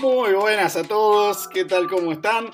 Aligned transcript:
Muy 0.00 0.32
buenas 0.32 0.76
a 0.76 0.84
todos, 0.84 1.48
¿qué 1.48 1.64
tal? 1.64 1.88
¿Cómo 1.88 2.12
están? 2.12 2.50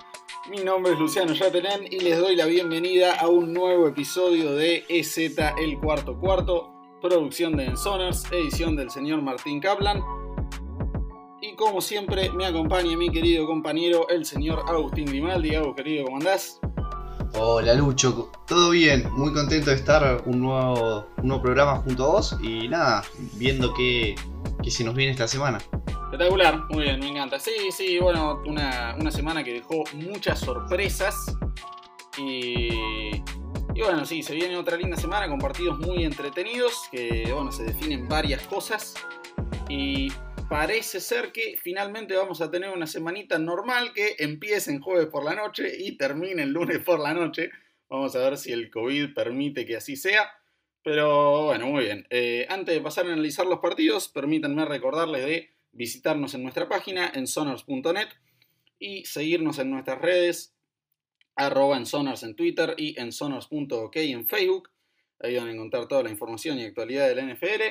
Mi 0.48 0.64
nombre 0.64 0.92
es 0.92 0.98
Luciano 0.98 1.34
Yatenen 1.34 1.86
y 1.90 2.00
les 2.00 2.18
doy 2.18 2.36
la 2.36 2.46
bienvenida 2.46 3.16
a 3.16 3.28
un 3.28 3.52
nuevo 3.52 3.86
episodio 3.86 4.52
de 4.52 4.84
EZ 4.88 5.18
El 5.58 5.78
Cuarto 5.78 6.18
Cuarto, 6.18 6.72
producción 7.02 7.54
de 7.56 7.66
Ensoners, 7.66 8.24
edición 8.32 8.76
del 8.76 8.90
señor 8.90 9.20
Martín 9.20 9.60
Kaplan. 9.60 10.00
Y 11.42 11.54
como 11.54 11.82
siempre 11.82 12.30
me 12.30 12.46
acompaña 12.46 12.96
mi 12.96 13.10
querido 13.10 13.46
compañero, 13.46 14.08
el 14.08 14.24
señor 14.24 14.64
Agustín 14.66 15.04
Grimaldi. 15.04 15.54
Agus, 15.54 15.76
querido, 15.76 16.06
¿cómo 16.06 16.16
andás? 16.16 16.60
Hola 17.38 17.74
Lucho, 17.74 18.30
todo 18.46 18.70
bien, 18.70 19.06
muy 19.12 19.34
contento 19.34 19.68
de 19.68 19.76
estar 19.76 20.22
un 20.24 20.40
nuevo, 20.40 21.08
un 21.18 21.28
nuevo 21.28 21.42
programa 21.42 21.76
junto 21.76 22.04
a 22.04 22.08
vos 22.08 22.38
y 22.42 22.68
nada, 22.68 23.02
viendo 23.34 23.74
qué, 23.74 24.14
qué 24.62 24.70
se 24.70 24.82
nos 24.82 24.94
viene 24.94 25.12
esta 25.12 25.28
semana. 25.28 25.58
Espectacular, 26.14 26.70
muy 26.70 26.84
bien, 26.84 27.00
me 27.00 27.08
encanta. 27.08 27.40
Sí, 27.40 27.72
sí, 27.72 27.98
bueno, 27.98 28.40
una, 28.46 28.94
una 28.96 29.10
semana 29.10 29.42
que 29.42 29.54
dejó 29.54 29.82
muchas 29.94 30.38
sorpresas. 30.38 31.36
Y, 32.16 32.68
y 33.74 33.80
bueno, 33.80 34.06
sí, 34.06 34.22
se 34.22 34.32
viene 34.32 34.56
otra 34.56 34.76
linda 34.76 34.96
semana 34.96 35.28
con 35.28 35.40
partidos 35.40 35.76
muy 35.80 36.04
entretenidos, 36.04 36.88
que 36.92 37.28
bueno, 37.34 37.50
se 37.50 37.64
definen 37.64 38.08
varias 38.08 38.46
cosas. 38.46 38.94
Y 39.68 40.12
parece 40.48 41.00
ser 41.00 41.32
que 41.32 41.56
finalmente 41.60 42.14
vamos 42.14 42.40
a 42.40 42.48
tener 42.48 42.70
una 42.70 42.86
semanita 42.86 43.36
normal 43.40 43.92
que 43.92 44.14
empiece 44.20 44.70
en 44.70 44.80
jueves 44.80 45.08
por 45.08 45.24
la 45.24 45.34
noche 45.34 45.72
y 45.76 45.96
termine 45.96 46.44
el 46.44 46.52
lunes 46.52 46.78
por 46.78 47.00
la 47.00 47.12
noche. 47.12 47.50
Vamos 47.88 48.14
a 48.14 48.20
ver 48.20 48.36
si 48.36 48.52
el 48.52 48.70
COVID 48.70 49.14
permite 49.14 49.66
que 49.66 49.78
así 49.78 49.96
sea. 49.96 50.30
Pero 50.84 51.46
bueno, 51.46 51.66
muy 51.66 51.82
bien. 51.82 52.06
Eh, 52.10 52.46
antes 52.48 52.72
de 52.72 52.80
pasar 52.80 53.06
a 53.06 53.12
analizar 53.14 53.46
los 53.46 53.58
partidos, 53.58 54.06
permítanme 54.06 54.64
recordarles 54.64 55.24
de 55.24 55.53
visitarnos 55.74 56.34
en 56.34 56.42
nuestra 56.42 56.68
página 56.68 57.10
en 57.14 57.26
sonars.net 57.26 58.08
y 58.78 59.04
seguirnos 59.04 59.58
en 59.58 59.70
nuestras 59.70 60.00
redes, 60.00 60.54
arroba 61.36 61.76
en 61.76 61.86
sonars 61.86 62.22
en 62.22 62.36
Twitter 62.36 62.74
y 62.76 62.98
en 63.00 63.12
sonars.ok 63.12 63.96
en 63.96 64.26
Facebook. 64.26 64.70
Ahí 65.20 65.36
van 65.36 65.48
a 65.48 65.52
encontrar 65.52 65.88
toda 65.88 66.02
la 66.02 66.10
información 66.10 66.58
y 66.58 66.64
actualidad 66.64 67.08
de 67.08 67.14
la 67.14 67.22
NFL. 67.22 67.62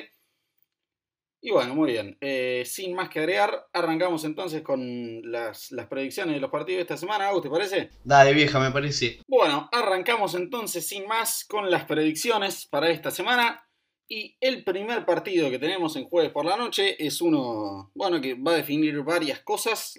Y 1.40 1.50
bueno, 1.50 1.74
muy 1.74 1.92
bien. 1.92 2.16
Eh, 2.22 2.62
sin 2.64 2.94
más 2.94 3.10
que 3.10 3.18
agregar, 3.18 3.66
arrancamos 3.74 4.24
entonces 4.24 4.62
con 4.62 5.20
las, 5.30 5.70
las, 5.72 5.88
predicciones 5.88 6.34
de 6.34 6.40
los 6.40 6.50
partidos 6.50 6.78
de 6.78 6.82
esta 6.82 6.96
semana. 6.96 7.30
¿Te 7.42 7.50
parece? 7.50 7.90
Dale, 8.02 8.32
vieja, 8.32 8.58
me 8.58 8.70
parece. 8.70 9.20
Bueno, 9.28 9.68
arrancamos 9.70 10.34
entonces 10.34 10.86
sin 10.86 11.06
más 11.06 11.44
con 11.44 11.70
las 11.70 11.84
predicciones 11.84 12.66
para 12.66 12.88
esta 12.88 13.10
semana. 13.10 13.63
Y 14.08 14.36
el 14.40 14.64
primer 14.64 15.06
partido 15.06 15.50
que 15.50 15.58
tenemos 15.58 15.96
en 15.96 16.04
jueves 16.04 16.30
por 16.30 16.44
la 16.44 16.56
noche 16.56 17.02
es 17.04 17.22
uno, 17.22 17.90
bueno, 17.94 18.20
que 18.20 18.34
va 18.34 18.52
a 18.52 18.56
definir 18.56 19.02
varias 19.02 19.40
cosas, 19.40 19.94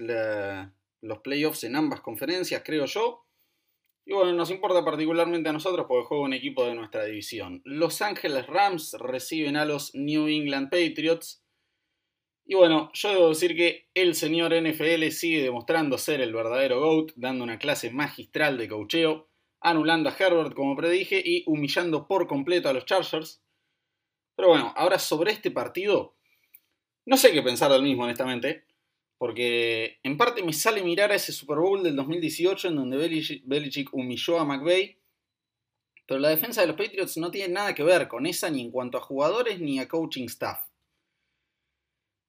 los 1.01 1.19
playoffs 1.19 1.63
en 1.63 1.75
ambas 1.75 2.01
conferencias, 2.01 2.61
creo 2.63 2.85
yo. 2.85 3.25
Y 4.05 4.13
bueno, 4.13 4.33
nos 4.33 4.51
importa 4.51 4.85
particularmente 4.85 5.49
a 5.49 5.53
nosotros 5.53 5.87
porque 5.87 6.05
juega 6.05 6.23
un 6.23 6.33
equipo 6.33 6.63
de 6.65 6.75
nuestra 6.75 7.05
división. 7.05 7.61
Los 7.65 8.03
Ángeles 8.03 8.45
Rams 8.45 8.95
reciben 8.99 9.57
a 9.57 9.65
los 9.65 9.95
New 9.95 10.27
England 10.27 10.69
Patriots. 10.69 11.43
Y 12.45 12.53
bueno, 12.53 12.91
yo 12.93 13.09
debo 13.09 13.29
decir 13.29 13.55
que 13.55 13.89
el 13.95 14.13
señor 14.13 14.53
NFL 14.53 15.07
sigue 15.09 15.41
demostrando 15.41 15.97
ser 15.97 16.21
el 16.21 16.31
verdadero 16.31 16.79
GOAT, 16.79 17.13
dando 17.15 17.43
una 17.43 17.57
clase 17.57 17.89
magistral 17.89 18.59
de 18.59 18.67
cocheo, 18.67 19.27
anulando 19.59 20.09
a 20.09 20.15
Herbert 20.15 20.53
como 20.53 20.75
predije 20.75 21.19
y 21.25 21.43
humillando 21.47 22.07
por 22.07 22.27
completo 22.27 22.69
a 22.69 22.73
los 22.73 22.85
Chargers. 22.85 23.41
Pero 24.35 24.49
bueno, 24.49 24.73
ahora 24.75 24.99
sobre 24.99 25.31
este 25.31 25.51
partido, 25.51 26.15
no 27.05 27.17
sé 27.17 27.31
qué 27.31 27.41
pensar 27.41 27.71
del 27.71 27.83
mismo, 27.83 28.03
honestamente. 28.03 28.65
Porque 29.17 29.99
en 30.03 30.17
parte 30.17 30.43
me 30.43 30.51
sale 30.51 30.83
mirar 30.83 31.11
a 31.11 31.15
ese 31.15 31.31
Super 31.31 31.57
Bowl 31.57 31.81
del 31.81 31.95
2018 31.95 32.67
en 32.67 32.75
donde 32.75 32.97
Belichick 33.45 33.93
humilló 33.93 34.39
a 34.39 34.45
McVay. 34.45 34.99
Pero 36.05 36.19
la 36.19 36.29
defensa 36.29 36.61
de 36.61 36.67
los 36.67 36.75
Patriots 36.75 37.15
no 37.17 37.31
tiene 37.31 37.53
nada 37.53 37.73
que 37.73 37.83
ver 37.83 38.09
con 38.09 38.25
esa 38.25 38.49
ni 38.49 38.61
en 38.61 38.71
cuanto 38.71 38.97
a 38.97 39.01
jugadores 39.01 39.59
ni 39.61 39.79
a 39.79 39.87
coaching 39.87 40.25
staff. 40.25 40.59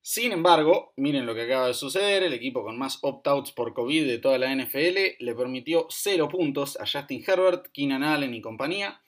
Sin 0.00 0.30
embargo, 0.30 0.92
miren 0.96 1.26
lo 1.26 1.34
que 1.34 1.42
acaba 1.42 1.66
de 1.66 1.74
suceder, 1.74 2.22
el 2.22 2.32
equipo 2.32 2.62
con 2.62 2.78
más 2.78 3.00
opt-outs 3.02 3.50
por 3.50 3.74
COVID 3.74 4.06
de 4.06 4.18
toda 4.18 4.38
la 4.38 4.54
NFL 4.54 5.16
le 5.18 5.34
permitió 5.34 5.88
0 5.90 6.28
puntos 6.28 6.78
a 6.80 6.86
Justin 6.86 7.24
Herbert, 7.26 7.66
Keenan 7.72 8.04
Allen 8.04 8.32
y 8.32 8.40
compañía, 8.40 9.02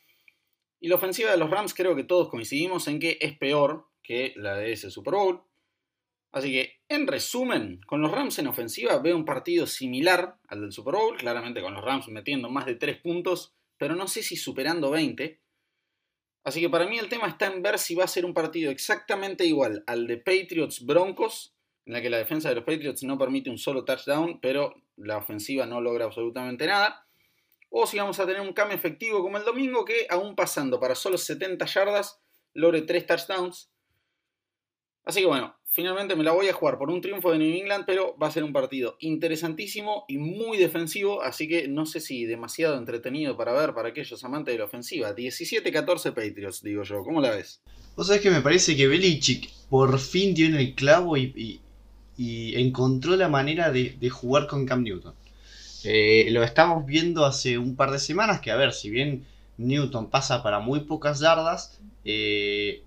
y 0.80 0.88
la 0.88 0.96
ofensiva 0.96 1.30
de 1.30 1.36
los 1.36 1.50
Rams 1.50 1.74
creo 1.74 1.96
que 1.96 2.04
todos 2.04 2.28
coincidimos 2.28 2.86
en 2.88 2.98
que 2.98 3.18
es 3.20 3.36
peor 3.36 3.88
que 4.02 4.32
la 4.36 4.56
de 4.56 4.72
ese 4.72 4.90
Super 4.90 5.14
Bowl. 5.14 5.42
Así 6.30 6.52
que, 6.52 6.80
en 6.88 7.06
resumen, 7.06 7.80
con 7.86 8.00
los 8.00 8.10
Rams 8.10 8.38
en 8.38 8.46
ofensiva 8.46 8.98
veo 8.98 9.16
un 9.16 9.24
partido 9.24 9.66
similar 9.66 10.36
al 10.48 10.60
del 10.60 10.72
Super 10.72 10.94
Bowl, 10.94 11.16
claramente 11.16 11.62
con 11.62 11.74
los 11.74 11.84
Rams 11.84 12.08
metiendo 12.08 12.50
más 12.50 12.66
de 12.66 12.74
3 12.74 12.98
puntos, 12.98 13.54
pero 13.76 13.96
no 13.96 14.06
sé 14.08 14.22
si 14.22 14.36
superando 14.36 14.90
20. 14.90 15.40
Así 16.44 16.60
que 16.60 16.70
para 16.70 16.86
mí 16.86 16.98
el 16.98 17.08
tema 17.08 17.28
está 17.28 17.46
en 17.46 17.62
ver 17.62 17.78
si 17.78 17.94
va 17.94 18.04
a 18.04 18.08
ser 18.08 18.24
un 18.24 18.34
partido 18.34 18.70
exactamente 18.70 19.44
igual 19.44 19.84
al 19.86 20.06
de 20.06 20.18
Patriots 20.18 20.84
Broncos, 20.84 21.54
en 21.86 21.94
la 21.94 22.02
que 22.02 22.10
la 22.10 22.18
defensa 22.18 22.50
de 22.50 22.54
los 22.54 22.64
Patriots 22.64 23.02
no 23.02 23.18
permite 23.18 23.50
un 23.50 23.58
solo 23.58 23.84
touchdown, 23.84 24.40
pero 24.40 24.74
la 24.96 25.18
ofensiva 25.18 25.66
no 25.66 25.80
logra 25.80 26.04
absolutamente 26.04 26.66
nada 26.66 27.07
o 27.70 27.86
si 27.86 27.98
vamos 27.98 28.18
a 28.20 28.26
tener 28.26 28.40
un 28.40 28.52
cambio 28.52 28.76
efectivo 28.76 29.22
como 29.22 29.36
el 29.36 29.44
domingo 29.44 29.84
que 29.84 30.06
aún 30.10 30.34
pasando 30.34 30.80
para 30.80 30.94
solo 30.94 31.18
70 31.18 31.64
yardas 31.66 32.20
logre 32.54 32.82
3 32.82 33.06
touchdowns. 33.06 33.70
Así 35.04 35.20
que 35.20 35.26
bueno, 35.26 35.56
finalmente 35.68 36.16
me 36.16 36.24
la 36.24 36.32
voy 36.32 36.48
a 36.48 36.52
jugar 36.52 36.76
por 36.76 36.90
un 36.90 37.00
triunfo 37.00 37.30
de 37.30 37.38
New 37.38 37.54
England, 37.54 37.84
pero 37.86 38.16
va 38.18 38.26
a 38.26 38.30
ser 38.30 38.44
un 38.44 38.52
partido 38.52 38.96
interesantísimo 39.00 40.04
y 40.08 40.18
muy 40.18 40.58
defensivo, 40.58 41.22
así 41.22 41.48
que 41.48 41.68
no 41.68 41.86
sé 41.86 42.00
si 42.00 42.24
demasiado 42.24 42.76
entretenido 42.76 43.36
para 43.36 43.52
ver 43.52 43.74
para 43.74 43.90
aquellos 43.90 44.22
amantes 44.24 44.54
de 44.54 44.58
la 44.58 44.64
ofensiva. 44.64 45.14
17-14 45.14 46.12
Patriots, 46.12 46.62
digo 46.62 46.82
yo, 46.82 47.04
¿cómo 47.04 47.20
la 47.20 47.30
ves? 47.30 47.62
Vos 47.96 48.08
sabés 48.08 48.22
que 48.22 48.30
me 48.30 48.42
parece 48.42 48.76
que 48.76 48.86
Belichick 48.86 49.50
por 49.70 49.98
fin 49.98 50.34
dio 50.34 50.46
en 50.46 50.56
el 50.56 50.74
clavo 50.74 51.16
y, 51.16 51.60
encontró 52.18 53.14
la 53.14 53.28
manera 53.28 53.70
de, 53.70 53.96
de 54.00 54.10
jugar 54.10 54.48
con 54.48 54.66
Cam 54.66 54.82
Newton. 54.82 55.14
Eh, 55.84 56.28
lo 56.30 56.42
estamos 56.42 56.84
viendo 56.86 57.24
hace 57.24 57.58
un 57.58 57.76
par 57.76 57.90
de 57.90 57.98
semanas 57.98 58.40
que, 58.40 58.50
a 58.50 58.56
ver, 58.56 58.72
si 58.72 58.90
bien 58.90 59.26
Newton 59.58 60.10
pasa 60.10 60.42
para 60.42 60.58
muy 60.58 60.80
pocas 60.80 61.20
yardas, 61.20 61.78
eh, 62.04 62.82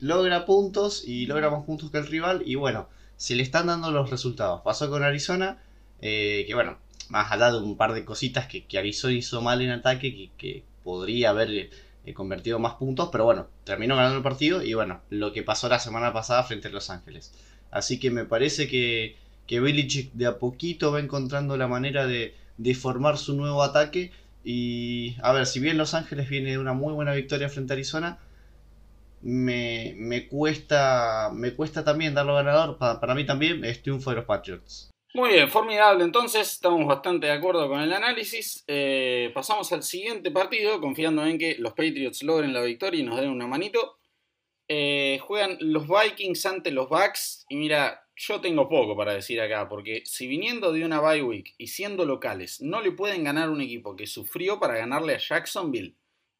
logra 0.00 0.44
puntos 0.46 1.04
y 1.06 1.26
logra 1.26 1.50
más 1.50 1.64
puntos 1.64 1.90
que 1.90 1.98
el 1.98 2.06
rival 2.06 2.42
y 2.44 2.54
bueno, 2.56 2.88
se 3.16 3.36
le 3.36 3.42
están 3.42 3.66
dando 3.66 3.90
los 3.90 4.10
resultados. 4.10 4.62
Pasó 4.62 4.90
con 4.90 5.02
Arizona, 5.02 5.62
eh, 6.00 6.44
que 6.46 6.54
bueno, 6.54 6.78
más 7.08 7.30
allá 7.30 7.52
de 7.52 7.58
un 7.58 7.76
par 7.76 7.92
de 7.92 8.04
cositas 8.04 8.46
que, 8.46 8.66
Arizona 8.78 9.14
hizo 9.14 9.40
mal 9.40 9.60
en 9.62 9.70
ataque, 9.70 10.30
que, 10.36 10.64
podría 10.82 11.30
haber 11.30 11.70
convertido 12.14 12.60
más 12.60 12.74
puntos, 12.74 13.08
pero 13.10 13.24
bueno, 13.24 13.48
terminó 13.64 13.96
ganando 13.96 14.18
el 14.18 14.22
partido 14.22 14.62
y 14.62 14.74
bueno, 14.74 15.00
lo 15.10 15.32
que 15.32 15.42
pasó 15.42 15.68
la 15.68 15.80
semana 15.80 16.12
pasada 16.12 16.44
frente 16.44 16.68
a 16.68 16.70
Los 16.70 16.90
Ángeles. 16.90 17.32
Así 17.72 17.98
que 17.98 18.12
me 18.12 18.24
parece 18.24 18.68
que 18.68 19.16
que 19.46 19.60
Belichick 19.60 20.12
de 20.12 20.26
a 20.26 20.38
poquito 20.38 20.92
va 20.92 21.00
encontrando 21.00 21.56
la 21.56 21.68
manera 21.68 22.06
de, 22.06 22.34
formar 22.74 23.18
su 23.18 23.34
nuevo 23.34 23.62
ataque. 23.62 24.12
Y 24.44 25.16
a 25.22 25.32
ver, 25.32 25.46
si 25.46 25.60
bien 25.60 25.78
Los 25.78 25.94
Ángeles 25.94 26.28
viene 26.28 26.50
de 26.50 26.58
una 26.58 26.72
muy 26.72 26.92
buena 26.92 27.12
victoria 27.12 27.48
frente 27.48 27.72
a 27.72 27.74
Arizona, 27.74 28.18
me, 29.22 30.28
cuesta, 30.28 31.30
me 31.32 31.54
cuesta 31.54 31.84
también 31.84 32.14
darlo 32.14 32.34
ganador. 32.34 32.78
Para, 32.78 33.14
mí 33.14 33.26
también 33.26 33.64
es 33.64 33.82
triunfo 33.82 34.10
de 34.10 34.16
los 34.16 34.24
Patriots. 34.24 34.90
Muy 35.14 35.30
bien, 35.30 35.48
formidable. 35.48 36.04
Entonces, 36.04 36.52
estamos 36.52 36.86
bastante 36.86 37.26
de 37.26 37.32
acuerdo 37.32 37.68
con 37.68 37.80
el 37.80 37.92
análisis. 37.92 38.64
Eh, 38.66 39.30
pasamos 39.34 39.72
al 39.72 39.82
siguiente 39.82 40.30
partido, 40.30 40.80
confiando 40.80 41.24
en 41.24 41.38
que 41.38 41.56
los 41.58 41.72
Patriots 41.72 42.22
logren 42.22 42.52
la 42.52 42.62
victoria 42.62 43.00
y 43.00 43.04
nos 43.04 43.20
den 43.20 43.30
una 43.30 43.46
manito. 43.46 43.96
Eh, 44.68 45.18
juegan 45.22 45.56
los 45.60 45.86
Vikings 45.88 46.44
ante 46.46 46.70
los 46.70 46.88
Bucks. 46.88 47.46
Y 47.48 47.56
mira, 47.56 48.05
yo 48.16 48.40
tengo 48.40 48.68
poco 48.68 48.96
para 48.96 49.12
decir 49.12 49.40
acá, 49.40 49.68
porque 49.68 50.02
si 50.06 50.26
viniendo 50.26 50.72
de 50.72 50.84
una 50.84 51.00
bye 51.00 51.22
week 51.22 51.54
y 51.58 51.68
siendo 51.68 52.06
locales 52.06 52.60
no 52.62 52.80
le 52.80 52.92
pueden 52.92 53.24
ganar 53.24 53.50
un 53.50 53.60
equipo 53.60 53.94
que 53.94 54.06
sufrió 54.06 54.58
para 54.58 54.76
ganarle 54.76 55.14
a 55.14 55.18
Jacksonville, 55.18 55.94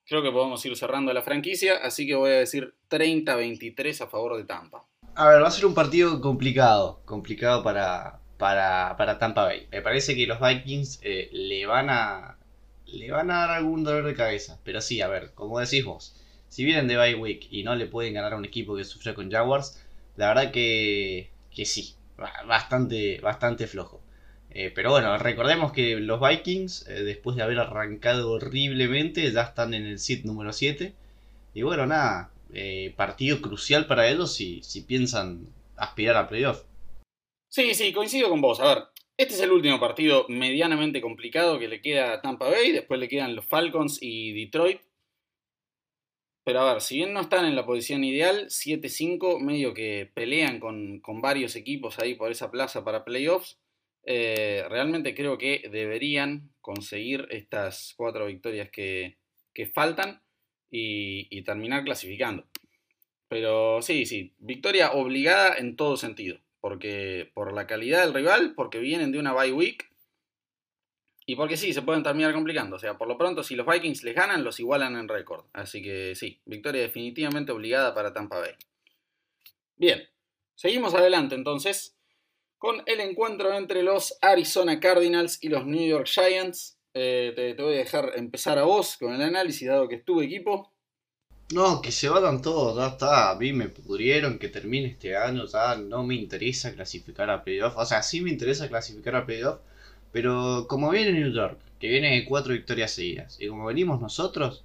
creo 0.06 0.22
que 0.22 0.30
podemos 0.30 0.64
ir 0.64 0.74
cerrando 0.76 1.12
la 1.12 1.22
franquicia, 1.22 1.76
así 1.82 2.06
que 2.06 2.14
voy 2.14 2.30
a 2.30 2.38
decir 2.38 2.74
30-23 2.88 4.00
a 4.00 4.06
favor 4.06 4.36
de 4.36 4.44
Tampa. 4.44 4.86
A 5.14 5.28
ver, 5.28 5.42
va 5.42 5.48
a 5.48 5.50
ser 5.50 5.66
un 5.66 5.74
partido 5.74 6.20
complicado, 6.20 7.02
complicado 7.04 7.62
para, 7.62 8.20
para, 8.38 9.18
Tampa 9.18 9.44
Bay. 9.44 9.66
Me 9.70 9.82
parece 9.82 10.14
que 10.14 10.26
los 10.26 10.40
Vikings 10.40 11.00
eh, 11.02 11.28
le, 11.32 11.66
van 11.66 11.90
a, 11.90 12.38
le 12.86 13.10
van 13.10 13.30
a 13.30 13.40
dar 13.40 13.50
algún 13.50 13.84
dolor 13.84 14.04
de 14.04 14.14
cabeza, 14.14 14.58
pero 14.64 14.80
sí, 14.80 15.00
a 15.02 15.08
ver, 15.08 15.32
como 15.34 15.60
decís 15.60 15.84
vos, 15.84 16.16
si 16.48 16.64
vienen 16.64 16.88
de 16.88 16.96
bye 16.96 17.14
week 17.14 17.48
y 17.50 17.64
no 17.64 17.74
le 17.74 17.86
pueden 17.86 18.14
ganar 18.14 18.32
a 18.32 18.36
un 18.36 18.44
equipo 18.44 18.76
que 18.76 18.84
sufrió 18.84 19.14
con 19.14 19.30
Jaguars, 19.30 19.82
la 20.16 20.28
verdad 20.28 20.52
que 20.52 21.30
que 21.56 21.64
sí, 21.64 21.94
bastante, 22.46 23.18
bastante 23.20 23.66
flojo. 23.66 24.02
Eh, 24.50 24.70
pero 24.74 24.90
bueno, 24.90 25.16
recordemos 25.18 25.72
que 25.72 25.96
los 25.96 26.20
Vikings, 26.20 26.86
eh, 26.88 27.02
después 27.02 27.36
de 27.36 27.42
haber 27.42 27.58
arrancado 27.58 28.32
horriblemente, 28.32 29.32
ya 29.32 29.42
están 29.42 29.74
en 29.74 29.86
el 29.86 29.98
sit 29.98 30.24
número 30.24 30.52
7. 30.52 30.94
Y 31.54 31.62
bueno, 31.62 31.86
nada, 31.86 32.30
eh, 32.52 32.92
partido 32.96 33.40
crucial 33.40 33.86
para 33.86 34.08
ellos 34.08 34.34
si, 34.34 34.62
si 34.62 34.82
piensan 34.82 35.48
aspirar 35.76 36.16
a 36.16 36.28
playoff. 36.28 36.62
Sí, 37.48 37.74
sí, 37.74 37.92
coincido 37.92 38.28
con 38.28 38.42
vos. 38.42 38.60
A 38.60 38.74
ver, 38.74 38.84
este 39.16 39.32
es 39.32 39.40
el 39.40 39.50
último 39.50 39.80
partido 39.80 40.26
medianamente 40.28 41.00
complicado 41.00 41.58
que 41.58 41.68
le 41.68 41.80
queda 41.80 42.12
a 42.12 42.20
Tampa 42.20 42.50
Bay. 42.50 42.72
Después 42.72 43.00
le 43.00 43.08
quedan 43.08 43.34
los 43.34 43.46
Falcons 43.46 43.98
y 44.02 44.32
Detroit. 44.32 44.80
Pero 46.46 46.60
a 46.60 46.74
ver, 46.74 46.80
si 46.80 46.98
bien 46.98 47.12
no 47.12 47.22
están 47.22 47.44
en 47.44 47.56
la 47.56 47.66
posición 47.66 48.04
ideal, 48.04 48.46
7-5, 48.46 49.40
medio 49.40 49.74
que 49.74 50.08
pelean 50.14 50.60
con, 50.60 51.02
varios 51.20 51.56
equipos 51.56 51.98
ahí 51.98 52.14
por 52.14 52.30
esa 52.30 52.52
plaza 52.52 52.84
para 52.84 53.04
playoffs. 53.04 53.58
Eh, 54.04 54.64
realmente 54.68 55.16
creo 55.16 55.38
que 55.38 55.68
deberían 55.72 56.52
conseguir 56.60 57.26
estas 57.30 57.94
cuatro 57.96 58.26
victorias 58.26 58.70
que, 58.70 59.18
faltan 59.74 60.22
y, 60.70 61.26
y 61.36 61.42
terminar 61.42 61.82
clasificando. 61.82 62.46
Pero 63.26 63.82
sí, 63.82 64.06
sí, 64.06 64.32
victoria 64.38 64.92
obligada 64.92 65.56
en 65.58 65.74
todo 65.74 65.96
sentido 65.96 66.38
porque 66.60 67.30
por 67.34 67.52
la 67.54 67.66
calidad 67.66 68.04
del 68.04 68.14
rival, 68.14 68.54
porque 68.54 68.78
vienen 68.78 69.10
de 69.10 69.18
una 69.18 69.32
bye 69.32 69.52
week 69.52 69.88
y 71.28 71.34
porque 71.34 71.56
sí, 71.56 71.72
se 71.72 71.82
pueden 71.82 72.04
terminar 72.04 72.32
complicando. 72.32 72.76
O 72.76 72.78
sea, 72.78 72.96
por 72.96 73.08
lo 73.08 73.18
pronto, 73.18 73.42
si 73.42 73.56
los 73.56 73.66
Vikings 73.66 74.04
les 74.04 74.14
ganan, 74.14 74.44
los 74.44 74.60
igualan 74.60 74.96
en 74.96 75.08
récord. 75.08 75.44
Así 75.52 75.82
que 75.82 76.14
sí, 76.14 76.40
victoria 76.44 76.82
definitivamente 76.82 77.50
obligada 77.50 77.92
para 77.92 78.12
Tampa 78.12 78.38
Bay. 78.38 78.52
Bien, 79.76 80.08
seguimos 80.54 80.94
adelante 80.94 81.34
entonces 81.34 81.96
con 82.58 82.82
el 82.86 83.00
encuentro 83.00 83.52
entre 83.52 83.82
los 83.82 84.16
Arizona 84.22 84.80
Cardinals 84.80 85.38
y 85.42 85.48
los 85.48 85.66
New 85.66 85.86
York 85.86 86.06
Giants. 86.06 86.78
Eh, 86.94 87.32
te, 87.34 87.62
voy 87.62 87.74
a 87.74 87.78
dejar 87.78 88.12
empezar 88.16 88.58
a 88.58 88.62
vos 88.62 88.96
con 88.96 89.12
el 89.12 89.20
análisis, 89.20 89.68
dado 89.68 89.88
que 89.88 89.96
es 89.96 90.04
tu 90.04 90.22
equipo. 90.22 90.72
No, 91.52 91.82
que 91.82 91.92
se 91.92 92.08
vayan 92.08 92.40
todos, 92.40 92.76
ya 92.76 92.88
está, 92.88 93.30
a 93.30 93.36
mí 93.36 93.52
me 93.52 93.68
pudrieron 93.68 94.38
que 94.38 94.48
termine 94.48 94.88
este 94.88 95.16
año, 95.16 95.44
ya 95.46 95.76
no 95.76 96.02
me 96.02 96.16
interesa 96.16 96.72
clasificar 96.74 97.30
a 97.30 97.44
playoff, 97.44 97.76
o 97.76 97.86
sea, 97.86 98.02
sí 98.02 98.20
me 98.20 98.30
interesa 98.30 98.68
clasificar 98.68 99.14
a 99.14 99.26
playoff, 99.26 99.60
pero 100.12 100.66
como 100.68 100.90
viene 100.90 101.12
New 101.12 101.32
York, 101.32 101.58
que 101.78 101.88
viene 101.88 102.12
de 102.12 102.24
cuatro 102.24 102.52
victorias 102.52 102.92
seguidas, 102.92 103.38
y 103.40 103.48
como 103.48 103.66
venimos 103.66 104.00
nosotros, 104.00 104.64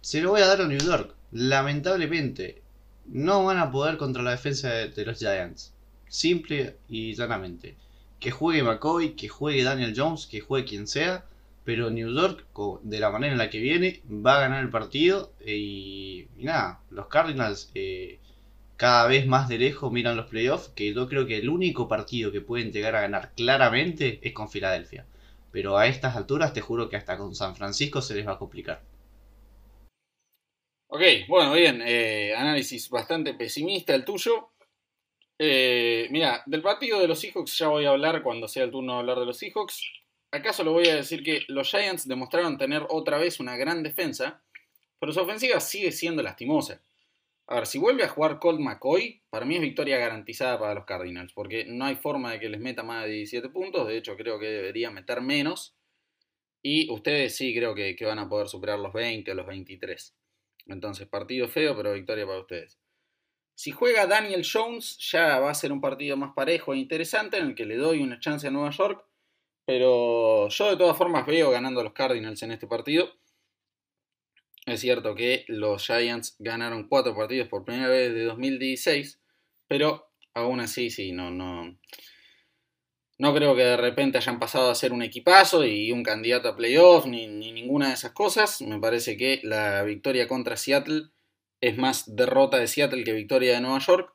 se 0.00 0.20
lo 0.20 0.30
voy 0.30 0.40
a 0.40 0.48
dar 0.48 0.60
a 0.62 0.66
New 0.66 0.78
York. 0.78 1.14
Lamentablemente, 1.30 2.60
no 3.06 3.44
van 3.44 3.58
a 3.58 3.70
poder 3.70 3.96
contra 3.96 4.22
la 4.22 4.32
defensa 4.32 4.70
de, 4.70 5.04
los 5.06 5.18
Giants. 5.18 5.72
Simple 6.08 6.76
y 6.88 7.14
llanamente. 7.14 7.76
Que 8.20 8.30
juegue 8.30 8.62
McCoy, 8.62 9.14
que 9.14 9.28
juegue 9.28 9.62
Daniel 9.62 9.94
Jones, 9.96 10.26
que 10.26 10.40
juegue 10.40 10.66
quien 10.66 10.86
sea, 10.86 11.24
pero 11.64 11.90
New 11.90 12.12
York, 12.14 12.44
de 12.82 13.00
la 13.00 13.10
manera 13.10 13.32
en 13.32 13.38
la 13.38 13.50
que 13.50 13.60
viene, 13.60 14.02
va 14.10 14.38
a 14.38 14.40
ganar 14.40 14.62
el 14.62 14.70
partido. 14.70 15.32
Eh, 15.40 15.56
y, 15.56 16.28
nada, 16.44 16.80
los 16.90 17.06
Cardinals 17.06 17.70
eh, 17.74 18.18
cada 18.76 19.06
vez 19.06 19.26
más 19.26 19.48
de 19.48 19.58
lejos 19.58 19.92
miran 19.92 20.16
los 20.16 20.26
playoffs. 20.26 20.68
Que 20.70 20.92
yo 20.92 21.08
creo 21.08 21.26
que 21.26 21.38
el 21.38 21.48
único 21.48 21.88
partido 21.88 22.32
que 22.32 22.40
pueden 22.40 22.72
llegar 22.72 22.96
a 22.96 23.00
ganar 23.00 23.32
claramente 23.34 24.20
es 24.22 24.32
con 24.32 24.50
Filadelfia. 24.50 25.06
Pero 25.50 25.76
a 25.76 25.86
estas 25.86 26.16
alturas 26.16 26.52
te 26.52 26.60
juro 26.60 26.88
que 26.88 26.96
hasta 26.96 27.18
con 27.18 27.34
San 27.34 27.54
Francisco 27.56 28.00
se 28.00 28.14
les 28.14 28.26
va 28.26 28.32
a 28.32 28.38
complicar. 28.38 28.82
Ok, 30.88 31.02
bueno, 31.28 31.54
bien. 31.54 31.82
Eh, 31.84 32.34
análisis 32.36 32.88
bastante 32.90 33.34
pesimista 33.34 33.94
el 33.94 34.04
tuyo. 34.04 34.50
mira, 35.38 36.42
del 36.46 36.62
partido 36.62 37.00
de 37.00 37.08
los 37.08 37.18
Seahawks 37.20 37.58
ya 37.58 37.68
voy 37.68 37.84
a 37.86 37.90
hablar 37.90 38.22
cuando 38.22 38.48
sea 38.48 38.64
el 38.64 38.70
turno 38.70 38.94
de 38.94 38.98
hablar 39.00 39.18
de 39.18 39.26
los 39.26 39.38
Seahawks. 39.38 40.02
¿Acaso 40.34 40.64
le 40.64 40.70
voy 40.70 40.88
a 40.88 40.96
decir 40.96 41.22
que 41.22 41.44
los 41.48 41.68
Giants 41.68 42.08
demostraron 42.08 42.56
tener 42.56 42.86
otra 42.88 43.18
vez 43.18 43.38
una 43.38 43.54
gran 43.58 43.82
defensa, 43.82 44.42
pero 44.98 45.12
su 45.12 45.20
ofensiva 45.20 45.60
sigue 45.60 45.92
siendo 45.92 46.22
lastimosa. 46.22 46.80
A 47.48 47.56
ver, 47.56 47.66
si 47.66 47.78
vuelve 47.78 48.04
a 48.04 48.08
jugar 48.08 48.38
Colt 48.38 48.60
McCoy, 48.60 49.22
para 49.30 49.44
mí 49.44 49.56
es 49.56 49.60
victoria 49.60 49.98
garantizada 49.98 50.58
para 50.58 50.74
los 50.74 50.84
Cardinals, 50.84 51.32
porque 51.32 51.64
no 51.66 51.84
hay 51.84 51.96
forma 51.96 52.32
de 52.32 52.40
que 52.40 52.48
les 52.48 52.60
meta 52.60 52.82
más 52.82 53.04
de 53.04 53.12
17 53.12 53.48
puntos, 53.50 53.86
de 53.88 53.98
hecho 53.98 54.16
creo 54.16 54.38
que 54.38 54.46
debería 54.46 54.90
meter 54.90 55.20
menos, 55.20 55.76
y 56.62 56.90
ustedes 56.90 57.36
sí 57.36 57.54
creo 57.54 57.74
que, 57.74 57.96
que 57.96 58.04
van 58.04 58.20
a 58.20 58.28
poder 58.28 58.48
superar 58.48 58.78
los 58.78 58.92
20 58.92 59.30
o 59.32 59.34
los 59.34 59.46
23. 59.46 60.16
Entonces, 60.66 61.08
partido 61.08 61.48
feo, 61.48 61.76
pero 61.76 61.92
victoria 61.92 62.24
para 62.24 62.40
ustedes. 62.40 62.78
Si 63.54 63.72
juega 63.72 64.06
Daniel 64.06 64.46
Jones, 64.50 64.96
ya 64.98 65.40
va 65.40 65.50
a 65.50 65.54
ser 65.54 65.72
un 65.72 65.80
partido 65.80 66.16
más 66.16 66.32
parejo 66.34 66.72
e 66.72 66.78
interesante 66.78 67.38
en 67.38 67.48
el 67.48 67.54
que 67.54 67.66
le 67.66 67.76
doy 67.76 68.00
una 68.00 68.20
chance 68.20 68.46
a 68.46 68.50
Nueva 68.50 68.70
York 68.70 69.04
pero 69.64 70.48
yo 70.48 70.70
de 70.70 70.76
todas 70.76 70.96
formas 70.96 71.26
veo 71.26 71.50
ganando 71.50 71.80
a 71.80 71.84
los 71.84 71.92
Cardinals 71.92 72.42
en 72.42 72.52
este 72.52 72.66
partido. 72.66 73.10
Es 74.66 74.80
cierto 74.80 75.14
que 75.14 75.44
los 75.48 75.84
Giants 75.84 76.36
ganaron 76.38 76.88
cuatro 76.88 77.16
partidos 77.16 77.48
por 77.48 77.64
primera 77.64 77.88
vez 77.88 78.14
de 78.14 78.24
2016, 78.24 79.20
pero 79.66 80.12
aún 80.34 80.60
así 80.60 80.90
sí, 80.90 81.10
no, 81.12 81.30
no, 81.30 81.76
no 83.18 83.34
creo 83.34 83.56
que 83.56 83.62
de 83.62 83.76
repente 83.76 84.18
hayan 84.18 84.38
pasado 84.38 84.70
a 84.70 84.74
ser 84.74 84.92
un 84.92 85.02
equipazo 85.02 85.64
y 85.64 85.90
un 85.90 86.02
candidato 86.02 86.48
a 86.48 86.56
playoffs 86.56 87.06
ni, 87.06 87.26
ni 87.26 87.52
ninguna 87.52 87.88
de 87.88 87.94
esas 87.94 88.12
cosas. 88.12 88.62
Me 88.62 88.78
parece 88.78 89.16
que 89.16 89.40
la 89.42 89.82
victoria 89.82 90.28
contra 90.28 90.56
Seattle 90.56 91.10
es 91.60 91.76
más 91.76 92.16
derrota 92.16 92.58
de 92.58 92.66
Seattle 92.68 93.04
que 93.04 93.12
victoria 93.12 93.54
de 93.54 93.60
Nueva 93.60 93.78
York. 93.78 94.14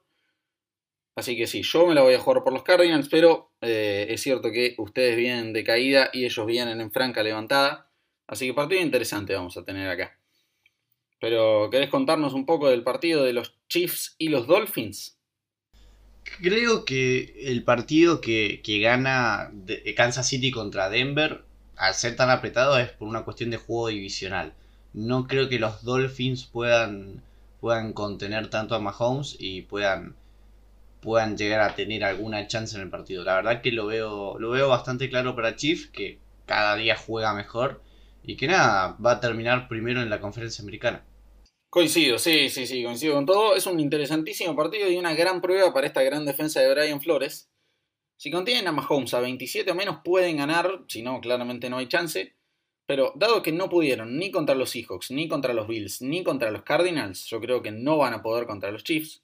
Así 1.15 1.35
que 1.35 1.47
sí, 1.47 1.63
yo 1.63 1.87
me 1.87 1.95
la 1.95 2.03
voy 2.03 2.13
a 2.13 2.19
jugar 2.19 2.43
por 2.43 2.53
los 2.53 2.63
Cardinals, 2.63 3.09
pero 3.09 3.51
eh, 3.61 4.05
es 4.09 4.21
cierto 4.21 4.51
que 4.51 4.75
ustedes 4.77 5.17
vienen 5.17 5.51
de 5.51 5.63
caída 5.63 6.09
y 6.13 6.25
ellos 6.25 6.45
vienen 6.45 6.79
en 6.79 6.91
franca 6.91 7.23
levantada. 7.23 7.89
Así 8.27 8.45
que 8.45 8.53
partido 8.53 8.81
interesante 8.81 9.33
vamos 9.33 9.57
a 9.57 9.63
tener 9.63 9.89
acá. 9.89 10.16
Pero, 11.19 11.69
¿querés 11.71 11.89
contarnos 11.89 12.33
un 12.33 12.45
poco 12.45 12.69
del 12.69 12.83
partido 12.83 13.23
de 13.23 13.33
los 13.33 13.55
Chiefs 13.69 14.15
y 14.17 14.29
los 14.29 14.47
Dolphins? 14.47 15.17
Creo 16.41 16.85
que 16.85 17.33
el 17.45 17.63
partido 17.63 18.21
que, 18.21 18.61
gana 18.81 19.51
Kansas 19.95 20.27
City 20.27 20.51
contra 20.51 20.89
Denver, 20.89 21.43
al 21.75 21.93
ser 21.93 22.15
tan 22.15 22.29
apretado, 22.29 22.77
es 22.77 22.89
por 22.89 23.07
una 23.07 23.23
cuestión 23.23 23.49
de 23.49 23.57
juego 23.57 23.87
divisional. 23.87 24.53
No 24.93 25.27
creo 25.27 25.49
que 25.49 25.59
los 25.59 25.83
Dolphins 25.83 26.45
puedan, 26.45 27.23
puedan 27.59 27.93
contener 27.93 28.49
tanto 28.49 28.75
a 28.75 28.79
Mahomes 28.79 29.35
y 29.39 29.61
puedan 29.63 30.15
puedan 30.99 31.37
llegar 31.37 31.61
a 31.61 31.75
tener 31.75 32.03
alguna 32.03 32.47
chance 32.47 32.75
en 32.75 32.81
el 32.81 32.89
partido. 32.89 33.23
La 33.23 33.35
verdad 33.35 33.61
que 33.61 33.71
lo 33.71 33.85
veo, 33.85 34.37
lo 34.39 34.49
veo 34.49 34.67
bastante 34.67 35.09
claro 35.09 35.35
para 35.35 35.55
Chief, 35.55 35.89
que 35.91 36.19
cada 36.45 36.75
día 36.75 36.97
juega 36.97 37.33
mejor 37.33 37.81
y 38.23 38.35
que 38.35 38.47
nada, 38.47 38.97
va 39.03 39.13
a 39.13 39.19
terminar 39.19 39.67
primero 39.67 40.01
en 40.01 40.09
la 40.09 40.19
conferencia 40.19 40.61
americana. 40.61 41.05
Coincido, 41.69 42.17
sí, 42.17 42.49
sí, 42.49 42.65
sí, 42.65 42.83
coincido 42.83 43.15
con 43.15 43.25
todo. 43.25 43.55
Es 43.55 43.65
un 43.65 43.79
interesantísimo 43.79 44.55
partido 44.55 44.89
y 44.89 44.97
una 44.97 45.13
gran 45.13 45.41
prueba 45.41 45.73
para 45.73 45.87
esta 45.87 46.01
gran 46.01 46.25
defensa 46.25 46.61
de 46.61 46.73
Brian 46.73 47.01
Flores. 47.01 47.49
Si 48.17 48.31
contienen 48.31 48.67
a 48.67 48.71
Mahomes 48.71 49.13
a 49.13 49.19
27 49.19 49.69
o 49.71 49.75
menos 49.75 49.99
pueden 50.03 50.37
ganar, 50.37 50.83
si 50.87 51.01
no, 51.01 51.19
claramente 51.21 51.69
no 51.69 51.77
hay 51.77 51.87
chance. 51.87 52.33
Pero 52.85 53.11
dado 53.15 53.43
que 53.43 53.51
no 53.51 53.69
pudieron 53.69 54.17
ni 54.17 54.31
contra 54.31 54.55
los 54.55 54.69
Seahawks, 54.69 55.11
ni 55.11 55.27
contra 55.27 55.53
los 55.53 55.67
Bills, 55.67 56.01
ni 56.01 56.23
contra 56.23 56.51
los 56.51 56.63
Cardinals, 56.63 57.25
yo 57.25 57.41
creo 57.41 57.61
que 57.61 57.71
no 57.71 57.97
van 57.97 58.13
a 58.13 58.21
poder 58.21 58.47
contra 58.47 58.71
los 58.71 58.83
Chiefs. 58.83 59.21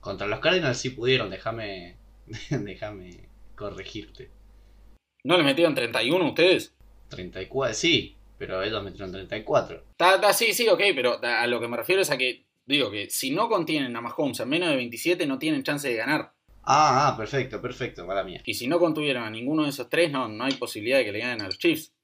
Contra 0.00 0.26
los 0.26 0.40
Cardinals 0.40 0.78
sí 0.78 0.90
pudieron, 0.90 1.30
déjame 1.30 1.98
déjame 2.50 3.28
corregirte. 3.54 4.30
¿No 5.24 5.36
le 5.36 5.44
metieron 5.44 5.74
31 5.74 6.28
ustedes? 6.28 6.74
34, 7.08 7.74
sí, 7.74 8.16
pero 8.38 8.62
ellos 8.62 8.82
metieron 8.82 9.12
34. 9.12 9.82
sí, 10.32 10.52
sí, 10.52 10.68
ok, 10.68 10.80
pero 10.94 11.20
a 11.22 11.46
lo 11.46 11.60
que 11.60 11.68
me 11.68 11.76
refiero 11.76 12.02
es 12.02 12.10
a 12.10 12.16
que, 12.16 12.44
digo 12.66 12.90
que 12.90 13.10
si 13.10 13.30
no 13.30 13.48
contienen 13.48 13.96
a 13.96 14.00
Mahomes 14.00 14.40
a 14.40 14.46
menos 14.46 14.70
de 14.70 14.76
27 14.76 15.26
no 15.26 15.38
tienen 15.38 15.62
chance 15.62 15.88
de 15.88 15.96
ganar. 15.96 16.32
Ah, 16.62 17.08
ah, 17.08 17.16
perfecto, 17.16 17.62
perfecto, 17.62 18.06
mala 18.06 18.22
mía. 18.22 18.42
Y 18.44 18.54
si 18.54 18.68
no 18.68 18.78
contuvieron 18.78 19.24
a 19.24 19.30
ninguno 19.30 19.64
de 19.64 19.70
esos 19.70 19.88
tres, 19.88 20.10
no, 20.12 20.28
no 20.28 20.44
hay 20.44 20.52
posibilidad 20.52 20.98
de 20.98 21.06
que 21.06 21.12
le 21.12 21.20
ganen 21.20 21.42
a 21.42 21.46
los 21.46 21.58
Chiefs. 21.58 21.94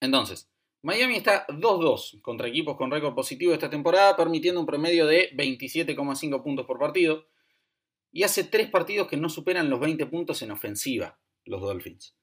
Entonces, 0.00 0.48
Miami 0.82 1.16
está 1.16 1.46
2-2 1.48 2.20
contra 2.22 2.48
equipos 2.48 2.76
con 2.76 2.90
récord 2.90 3.14
positivo 3.14 3.52
esta 3.52 3.70
temporada, 3.70 4.16
permitiendo 4.16 4.60
un 4.60 4.66
promedio 4.66 5.06
de 5.06 5.30
27,5 5.36 6.42
puntos 6.42 6.66
por 6.66 6.78
partido. 6.78 7.26
Y 8.10 8.24
hace 8.24 8.44
tres 8.44 8.68
partidos 8.68 9.08
que 9.08 9.16
no 9.16 9.28
superan 9.28 9.70
los 9.70 9.80
20 9.80 10.06
puntos 10.06 10.42
en 10.42 10.50
ofensiva, 10.50 11.18
los 11.44 11.60
Dolphins. 11.60 12.14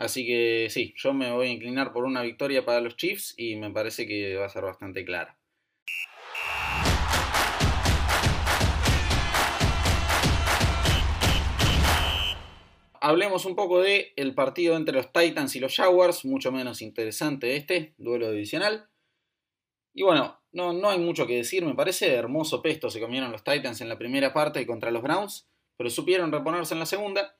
Así 0.00 0.24
que 0.24 0.68
sí, 0.70 0.94
yo 0.96 1.12
me 1.12 1.30
voy 1.30 1.48
a 1.48 1.52
inclinar 1.52 1.92
por 1.92 2.04
una 2.04 2.22
victoria 2.22 2.64
para 2.64 2.80
los 2.80 2.96
Chiefs 2.96 3.34
y 3.36 3.56
me 3.56 3.70
parece 3.70 4.06
que 4.06 4.34
va 4.34 4.46
a 4.46 4.48
ser 4.48 4.64
bastante 4.64 5.04
clara. 5.04 5.36
hablemos 13.02 13.46
un 13.46 13.56
poco 13.56 13.80
de 13.80 14.12
el 14.16 14.34
partido 14.34 14.76
entre 14.76 14.94
los 14.94 15.10
Titans 15.10 15.56
y 15.56 15.60
los 15.60 15.74
Jaguars, 15.74 16.24
mucho 16.24 16.52
menos 16.52 16.82
interesante 16.82 17.56
este, 17.56 17.94
duelo 17.96 18.30
divisional. 18.30 18.88
Y 19.94 20.02
bueno, 20.02 20.40
no, 20.52 20.72
no 20.72 20.90
hay 20.90 20.98
mucho 20.98 21.26
que 21.26 21.36
decir, 21.36 21.64
me 21.64 21.74
parece 21.74 22.14
hermoso 22.14 22.62
pesto 22.62 22.90
se 22.90 23.00
comieron 23.00 23.32
los 23.32 23.42
Titans 23.42 23.80
en 23.80 23.88
la 23.88 23.98
primera 23.98 24.32
parte 24.32 24.66
contra 24.66 24.90
los 24.90 25.02
Browns, 25.02 25.48
pero 25.76 25.90
supieron 25.90 26.30
reponerse 26.30 26.74
en 26.74 26.80
la 26.80 26.86
segunda. 26.86 27.39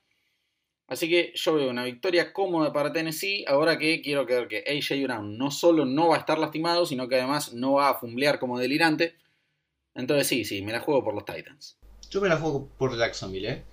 Así 0.90 1.08
que 1.08 1.32
yo 1.36 1.54
veo 1.54 1.70
una 1.70 1.84
victoria 1.84 2.32
cómoda 2.32 2.72
para 2.72 2.92
Tennessee, 2.92 3.44
ahora 3.46 3.78
que 3.78 4.02
quiero 4.02 4.26
creer 4.26 4.48
que 4.48 4.64
AJ 4.66 5.04
Brown 5.04 5.38
no 5.38 5.52
solo 5.52 5.86
no 5.86 6.08
va 6.08 6.16
a 6.16 6.18
estar 6.18 6.36
lastimado, 6.36 6.84
sino 6.84 7.06
que 7.06 7.14
además 7.14 7.52
no 7.52 7.74
va 7.74 7.90
a 7.90 7.94
fumblear 7.94 8.40
como 8.40 8.58
delirante. 8.58 9.14
Entonces 9.94 10.26
sí, 10.26 10.44
sí, 10.44 10.62
me 10.62 10.72
la 10.72 10.80
juego 10.80 11.04
por 11.04 11.14
los 11.14 11.24
Titans. 11.24 11.78
Yo 12.10 12.20
me 12.20 12.28
la 12.28 12.38
juego 12.38 12.68
por 12.76 12.98
Jacksonville, 12.98 13.48
¿eh? 13.48 13.64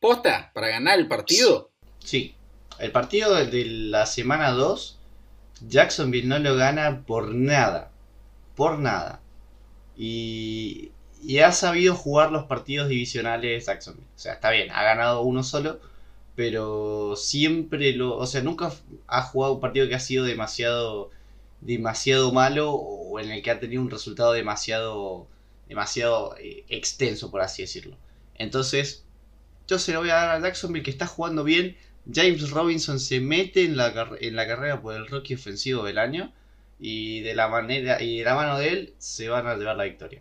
¿Posta? 0.00 0.50
¿Para 0.52 0.66
ganar 0.66 0.98
el 0.98 1.06
partido? 1.06 1.70
Sí. 2.00 2.34
El 2.80 2.90
partido 2.90 3.36
de 3.36 3.64
la 3.64 4.04
semana 4.06 4.50
2, 4.50 4.98
Jacksonville 5.68 6.26
no 6.26 6.40
lo 6.40 6.56
gana 6.56 7.04
por 7.06 7.32
nada. 7.32 7.92
Por 8.56 8.80
nada. 8.80 9.20
Y, 9.96 10.90
y 11.22 11.38
ha 11.38 11.52
sabido 11.52 11.94
jugar 11.94 12.32
los 12.32 12.46
partidos 12.46 12.88
divisionales 12.88 13.66
Jacksonville. 13.66 14.08
O 14.16 14.18
sea, 14.18 14.32
está 14.32 14.50
bien, 14.50 14.72
ha 14.72 14.82
ganado 14.82 15.22
uno 15.22 15.44
solo, 15.44 15.78
pero 16.34 17.14
siempre 17.16 17.92
lo. 17.92 18.16
O 18.16 18.26
sea, 18.26 18.42
nunca 18.42 18.72
ha 19.06 19.22
jugado 19.22 19.54
un 19.54 19.60
partido 19.60 19.88
que 19.88 19.94
ha 19.94 20.00
sido 20.00 20.24
demasiado 20.24 21.10
demasiado 21.62 22.32
malo 22.32 22.72
o 22.72 23.20
en 23.20 23.30
el 23.30 23.42
que 23.42 23.50
ha 23.50 23.60
tenido 23.60 23.82
un 23.82 23.90
resultado 23.90 24.32
demasiado 24.32 25.28
demasiado 25.68 26.36
eh, 26.38 26.64
extenso 26.68 27.30
por 27.30 27.40
así 27.40 27.62
decirlo 27.62 27.96
entonces 28.34 29.04
yo 29.68 29.78
se 29.78 29.92
lo 29.92 30.00
voy 30.00 30.10
a 30.10 30.14
dar 30.14 30.30
a 30.30 30.40
Jacksonville 30.40 30.82
que 30.82 30.90
está 30.90 31.06
jugando 31.06 31.44
bien 31.44 31.76
James 32.12 32.50
Robinson 32.50 32.98
se 32.98 33.20
mete 33.20 33.64
en 33.64 33.76
la, 33.76 34.10
en 34.20 34.34
la 34.34 34.46
carrera 34.48 34.82
por 34.82 34.96
el 34.96 35.06
rookie 35.06 35.34
ofensivo 35.34 35.84
del 35.84 35.98
año 35.98 36.32
y 36.80 37.20
de 37.20 37.34
la 37.36 37.46
manera 37.46 38.02
y 38.02 38.18
de 38.18 38.24
la 38.24 38.34
mano 38.34 38.58
de 38.58 38.68
él 38.70 38.94
se 38.98 39.28
van 39.28 39.46
a 39.46 39.54
llevar 39.54 39.76
la 39.76 39.84
victoria 39.84 40.20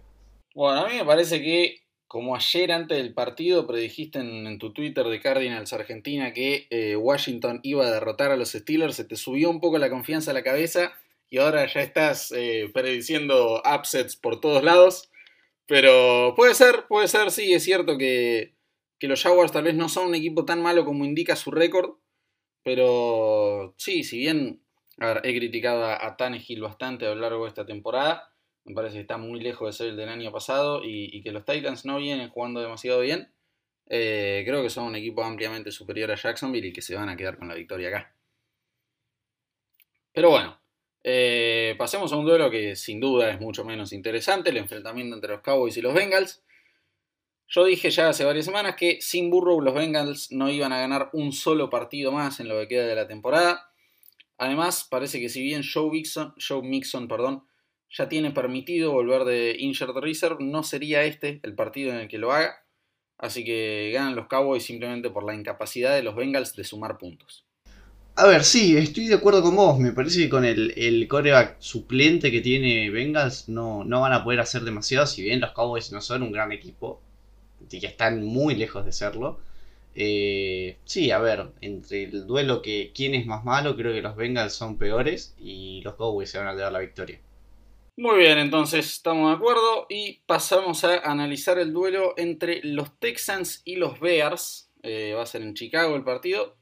bueno 0.54 0.86
a 0.86 0.88
mí 0.88 0.96
me 0.96 1.06
parece 1.06 1.42
que 1.42 1.81
como 2.12 2.36
ayer 2.36 2.74
antes 2.74 2.98
del 2.98 3.14
partido 3.14 3.66
predijiste 3.66 4.20
en, 4.20 4.60
tu 4.60 4.74
Twitter 4.74 5.06
de 5.06 5.22
Cardinals 5.22 5.72
Argentina 5.72 6.34
que 6.34 6.68
eh, 6.70 6.98
Washington 6.98 7.62
iba 7.64 7.86
a 7.86 7.90
derrotar 7.90 8.32
a 8.32 8.36
los 8.36 8.52
Steelers, 8.52 8.98
se 8.98 9.06
te 9.06 9.16
subió 9.16 9.50
un 9.50 9.62
poco 9.62 9.78
la 9.78 9.90
confianza 9.90 10.32
a 10.32 10.34
la 10.34 10.44
cabeza 10.44 10.92
y 11.30 11.38
ahora 11.38 11.66
ya 11.68 11.80
estás 11.80 12.34
eh, 12.34 12.70
prediciendo 12.74 13.64
upsets 13.64 14.18
por 14.18 14.42
todos 14.42 14.62
lados. 14.62 15.10
Pero 15.68 16.34
puede 16.36 16.54
ser, 16.54 16.86
puede 16.90 17.08
ser, 17.08 17.32
sí, 17.32 17.54
es 17.54 17.64
cierto 17.64 17.98
que, 17.98 18.56
los 19.00 19.24
Jaguars 19.24 19.54
tal 19.54 19.64
vez 19.64 19.76
no 19.76 19.88
son 19.88 20.08
un 20.08 20.16
equipo 20.16 20.44
tan 20.44 20.62
malo 20.62 20.84
como 20.84 21.06
indica 21.06 21.38
su 21.38 21.50
récord. 21.50 21.92
Pero 22.62 23.74
sí, 23.78 24.04
si 24.04 24.18
bien 24.18 24.62
he 25.00 25.34
criticado 25.38 25.86
a, 25.86 26.18
Tannehill 26.18 26.60
bastante 26.60 27.06
a 27.06 27.16
lo 27.16 27.22
largo 27.22 27.44
de 27.46 27.50
esta 27.50 27.66
temporada, 27.66 28.31
me 28.66 28.76
parece 28.76 28.96
que 28.96 29.02
está 29.02 29.18
muy 29.18 29.40
lejos 29.40 29.68
de 29.68 29.74
ser 29.74 29.88
el 29.88 29.98
del 29.98 30.10
año 30.10 30.32
pasado 30.32 30.82
y, 30.84 31.22
que 31.24 31.32
los 31.32 31.46
Titans 31.46 31.86
no 31.86 31.98
vienen 31.98 32.30
jugando 32.30 32.62
demasiado 32.62 33.02
bien. 33.02 33.32
Eh, 33.88 34.44
creo 34.46 34.62
que 34.62 34.70
son 34.70 34.86
un 34.86 34.96
equipo 34.96 35.24
ampliamente 35.24 35.72
superior 35.72 36.12
a 36.12 36.16
Jacksonville 36.16 36.68
y 36.68 36.74
que 36.74 36.82
se 36.82 36.96
van 36.96 37.10
a 37.10 37.18
quedar 37.18 37.38
con 37.38 37.48
la 37.48 37.56
victoria 37.56 37.90
acá. 37.90 38.16
Pero 40.14 40.30
bueno, 40.30 40.60
eh, 41.04 41.76
pasemos 41.78 42.14
a 42.14 42.18
un 42.18 42.26
duelo 42.26 42.52
que 42.52 42.76
sin 42.76 43.00
duda 43.00 43.32
es 43.32 43.40
mucho 43.40 43.66
menos 43.66 43.92
interesante, 43.94 44.52
el 44.52 44.58
enfrentamiento 44.58 45.16
entre 45.16 45.32
los 45.32 45.42
Cowboys 45.42 45.78
y 45.78 45.82
los 45.82 45.94
Bengals. 45.94 46.44
Yo 47.48 47.66
dije 47.66 47.90
ya 47.90 48.10
hace 48.10 48.24
varias 48.24 48.46
semanas 48.46 48.76
que 48.76 49.02
sin 49.02 49.30
Burrow 49.30 49.60
los 49.60 49.74
Bengals 49.74 50.32
no 50.32 50.50
iban 50.50 50.72
a 50.72 50.80
ganar 50.80 51.10
un 51.14 51.34
solo 51.34 51.70
partido 51.70 52.12
más 52.12 52.40
en 52.40 52.48
lo 52.48 52.60
que 52.60 52.68
queda 52.68 52.86
de 52.86 52.96
la 52.96 53.08
temporada. 53.08 53.74
Además, 54.38 54.88
parece 54.90 55.20
que 55.20 55.30
si 55.30 55.42
bien 55.42 55.62
Joe 55.62 55.92
Mixon, 55.92 56.34
Joe 56.38 56.62
Mixon 56.62 57.08
perdón, 57.08 57.44
ya 57.92 58.10
tiene 58.10 58.32
permitido 58.32 58.92
volver 58.92 59.24
de 59.24 59.56
Injured 59.60 60.02
Reserve, 60.02 60.38
no 60.40 60.64
sería 60.64 61.04
este 61.04 61.40
el 61.44 61.56
partido 61.56 61.92
en 61.92 61.98
el 61.98 62.08
que 62.08 62.18
lo 62.18 62.32
haga. 62.32 62.66
Así 63.18 63.44
que 63.46 63.92
ganan 63.94 64.16
los 64.16 64.28
Cowboys 64.28 64.64
simplemente 64.64 65.10
por 65.10 65.24
la 65.24 65.36
incapacidad 65.36 65.96
de 65.96 66.02
los 66.02 66.16
Bengals 66.16 66.56
de 66.56 66.64
sumar 66.64 66.98
puntos. 66.98 67.46
A 68.16 68.26
ver, 68.26 68.44
sí, 68.44 68.76
estoy 68.76 69.08
de 69.08 69.16
acuerdo 69.16 69.42
con 69.42 69.56
vos. 69.56 69.80
Me 69.80 69.92
parece 69.92 70.20
que 70.20 70.30
con 70.30 70.44
el, 70.44 70.74
el 70.76 71.08
coreback 71.08 71.58
suplente 71.60 72.32
que 72.32 72.42
tiene 72.42 72.90
Bengals 72.90 73.48
no, 73.48 73.84
no 73.84 74.02
van 74.02 74.14
a 74.14 74.24
poder 74.24 74.40
hacer 74.40 74.64
demasiado. 74.64 75.06
Si 75.06 75.22
bien 75.22 75.40
los 75.40 75.52
Cowboys 75.52 75.92
no 75.92 76.02
son 76.02 76.24
un 76.24 76.32
gran 76.32 76.52
equipo, 76.52 77.02
y 77.70 77.80
que 77.80 77.88
están 77.88 78.24
muy 78.24 78.56
lejos 78.56 78.86
de 78.86 78.92
serlo. 78.92 79.40
Eh, 79.94 80.78
sí, 80.86 81.12
a 81.12 81.20
ver, 81.20 81.52
entre 81.62 82.04
el 82.04 82.26
duelo 82.26 82.62
que 82.62 82.92
quién 82.96 83.14
es 83.14 83.26
más 83.26 83.44
malo, 83.44 83.76
creo 83.76 83.94
que 83.94 84.02
los 84.02 84.16
Bengals 84.16 84.54
son 84.54 84.78
peores 84.78 85.36
y 85.38 85.82
los 85.84 85.96
Cowboys 85.96 86.30
se 86.30 86.38
van 86.38 86.48
a 86.48 86.56
dar 86.56 86.72
la 86.72 86.80
victoria. 86.80 87.20
Muy 87.98 88.20
bien, 88.20 88.38
entonces 88.38 88.86
estamos 88.92 89.30
de 89.30 89.36
acuerdo 89.36 89.86
y 89.90 90.22
pasamos 90.26 90.84
a 90.84 91.00
analizar 91.00 91.60
el 91.60 91.74
duelo 91.74 92.14
entre 92.18 92.62
los 92.64 92.98
Texans 93.00 93.62
y 93.66 93.76
los 93.76 94.00
Bears. 94.00 94.72
Eh, 94.82 95.14
va 95.16 95.24
a 95.24 95.26
ser 95.26 95.42
en 95.42 95.54
Chicago 95.54 95.96
el 95.96 96.04
partido. 96.04 96.58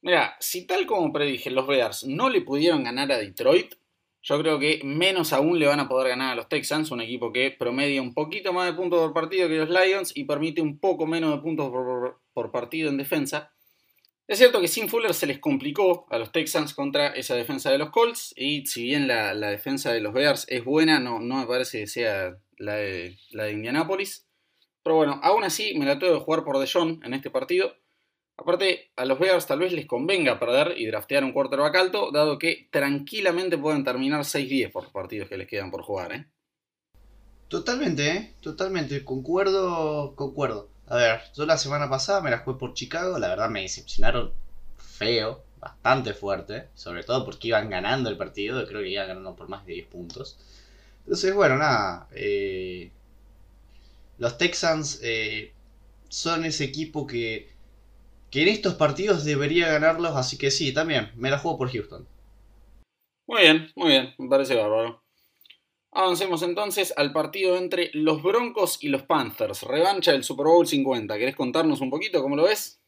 Mira, 0.00 0.36
si 0.40 0.66
tal 0.66 0.86
como 0.86 1.12
predije 1.12 1.50
los 1.50 1.66
Bears 1.66 2.04
no 2.04 2.28
le 2.28 2.40
pudieron 2.40 2.82
ganar 2.82 3.12
a 3.12 3.18
Detroit, 3.18 3.74
yo 4.22 4.38
creo 4.40 4.58
que 4.58 4.80
menos 4.82 5.34
aún 5.34 5.58
le 5.58 5.66
van 5.66 5.80
a 5.80 5.88
poder 5.88 6.08
ganar 6.08 6.32
a 6.32 6.34
los 6.34 6.48
Texans, 6.48 6.90
un 6.90 7.02
equipo 7.02 7.30
que 7.30 7.50
promedia 7.50 8.00
un 8.00 8.14
poquito 8.14 8.54
más 8.54 8.66
de 8.66 8.72
puntos 8.72 9.00
por 9.00 9.12
partido 9.12 9.48
que 9.48 9.58
los 9.58 9.68
Lions 9.68 10.12
y 10.16 10.24
permite 10.24 10.62
un 10.62 10.78
poco 10.78 11.06
menos 11.06 11.30
de 11.30 11.42
puntos 11.42 11.70
por, 12.32 12.50
partido 12.50 12.88
en 12.88 12.96
defensa. 12.96 13.52
Es 14.26 14.38
cierto 14.38 14.60
que 14.60 14.68
sin 14.68 14.88
Fuller 14.88 15.12
se 15.12 15.26
les 15.26 15.38
complicó 15.38 16.06
a 16.08 16.18
los 16.18 16.32
Texans 16.32 16.72
contra 16.72 17.08
esa 17.08 17.34
defensa 17.34 17.70
de 17.70 17.76
los 17.76 17.90
Colts 17.90 18.32
y 18.36 18.66
si 18.66 18.84
bien 18.84 19.06
la, 19.06 19.34
defensa 19.34 19.92
de 19.92 20.00
los 20.00 20.14
Bears 20.14 20.46
es 20.48 20.64
buena, 20.64 20.98
no, 20.98 21.20
no 21.20 21.36
me 21.36 21.46
parece 21.46 21.80
que 21.80 21.86
sea 21.86 22.38
la 22.56 22.76
de, 22.76 23.18
la 23.32 23.44
de 23.44 23.52
Indianapolis. 23.52 24.26
Pero 24.82 24.96
bueno, 24.96 25.20
aún 25.22 25.44
así 25.44 25.74
me 25.78 25.84
la 25.84 25.98
tengo 25.98 26.14
de 26.14 26.20
jugar 26.20 26.44
por 26.44 26.58
DeJohn 26.58 27.00
en 27.04 27.12
este 27.12 27.30
partido. 27.30 27.74
Aparte, 28.36 28.90
a 28.96 29.04
los 29.04 29.18
Bears 29.18 29.46
tal 29.46 29.60
vez 29.60 29.72
les 29.72 29.86
convenga 29.86 30.40
perder 30.40 30.74
y 30.76 30.86
draftear 30.86 31.22
un 31.22 31.32
quarterback 31.32 31.76
alto, 31.76 32.10
dado 32.10 32.38
que 32.38 32.68
tranquilamente 32.70 33.58
pueden 33.58 33.84
terminar 33.84 34.20
6-10 34.20 34.72
por 34.72 34.84
los 34.84 34.92
partidos 34.92 35.28
que 35.28 35.36
les 35.36 35.46
quedan 35.46 35.70
por 35.70 35.82
jugar, 35.82 36.12
¿eh? 36.12 36.26
Totalmente, 37.48 38.08
¿eh? 38.08 38.34
Totalmente, 38.40 39.04
concuerdo, 39.04 40.16
concuerdo. 40.16 40.73
A 40.86 40.96
ver, 40.96 41.20
yo 41.34 41.46
la 41.46 41.56
semana 41.58 41.88
pasada 41.90 42.20
me 42.20 42.30
la 42.30 42.38
jugué 42.38 42.58
por 42.58 42.74
Chicago, 42.74 43.18
la 43.18 43.28
verdad 43.28 43.50
me 43.50 43.62
decepcionaron 43.62 44.32
feo, 44.76 45.42
bastante 45.60 46.14
fuerte, 46.14 46.68
sobre 46.74 47.04
todo 47.04 47.24
porque 47.24 47.48
iban 47.48 47.70
ganando 47.70 48.10
el 48.10 48.16
partido, 48.16 48.66
creo 48.66 48.82
que 48.82 48.90
iban 48.90 49.08
ganando 49.08 49.34
por 49.36 49.48
más 49.48 49.64
de 49.66 49.74
10 49.74 49.86
puntos. 49.86 50.36
Entonces, 51.04 51.34
bueno, 51.34 51.56
nada, 51.56 52.08
eh, 52.12 52.90
los 54.18 54.38
Texans 54.38 54.98
eh, 55.02 55.52
son 56.08 56.44
ese 56.44 56.64
equipo 56.64 57.06
que 57.06 57.52
que 58.30 58.42
en 58.42 58.48
estos 58.48 58.74
partidos 58.74 59.24
debería 59.24 59.68
ganarlos, 59.72 60.16
así 60.16 60.38
que 60.38 60.50
sí, 60.50 60.72
también, 60.74 61.12
me 61.16 61.30
la 61.30 61.38
juego 61.38 61.58
por 61.58 61.72
Houston. 61.72 62.06
Muy 63.26 63.42
bien, 63.42 63.70
muy 63.76 63.88
bien, 63.90 64.14
me 64.18 64.28
parece 64.30 64.54
bárbaro. 64.54 65.03
Avancemos 65.96 66.42
entonces 66.42 66.92
al 66.96 67.12
partido 67.12 67.56
entre 67.56 67.90
los 67.94 68.20
Broncos 68.20 68.78
y 68.80 68.88
los 68.88 69.02
Panthers, 69.04 69.62
revancha 69.62 70.10
del 70.10 70.24
Super 70.24 70.46
Bowl 70.46 70.66
50. 70.66 71.16
¿Querés 71.16 71.36
contarnos 71.36 71.80
un 71.80 71.88
poquito 71.88 72.20
cómo 72.20 72.34
lo 72.34 72.42
ves? 72.42 72.80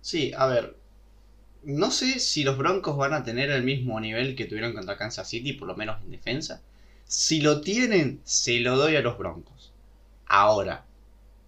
Sí, 0.00 0.32
a 0.36 0.46
ver, 0.46 0.76
no 1.62 1.92
sé 1.92 2.18
si 2.18 2.42
los 2.42 2.58
Broncos 2.58 2.96
van 2.96 3.12
a 3.12 3.22
tener 3.22 3.50
el 3.50 3.62
mismo 3.62 4.00
nivel 4.00 4.34
que 4.34 4.46
tuvieron 4.46 4.72
contra 4.72 4.96
Kansas 4.96 5.28
City, 5.28 5.52
por 5.52 5.68
lo 5.68 5.76
menos 5.76 6.02
en 6.02 6.10
defensa. 6.10 6.60
Si 7.04 7.40
lo 7.40 7.60
tienen, 7.60 8.20
se 8.24 8.58
lo 8.58 8.76
doy 8.76 8.96
a 8.96 9.00
los 9.00 9.16
Broncos. 9.16 9.72
Ahora, 10.26 10.86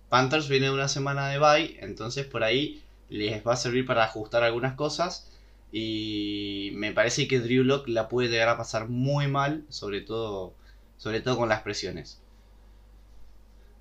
Panthers 0.09 0.49
viene 0.49 0.67
de 0.67 0.75
una 0.75 0.89
semana 0.89 1.31
de 1.31 1.39
bye, 1.39 1.79
entonces 1.81 2.27
por 2.27 2.45
ahí 2.45 2.83
les 3.09 3.45
va 3.45 3.55
a 3.55 3.57
servir 3.57 3.87
para 3.87 4.05
ajustar 4.05 4.45
algunas 4.45 4.75
cosas. 4.75 5.32
Y 5.73 6.71
me 6.75 6.93
parece 6.93 7.27
que 7.27 7.41
Drew 7.41 7.65
Lock 7.65 7.89
la 7.89 8.09
puede 8.09 8.29
llegar 8.29 8.51
a 8.51 8.59
pasar 8.59 8.89
muy 8.89 9.27
mal, 9.27 9.65
sobre 9.71 10.03
todo, 10.03 10.55
sobre 10.99 11.21
todo 11.21 11.39
con 11.39 11.49
las 11.49 11.63
presiones. 11.63 12.21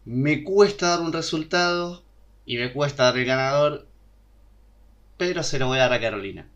Me 0.05 0.43
cuesta 0.43 0.87
dar 0.87 1.01
un 1.01 1.13
resultado 1.13 2.03
y 2.45 2.57
me 2.57 2.71
cuesta 2.73 3.03
dar 3.03 3.17
el 3.17 3.25
ganador, 3.25 3.87
pero 5.17 5.43
se 5.43 5.59
lo 5.59 5.67
voy 5.67 5.77
a 5.77 5.81
dar 5.81 5.93
a 5.93 6.01
Carolina. 6.01 6.49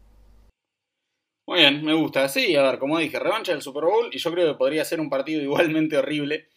Muy 1.48 1.60
bien, 1.60 1.84
me 1.84 1.94
gusta. 1.94 2.28
Sí, 2.28 2.56
a 2.56 2.64
ver, 2.64 2.80
como 2.80 2.98
dije, 2.98 3.20
revancha 3.20 3.52
del 3.52 3.62
Super 3.62 3.84
Bowl 3.84 4.10
y 4.12 4.18
yo 4.18 4.32
creo 4.32 4.48
que 4.48 4.58
podría 4.58 4.84
ser 4.84 5.00
un 5.00 5.10
partido 5.10 5.44
igualmente 5.44 5.98
horrible. 5.98 6.48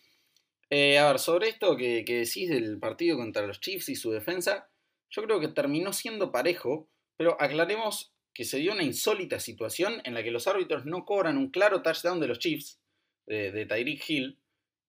Eh, 0.71 0.99
a 0.99 1.09
ver, 1.09 1.19
sobre 1.19 1.49
esto 1.49 1.77
que, 1.77 2.05
decís 2.07 2.49
del 2.49 2.79
partido 2.79 3.17
contra 3.17 3.47
los 3.47 3.61
Chiefs 3.61 3.89
y 3.89 3.97
su 3.97 4.11
defensa, 4.11 4.71
yo 5.11 5.23
creo 5.23 5.41
que 5.41 5.49
terminó 5.49 5.93
siendo 5.93 6.33
parejo, 6.33 6.89
pero 7.17 7.37
aclaremos 7.41 8.15
que 8.39 8.45
se 8.45 8.59
dio 8.59 8.73
una 8.73 8.85
insólita 8.85 9.41
situación 9.41 10.01
en 10.05 10.15
la 10.15 10.23
que 10.23 10.31
los 10.31 10.47
árbitros 10.47 10.87
no 10.87 11.05
cobran 11.05 11.37
un 11.37 11.51
claro 11.51 11.83
touchdown 11.83 12.21
de 12.21 12.29
los 12.29 12.39
Chiefs, 12.39 12.81
de, 13.27 13.67
Tyreek 13.67 14.09
Hill, 14.09 14.39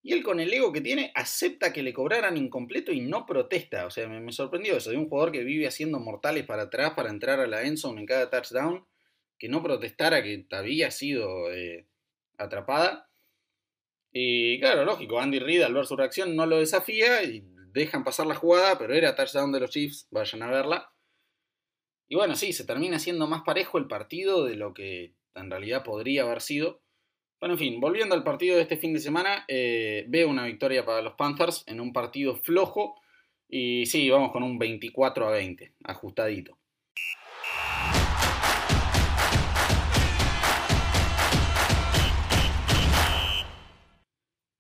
y 0.04 0.14
él 0.14 0.22
con 0.22 0.40
el 0.40 0.54
ego 0.54 0.72
que 0.72 0.82
tiene 0.82 1.12
acepta 1.16 1.74
que 1.74 1.82
le 1.82 1.92
cobraran 1.92 2.38
incompleto 2.38 2.92
y 2.92 3.02
no 3.02 3.26
protesta. 3.26 3.88
O 3.88 3.90
sea, 3.90 4.08
me, 4.08 4.32
sorprendió 4.32 4.78
eso, 4.78 4.92
de 4.92 4.98
un 4.98 5.10
jugador 5.10 5.32
que 5.32 5.44
vive 5.44 5.66
haciendo 5.66 6.00
mortales 6.00 6.46
para 6.46 6.62
atrás 6.62 6.94
para 6.96 7.10
entrar 7.10 7.40
a 7.40 7.48
la 7.48 7.64
endzone 7.64 8.02
en 8.02 8.06
cada 8.06 8.30
touchdown, 8.30 8.86
que 9.40 9.50
no 9.50 9.64
protestara 9.64 10.22
que 10.22 10.46
había 10.52 10.92
sido 10.92 11.52
eh, 11.52 11.88
atrapada. 12.38 13.10
Y 14.12 14.60
claro, 14.60 14.86
lógico, 14.86 15.20
Andy 15.20 15.40
Reid 15.40 15.64
al 15.64 15.74
ver 15.74 15.88
su 15.88 15.98
reacción 15.98 16.36
no 16.36 16.46
lo 16.46 16.60
desafía 16.60 17.24
y 17.24 17.44
dejan 17.72 18.04
pasar 18.04 18.28
la 18.28 18.36
jugada, 18.36 18.78
pero 18.78 18.94
era 18.94 19.16
touchdown 19.16 19.52
de 19.52 19.62
los 19.62 19.72
Chiefs, 19.72 20.08
vayan 20.12 20.44
a 20.44 20.52
verla. 20.52 20.94
Y 22.10 22.16
bueno, 22.16 22.36
sí, 22.36 22.54
se 22.54 22.66
termina 22.66 23.00
siendo 23.00 23.28
más 23.28 23.44
parejo 23.44 23.78
el 23.78 23.88
partido 23.88 24.44
de 24.44 24.56
lo 24.56 24.74
que 24.74 25.14
en 25.36 25.50
realidad 25.50 25.84
podría 25.84 26.24
haber 26.24 26.42
sido. 26.42 26.82
Bueno, 27.40 27.54
en 27.54 27.60
fin, 27.60 27.80
volviendo 27.80 28.16
al 28.16 28.24
partido 28.24 28.58
de 28.58 28.64
este 28.64 28.78
fin 28.78 28.94
de 28.94 29.00
semana, 29.00 29.46
eh, 29.48 30.06
veo 30.10 30.28
una 30.28 30.46
victoria 30.46 30.84
para 30.84 31.02
los 31.02 31.14
Panthers 31.14 31.64
en 31.68 31.80
un 31.80 31.94
partido 31.94 32.36
flojo 32.36 32.96
Y 33.48 33.86
sí, 33.86 34.10
vamos 34.10 34.32
con 34.32 34.44
un 34.44 34.60
24 34.60 35.28
a 35.28 35.32
20, 35.32 35.74
ajustadito. 35.84 36.59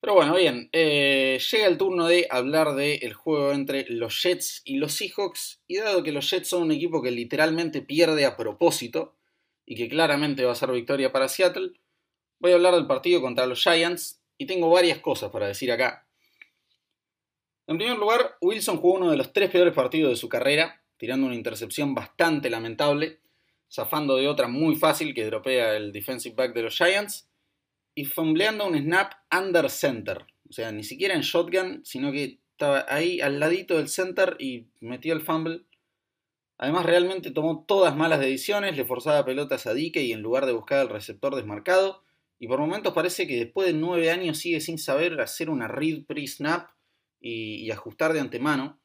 Pero 0.10 0.18
bueno, 0.18 0.38
bien, 0.38 0.70
eh, 0.72 1.40
llega 1.52 1.68
el 1.68 1.78
turno 1.78 2.08
de 2.08 2.26
hablar 2.32 2.74
del 2.74 3.14
juego 3.14 3.52
entre 3.52 3.86
los 3.90 4.24
Jets 4.24 4.64
y 4.66 4.78
los 4.78 4.94
Seahawks. 4.94 5.62
Y 5.68 5.78
dado 5.78 6.02
que 6.02 6.12
los 6.12 6.28
Jets 6.28 6.48
son 6.48 6.64
un 6.64 6.72
equipo 6.72 7.04
que 7.04 7.12
literalmente 7.12 7.84
pierde 7.84 8.26
a 8.26 8.36
propósito 8.36 9.14
y 9.68 9.76
que 9.76 9.88
claramente 9.88 10.46
va 10.46 10.54
a 10.54 10.56
ser 10.56 10.72
victoria 10.72 11.12
para 11.12 11.28
Seattle, 11.28 11.74
voy 12.40 12.52
a 12.52 12.56
hablar 12.56 12.74
del 12.74 12.88
partido 12.88 13.22
contra 13.22 13.46
los 13.46 13.62
Giants 13.62 14.24
y 14.40 14.48
tengo 14.48 14.72
varias 14.72 14.98
cosas 14.98 15.30
para 15.30 15.46
decir 15.46 15.72
acá. 15.72 16.08
En 17.68 17.78
primer 17.78 18.00
lugar, 18.00 18.36
Wilson 18.42 18.78
jugó 18.78 18.96
uno 18.96 19.12
de 19.12 19.18
los 19.18 19.32
tres 19.32 19.52
peores 19.52 19.76
partidos 19.76 20.10
de 20.10 20.16
su 20.16 20.28
carrera, 20.28 20.82
tirando 20.98 21.28
una 21.28 21.36
intercepción 21.36 21.94
bastante 21.94 22.50
lamentable, 22.50 23.20
zafando 23.72 24.16
de 24.16 24.28
otra 24.28 24.48
muy 24.48 24.76
fácil 24.76 25.14
que 25.14 25.26
dropea 25.26 25.78
el 25.78 25.92
defensive 25.92 26.34
back 26.34 26.56
de 26.56 26.64
los 26.64 26.76
Giants 26.76 27.29
y 28.00 28.06
fumbleando 28.06 28.66
un 28.66 28.78
snap 28.78 29.12
under 29.38 29.70
center. 29.70 30.26
O 30.50 30.54
sea, 30.54 30.72
ni 30.72 30.86
siquiera 30.86 31.16
en 31.16 31.20
shotgun, 31.20 31.82
sino 31.84 32.14
que 32.14 32.40
estaba 32.52 32.86
ahí 32.88 33.20
al 33.20 33.42
ladito 33.42 33.76
del 33.76 33.90
center 33.90 34.38
y 34.40 34.68
metió 34.80 35.14
el 35.14 35.20
fumble. 35.20 35.66
Además, 36.58 36.86
realmente 36.86 37.32
tomó 37.32 37.66
todas 37.68 37.98
malas 37.98 38.22
decisiones, 38.22 38.78
le 38.78 38.86
forzaba 38.86 39.26
pelotas 39.26 39.68
a 39.68 39.74
Dike 39.74 40.02
y 40.02 40.14
en 40.14 40.22
lugar 40.22 40.46
de 40.46 40.54
buscar 40.54 40.80
al 40.80 40.88
receptor 40.88 41.36
desmarcado. 41.36 42.06
Y 42.40 42.48
por 42.48 42.62
momentos 42.62 42.94
parece 42.94 43.28
que 43.28 43.36
después 43.36 43.68
de 43.68 43.74
nueve 43.74 44.12
años 44.12 44.38
sigue 44.38 44.62
sin 44.62 44.78
saber 44.78 45.20
hacer 45.20 45.50
una 45.50 45.68
read 45.68 46.06
pre-snap 46.06 46.70
y, 47.20 47.56
y 47.56 47.72
ajustar 47.72 48.14
de 48.14 48.22
antemano. 48.22 48.80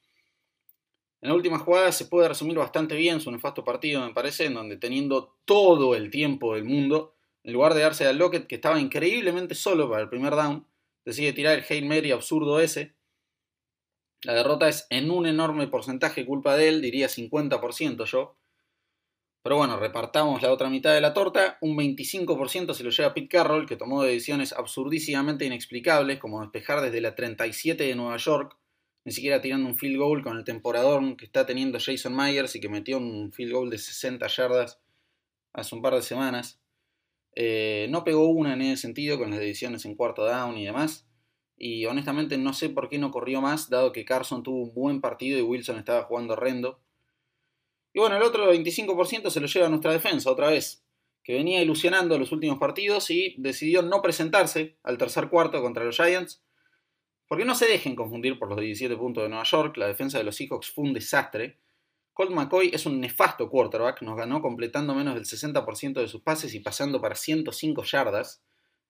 En 1.20 1.28
la 1.28 1.36
última 1.36 1.60
jugada 1.60 1.92
se 1.92 2.06
puede 2.06 2.26
resumir 2.26 2.56
bastante 2.56 2.96
bien 2.96 3.20
su 3.20 3.30
nefasto 3.30 3.62
partido, 3.62 4.04
me 4.04 4.12
parece, 4.12 4.46
en 4.46 4.54
donde 4.54 4.76
teniendo 4.76 5.36
todo 5.44 5.94
el 5.94 6.10
tiempo 6.10 6.56
del 6.56 6.64
mundo, 6.64 7.13
en 7.44 7.52
lugar 7.52 7.74
de 7.74 7.82
darse 7.82 8.06
al 8.06 8.16
Lockett, 8.16 8.46
que 8.46 8.56
estaba 8.56 8.80
increíblemente 8.80 9.54
solo 9.54 9.88
para 9.88 10.02
el 10.02 10.08
primer 10.08 10.34
down, 10.34 10.66
decide 11.04 11.34
tirar 11.34 11.58
el 11.58 11.64
Hail 11.68 11.84
Mary 11.86 12.10
absurdo 12.10 12.58
ese. 12.58 12.96
La 14.22 14.32
derrota 14.32 14.68
es 14.68 14.86
en 14.88 15.10
un 15.10 15.26
enorme 15.26 15.68
porcentaje 15.68 16.24
culpa 16.24 16.56
de 16.56 16.68
él, 16.68 16.80
diría 16.80 17.08
50% 17.08 18.06
yo. 18.06 18.38
Pero 19.42 19.58
bueno, 19.58 19.78
repartamos 19.78 20.40
la 20.40 20.50
otra 20.50 20.70
mitad 20.70 20.94
de 20.94 21.02
la 21.02 21.12
torta. 21.12 21.58
Un 21.60 21.76
25% 21.76 22.72
se 22.72 22.82
lo 22.82 22.88
lleva 22.88 23.12
Pete 23.12 23.28
Carroll, 23.28 23.66
que 23.66 23.76
tomó 23.76 24.02
decisiones 24.02 24.54
absurdísimamente 24.54 25.44
inexplicables, 25.44 26.18
como 26.18 26.40
despejar 26.40 26.80
desde 26.80 27.02
la 27.02 27.14
37 27.14 27.84
de 27.84 27.94
Nueva 27.94 28.16
York, 28.16 28.56
ni 29.04 29.12
siquiera 29.12 29.42
tirando 29.42 29.68
un 29.68 29.76
field 29.76 29.98
goal 29.98 30.22
con 30.22 30.38
el 30.38 30.44
temporador 30.44 31.14
que 31.18 31.26
está 31.26 31.44
teniendo 31.44 31.78
Jason 31.78 32.16
Myers 32.16 32.56
y 32.56 32.60
que 32.60 32.70
metió 32.70 32.96
un 32.96 33.32
field 33.32 33.52
goal 33.52 33.68
de 33.68 33.76
60 33.76 34.26
yardas 34.28 34.80
hace 35.52 35.74
un 35.74 35.82
par 35.82 35.94
de 35.94 36.00
semanas. 36.00 36.63
Eh, 37.36 37.86
no 37.90 38.04
pegó 38.04 38.28
una 38.28 38.54
en 38.54 38.62
ese 38.62 38.82
sentido 38.82 39.18
con 39.18 39.30
las 39.30 39.40
decisiones 39.40 39.84
en 39.84 39.96
cuarto 39.96 40.24
down 40.24 40.56
y 40.56 40.64
demás. 40.64 41.06
Y 41.56 41.86
honestamente 41.86 42.36
no 42.38 42.52
sé 42.52 42.68
por 42.68 42.88
qué 42.88 42.98
no 42.98 43.10
corrió 43.10 43.40
más, 43.40 43.70
dado 43.70 43.92
que 43.92 44.04
Carson 44.04 44.42
tuvo 44.42 44.64
un 44.64 44.74
buen 44.74 45.00
partido 45.00 45.38
y 45.38 45.42
Wilson 45.42 45.78
estaba 45.78 46.02
jugando 46.04 46.34
horrendo. 46.34 46.80
Y 47.92 48.00
bueno, 48.00 48.16
el 48.16 48.22
otro 48.22 48.52
25% 48.52 49.30
se 49.30 49.40
lo 49.40 49.46
lleva 49.46 49.66
a 49.66 49.70
nuestra 49.70 49.92
defensa 49.92 50.30
otra 50.30 50.48
vez, 50.48 50.84
que 51.22 51.34
venía 51.34 51.62
ilusionando 51.62 52.18
los 52.18 52.32
últimos 52.32 52.58
partidos 52.58 53.08
y 53.10 53.36
decidió 53.38 53.82
no 53.82 54.02
presentarse 54.02 54.78
al 54.82 54.98
tercer 54.98 55.28
cuarto 55.28 55.62
contra 55.62 55.84
los 55.84 55.96
Giants. 55.96 56.42
Porque 57.28 57.44
no 57.44 57.54
se 57.54 57.66
dejen 57.66 57.94
confundir 57.94 58.38
por 58.38 58.48
los 58.48 58.60
17 58.60 58.96
puntos 58.96 59.22
de 59.22 59.28
Nueva 59.28 59.44
York, 59.44 59.76
la 59.76 59.86
defensa 59.86 60.18
de 60.18 60.24
los 60.24 60.36
Seahawks 60.36 60.70
fue 60.70 60.84
un 60.84 60.92
desastre. 60.92 61.60
Colt 62.14 62.30
McCoy 62.30 62.70
es 62.72 62.86
un 62.86 63.00
nefasto 63.00 63.50
quarterback, 63.50 64.00
nos 64.02 64.16
ganó 64.16 64.40
completando 64.40 64.94
menos 64.94 65.14
del 65.14 65.24
60% 65.24 65.94
de 65.94 66.06
sus 66.06 66.22
pases 66.22 66.54
y 66.54 66.60
pasando 66.60 67.00
para 67.00 67.16
105 67.16 67.82
yardas. 67.82 68.40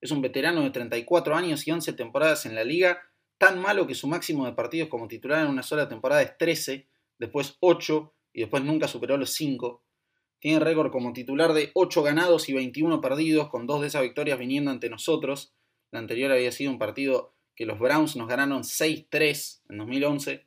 Es 0.02 0.10
un 0.10 0.20
veterano 0.20 0.60
de 0.60 0.68
34 0.68 1.34
años 1.34 1.66
y 1.66 1.70
11 1.70 1.94
temporadas 1.94 2.44
en 2.44 2.54
la 2.54 2.64
liga, 2.64 3.00
tan 3.38 3.58
malo 3.62 3.86
que 3.86 3.94
su 3.94 4.08
máximo 4.08 4.44
de 4.44 4.52
partidos 4.52 4.90
como 4.90 5.08
titular 5.08 5.42
en 5.42 5.50
una 5.50 5.62
sola 5.62 5.88
temporada 5.88 6.20
es 6.20 6.36
13, 6.36 6.86
después 7.18 7.56
8 7.60 8.12
y 8.34 8.40
después 8.40 8.62
nunca 8.62 8.88
superó 8.88 9.16
los 9.16 9.30
5. 9.30 9.82
Tiene 10.38 10.60
récord 10.60 10.92
como 10.92 11.14
titular 11.14 11.54
de 11.54 11.70
8 11.72 12.02
ganados 12.02 12.50
y 12.50 12.52
21 12.52 13.00
perdidos, 13.00 13.48
con 13.48 13.66
dos 13.66 13.80
de 13.80 13.86
esas 13.86 14.02
victorias 14.02 14.38
viniendo 14.38 14.70
ante 14.70 14.90
nosotros. 14.90 15.54
La 15.90 15.98
anterior 15.98 16.30
había 16.30 16.52
sido 16.52 16.70
un 16.70 16.78
partido 16.78 17.32
que 17.56 17.64
los 17.64 17.78
Browns 17.78 18.16
nos 18.16 18.28
ganaron 18.28 18.64
6-3 18.64 19.62
en 19.70 19.78
2011. 19.78 20.46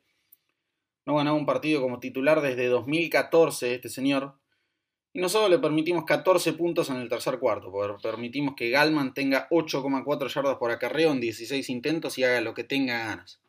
No 1.08 1.14
ganaba 1.14 1.38
un 1.38 1.46
partido 1.46 1.80
como 1.80 2.00
titular 2.00 2.42
desde 2.42 2.66
2014 2.66 3.74
este 3.74 3.88
señor. 3.88 4.34
Y 5.14 5.22
nosotros 5.22 5.48
le 5.48 5.58
permitimos 5.58 6.04
14 6.04 6.52
puntos 6.52 6.90
en 6.90 6.96
el 6.96 7.08
tercer 7.08 7.38
cuarto. 7.38 7.72
Permitimos 8.02 8.54
que 8.54 8.68
Galman 8.68 9.14
tenga 9.14 9.48
8,4 9.48 10.28
yardas 10.28 10.58
por 10.58 10.70
acarreo 10.70 11.10
en 11.12 11.20
16 11.20 11.70
intentos 11.70 12.18
y 12.18 12.24
haga 12.24 12.42
lo 12.42 12.52
que 12.52 12.62
tenga 12.62 12.98
ganas. 12.98 13.40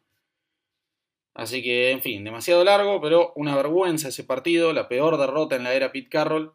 Así 1.34 1.62
que, 1.62 1.92
en 1.92 2.00
fin, 2.02 2.24
demasiado 2.24 2.64
largo, 2.64 3.02
pero 3.02 3.34
una 3.36 3.58
vergüenza 3.58 4.08
ese 4.08 4.24
partido, 4.24 4.72
la 4.72 4.88
peor 4.88 5.18
derrota 5.18 5.58
en 5.58 5.66
la 5.66 5.74
era 5.74 5.92
Pete 5.92 6.08
Carroll. 6.08 6.54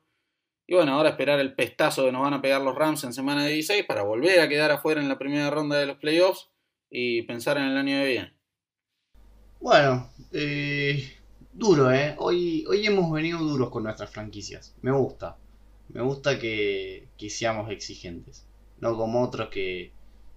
Y 0.66 0.74
bueno, 0.74 0.94
ahora 0.94 1.10
esperar 1.10 1.38
el 1.38 1.54
pestazo 1.54 2.06
que 2.06 2.12
nos 2.12 2.22
van 2.22 2.32
a 2.32 2.40
pegar 2.40 2.62
los 2.62 2.74
Rams 2.74 3.04
en 3.04 3.12
semana 3.12 3.44
16 3.44 3.84
para 3.84 4.04
volver 4.04 4.40
a 4.40 4.48
quedar 4.48 4.70
afuera 4.70 5.02
en 5.02 5.10
la 5.10 5.18
primera 5.18 5.50
ronda 5.50 5.76
de 5.76 5.84
los 5.84 5.98
playoffs 5.98 6.48
y 6.88 7.20
pensar 7.24 7.58
en 7.58 7.64
el 7.64 7.76
año 7.76 7.98
de 7.98 8.06
bien. 8.06 8.33
Bueno, 9.64 10.10
eh, 10.30 11.10
duro, 11.54 11.90
¿eh? 11.90 12.14
Hoy, 12.18 12.66
hoy 12.68 12.86
hemos 12.86 13.10
venido 13.10 13.38
duros 13.38 13.70
con 13.70 13.84
nuestras 13.84 14.10
franquicias. 14.10 14.74
Me 14.82 14.92
gusta. 14.92 15.38
Me 15.88 16.02
gusta 16.02 16.38
que, 16.38 17.08
que 17.16 17.30
seamos 17.30 17.70
exigentes. 17.70 18.44
No 18.80 18.94
como 18.94 19.22
otros 19.22 19.48
que, 19.48 19.90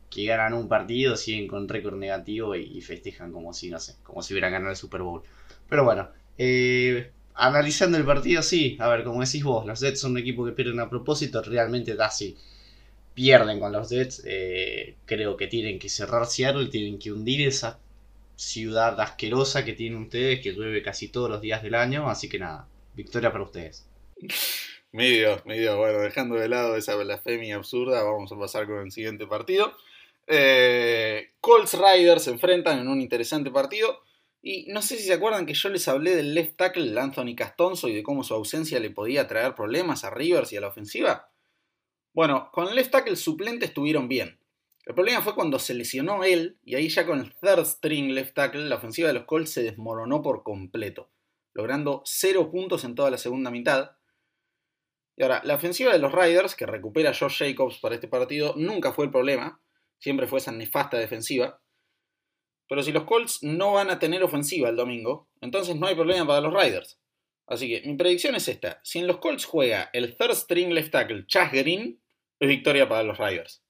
que 0.10 0.24
ganan 0.24 0.54
un 0.54 0.70
partido, 0.70 1.18
siguen 1.18 1.50
con 1.50 1.68
récord 1.68 1.98
negativo 1.98 2.56
y, 2.56 2.80
festejan 2.80 3.34
como 3.34 3.52
si, 3.52 3.70
no 3.70 3.82
sé, 3.82 3.98
como 4.02 4.22
si 4.22 4.34
hubieran 4.34 4.54
ganado 4.54 4.72
el 4.72 4.78
Super 4.78 5.02
Bowl. 5.02 5.24
Pero 5.68 5.84
bueno, 5.84 6.08
eh, 6.38 7.12
analizando 7.34 7.98
el 7.98 8.06
partido, 8.06 8.42
sí, 8.42 8.78
a 8.80 8.88
ver, 8.88 9.04
como 9.04 9.20
decís 9.20 9.44
vos, 9.44 9.66
los 9.66 9.82
Jets 9.82 10.00
son 10.00 10.12
un 10.12 10.20
equipo 10.20 10.46
que 10.46 10.54
pierden 10.54 10.80
a 10.80 10.90
propósito, 10.90 11.42
realmente 11.42 11.96
da 11.96 12.06
así. 12.06 12.38
Pierden 13.14 13.60
con 13.60 13.74
los 13.74 13.90
Jets, 13.90 14.24
eh, 14.26 14.96
creo 15.06 15.36
que 15.36 15.48
tienen 15.48 15.80
que 15.80 15.90
cerrar 15.90 16.28
Seattle, 16.28 16.68
tienen 16.68 16.98
que 16.98 17.12
hundir 17.12 17.46
esa 17.46 17.78
ciudad 18.38 19.00
asquerosa 19.02 19.66
que 19.66 19.74
tienen 19.74 20.00
ustedes, 20.04 20.40
que 20.42 20.54
llueve 20.54 20.82
casi 20.82 21.10
todos 21.10 21.30
los 21.30 21.42
días 21.42 21.62
del 21.62 21.76
año. 21.76 22.10
Así 22.10 22.30
que 22.30 22.40
nada, 22.40 22.70
victoria 22.94 23.32
para 23.32 23.44
ustedes. 23.44 23.86
Medio, 24.94 25.42
medio, 25.46 25.78
bueno, 25.78 26.00
dejando 26.00 26.36
de 26.36 26.48
lado 26.48 26.78
esa 26.78 26.96
blasfemia 26.96 27.58
absurda, 27.58 28.04
vamos 28.04 28.32
a 28.32 28.40
pasar 28.40 28.66
con 28.68 28.80
el 28.80 28.92
siguiente 28.92 29.28
partido. 29.28 29.76
Eh, 30.28 31.32
Colts 31.42 31.74
Riders 31.78 32.24
se 32.24 32.32
enfrentan 32.32 32.80
en 32.80 32.88
un 32.88 33.02
interesante 33.02 33.52
partido. 33.52 34.02
Y 34.42 34.66
no 34.70 34.82
sé 34.82 34.98
si 34.98 35.04
se 35.04 35.14
acuerdan 35.14 35.46
que 35.46 35.54
yo 35.54 35.68
les 35.70 35.88
hablé 35.88 36.16
del 36.16 36.34
left 36.34 36.56
tackle 36.56 36.98
Anthony 36.98 37.36
Castonzo 37.36 37.90
y 37.90 37.96
de 37.96 38.04
cómo 38.04 38.24
su 38.24 38.34
ausencia 38.34 38.80
le 38.80 38.92
podía 38.92 39.28
traer 39.28 39.56
problemas 39.56 40.04
a 40.04 40.10
Rivers 40.10 40.54
y 40.54 40.58
a 40.58 40.62
la 40.62 40.68
ofensiva. 40.68 41.30
Bueno, 42.14 42.50
con 42.54 42.68
el 42.70 42.76
left 42.76 42.92
tackle 42.92 43.16
suplente 43.16 43.66
estuvieron 43.66 44.08
bien. 44.08 44.40
El 44.88 44.96
problema 44.96 45.22
fue 45.22 45.36
cuando 45.36 45.60
se 45.60 45.74
lesionó 45.74 46.24
él 46.24 46.60
y 46.64 46.76
ahí 46.76 46.88
ya 46.88 47.06
con 47.06 47.20
el 47.20 47.36
third 47.36 47.66
string 47.66 48.14
left 48.14 48.34
tackle 48.34 48.70
la 48.70 48.78
ofensiva 48.78 49.10
de 49.10 49.16
los 49.16 49.26
Colts 49.26 49.52
se 49.52 49.62
desmoronó 49.62 50.22
por 50.22 50.44
completo, 50.44 51.12
logrando 51.54 52.04
0 52.06 52.50
puntos 52.50 52.86
en 52.86 52.96
toda 52.96 53.12
la 53.12 53.18
segunda 53.18 53.52
mitad. 53.52 53.98
Y 55.18 55.24
ahora, 55.24 55.42
la 55.44 55.56
ofensiva 55.56 55.92
de 55.92 56.00
los 56.00 56.14
Riders, 56.14 56.56
que 56.56 56.66
recupera 56.66 57.10
a 57.10 57.14
Josh 57.14 57.40
Jacobs 57.40 57.80
para 57.80 57.96
este 57.96 58.08
partido, 58.08 58.54
nunca 58.56 58.94
fue 58.94 59.04
el 59.04 59.12
problema, 59.12 59.62
siempre 60.00 60.26
fue 60.26 60.40
esa 60.40 60.54
nefasta 60.54 60.98
defensiva. 60.98 61.60
Pero 62.70 62.82
si 62.82 62.94
los 62.94 63.04
Colts 63.04 63.44
no 63.44 63.74
van 63.74 63.90
a 63.90 64.00
tener 64.00 64.24
ofensiva 64.24 64.70
el 64.70 64.78
domingo, 64.78 65.28
entonces 65.42 65.76
no 65.76 65.88
hay 65.88 65.96
problema 65.96 66.26
para 66.26 66.40
los 66.40 66.54
Riders. 66.54 66.98
Así 67.46 67.68
que 67.68 67.86
mi 67.86 67.98
predicción 67.98 68.36
es 68.36 68.48
esta: 68.48 68.80
si 68.86 69.00
en 69.00 69.08
los 69.08 69.18
Colts 69.18 69.44
juega 69.44 69.90
el 69.92 70.16
third 70.16 70.34
string 70.34 70.70
left 70.70 70.92
tackle 70.92 71.26
Chas 71.28 71.52
Green, 71.52 72.02
es 72.40 72.48
victoria 72.48 72.88
para 72.88 73.04
los 73.04 73.18
Riders. 73.18 73.67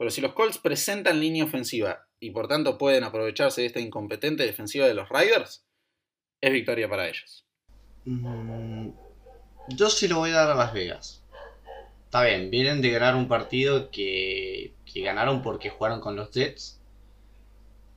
Pero 0.00 0.10
si 0.10 0.22
los 0.22 0.32
Colts 0.32 0.56
presentan 0.56 1.20
línea 1.20 1.44
ofensiva 1.44 2.06
y 2.18 2.30
por 2.30 2.48
tanto 2.48 2.78
pueden 2.78 3.04
aprovecharse 3.04 3.60
de 3.60 3.66
esta 3.66 3.80
incompetente 3.80 4.44
defensiva 4.44 4.86
de 4.86 4.94
los 4.94 5.10
Riders, 5.10 5.62
es 6.40 6.50
victoria 6.50 6.88
para 6.88 7.06
ellos. 7.06 7.44
Mm, 8.06 8.92
yo 9.68 9.90
sí 9.90 10.08
lo 10.08 10.16
voy 10.16 10.30
a 10.30 10.36
dar 10.36 10.52
a 10.52 10.54
Las 10.54 10.72
Vegas. 10.72 11.22
Está 12.06 12.24
bien, 12.24 12.50
vienen 12.50 12.80
de 12.80 12.92
ganar 12.92 13.14
un 13.14 13.28
partido 13.28 13.90
que, 13.90 14.72
que 14.90 15.02
ganaron 15.02 15.42
porque 15.42 15.68
jugaron 15.68 16.00
con 16.00 16.16
los 16.16 16.30
Jets. 16.30 16.80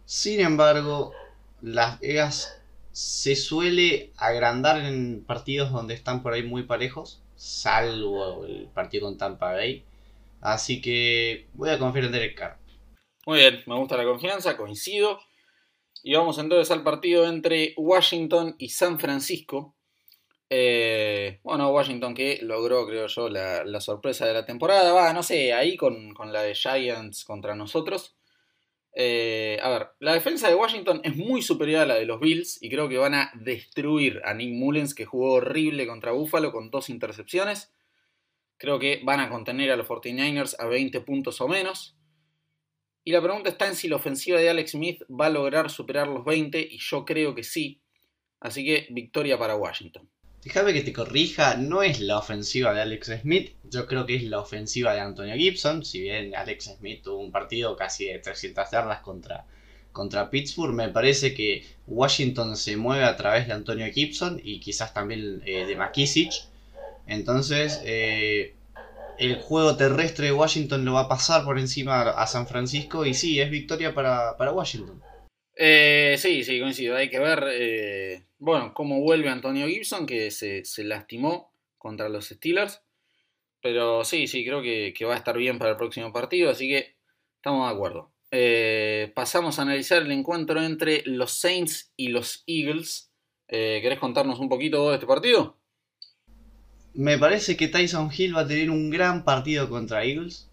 Sin 0.04 0.42
embargo, 0.42 1.13
Las 1.62 2.02
Vegas 2.02 2.62
se 2.92 3.38
suele 3.38 4.12
agrandar 4.18 4.82
en 4.82 5.24
partidos 5.24 5.72
donde 5.72 5.94
están 5.94 6.22
por 6.22 6.34
ahí 6.34 6.44
muy 6.44 6.63
parejos, 6.63 7.24
salvo 7.38 8.44
el 8.44 8.68
partido 8.74 9.06
con 9.06 9.18
Tampa 9.18 9.54
Bay 9.54 9.86
Así 10.43 10.82
que 10.82 11.47
voy 11.53 11.69
a 11.69 11.79
confiar 11.79 12.06
en 12.06 12.12
Derek 12.12 12.38
Carr. 12.38 12.60
Muy 13.25 13.39
bien, 13.39 13.63
me 13.65 13.77
gusta 13.77 13.95
la 13.95 14.03
confianza, 14.03 14.58
coincido. 14.58 15.21
Y 16.03 16.13
vamos 16.15 16.38
entonces 16.38 16.69
al 16.69 16.84
partido 16.84 17.25
entre 17.25 17.73
Washington 17.77 18.56
y 18.58 18.67
San 18.67 18.99
Francisco. 18.99 19.73
Eh, 20.49 21.39
bueno, 21.43 21.71
Washington 21.71 22.13
que 22.13 22.39
logró, 22.41 22.86
creo 22.86 23.08
yo, 23.08 23.29
la, 23.29 23.79
sorpresa 23.79 24.25
de 24.25 24.34
la 24.34 24.45
temporada. 24.45 24.91
Va, 24.91 25.13
no 25.13 25.23
sé, 25.23 25.53
ahí 25.53 25.77
con, 25.77 26.13
la 26.25 26.41
de 26.41 26.56
Giants 26.56 27.23
contra 27.23 27.56
nosotros. 27.56 28.17
Eh, 28.93 29.60
a 29.63 29.69
ver, 29.69 29.88
la 29.99 30.13
defensa 30.13 30.49
de 30.49 30.56
Washington 30.56 30.99
es 31.06 31.15
muy 31.15 31.41
superior 31.41 31.84
a 31.84 31.86
la 31.86 31.95
de 31.95 32.06
los 32.06 32.19
Bills 32.19 32.62
y 32.62 32.69
creo 32.69 32.89
que 32.89 32.97
van 32.97 33.13
a 33.13 33.32
destruir 33.34 34.21
a 34.25 34.34
Nick 34.34 34.53
Mullens 34.53 34.93
que 34.93 35.06
jugó 35.06 35.36
horrible 35.36 35.88
contra 35.88 36.12
Buffalo 36.12 36.51
con 36.51 36.69
dos 36.69 36.89
intercepciones. 36.89 37.71
Creo 38.63 38.80
que 38.80 39.02
van 39.04 39.19
a 39.19 39.28
contener 39.28 39.71
a 39.71 39.76
los 39.76 39.86
49ers 39.86 40.56
a 40.58 40.67
20 40.67 41.02
puntos 41.02 41.41
o 41.41 41.49
menos. 41.49 41.97
Y 43.04 43.12
la 43.12 43.21
pregunta 43.21 43.49
está 43.49 43.67
en 43.67 43.76
si 43.76 43.89
la 43.89 43.97
ofensiva 43.97 44.39
de 44.39 44.49
Alex 44.49 44.71
Smith 44.71 45.02
va 45.12 45.26
a 45.26 45.30
lograr 45.30 45.69
superar 45.69 46.08
los 46.08 46.23
20 46.23 46.62
y 46.71 46.78
yo 46.80 47.04
creo 47.04 47.36
que 47.36 47.43
sí. 47.43 47.82
Así 48.39 48.63
que 48.63 48.88
victoria 48.91 49.38
para 49.38 49.58
Washington. 49.58 50.10
Déjame 50.45 50.71
que 50.71 50.80
te 50.80 50.93
corrija, 50.93 51.58
no 51.58 51.84
es 51.84 51.99
la 51.99 52.17
ofensiva 52.17 52.73
de 52.73 52.80
Alex 52.80 53.12
Smith, 53.21 53.52
yo 53.65 53.86
creo 53.86 54.06
que 54.06 54.15
es 54.15 54.23
la 54.23 54.39
ofensiva 54.39 54.93
de 54.93 55.02
Antonio 55.02 55.36
Gibson. 55.36 55.84
Si 55.84 55.99
bien 55.99 56.34
Alex 56.34 56.76
Smith 56.78 57.02
tuvo 57.04 57.17
un 57.17 57.34
partido 57.34 57.76
casi 57.76 58.06
de 58.06 58.19
300 58.19 58.71
yardas 58.71 59.02
contra, 59.02 59.45
contra 59.91 60.30
Pittsburgh, 60.30 60.73
me 60.73 60.88
parece 60.88 61.34
que 61.34 61.65
Washington 61.86 62.56
se 62.56 62.78
mueve 62.78 63.04
a 63.04 63.17
través 63.17 63.45
de 63.45 63.52
Antonio 63.52 63.91
Gibson 63.91 64.39
y 64.41 64.62
quizás 64.62 64.93
también 64.93 65.43
eh, 65.45 65.65
de 65.65 65.76
McKissick. 65.76 66.53
Entonces, 67.08 67.82
eh, 67.86 68.56
el 69.18 69.36
juego 69.36 69.76
terrestre 69.76 70.28
de 70.28 70.32
Washington 70.32 70.86
lo 70.86 70.94
va 70.94 71.02
a 71.02 71.10
pasar 71.10 71.44
por 71.44 71.60
encima 71.60 72.02
a 72.02 72.28
San 72.28 72.48
Francisco 72.48 73.06
y 73.06 73.13
sí, 73.13 73.39
es 73.39 73.50
victoria 73.50 73.94
para, 73.94 74.52
Washington. 74.52 75.02
Eh, 75.56 76.16
sí, 76.18 76.44
sí, 76.44 76.60
coincido. 76.60 76.96
Hay 76.96 77.10
que 77.10 77.20
ver, 77.20 77.44
eh, 77.52 78.24
bueno, 78.39 78.74
cómo 78.74 79.02
vuelve 79.02 79.30
Antonio 79.30 79.68
Gibson, 79.68 80.06
que 80.06 80.32
se, 80.32 80.63
lastimó 80.84 81.52
contra 81.78 82.10
los 82.10 82.30
Steelers. 82.30 82.82
Pero 83.62 84.04
sí, 84.04 84.28
sí, 84.28 84.46
creo 84.46 84.62
que, 84.62 84.94
va 85.06 85.13
a 85.13 85.18
estar 85.18 85.38
bien 85.38 85.58
para 85.58 85.72
el 85.72 85.78
próximo 85.78 86.12
partido, 86.12 86.50
así 86.50 86.68
que 86.68 86.96
estamos 87.36 87.70
de 87.70 87.74
acuerdo. 87.74 88.12
Pasamos 89.13 89.60
a 89.60 89.62
analizar 89.62 90.02
el 90.02 90.12
encuentro 90.12 90.62
entre 90.62 91.04
los 91.06 91.32
Saints 91.32 91.94
y 91.96 92.10
los 92.10 92.44
Eagles. 92.48 93.12
¿Querés 93.48 94.00
contarnos 94.00 94.39
un 94.39 94.50
poquito 94.50 94.89
de 94.89 94.96
este 94.96 95.06
partido? 95.06 95.62
Me 96.93 97.17
parece 97.17 97.58
que 97.58 97.67
Tyson 97.67 98.12
Hill 98.15 98.36
va 98.36 98.41
a 98.41 98.47
tener 98.47 98.69
un 98.69 98.89
gran 98.91 99.23
partido 99.23 99.69
contra 99.69 100.03
Eagles. 100.03 100.47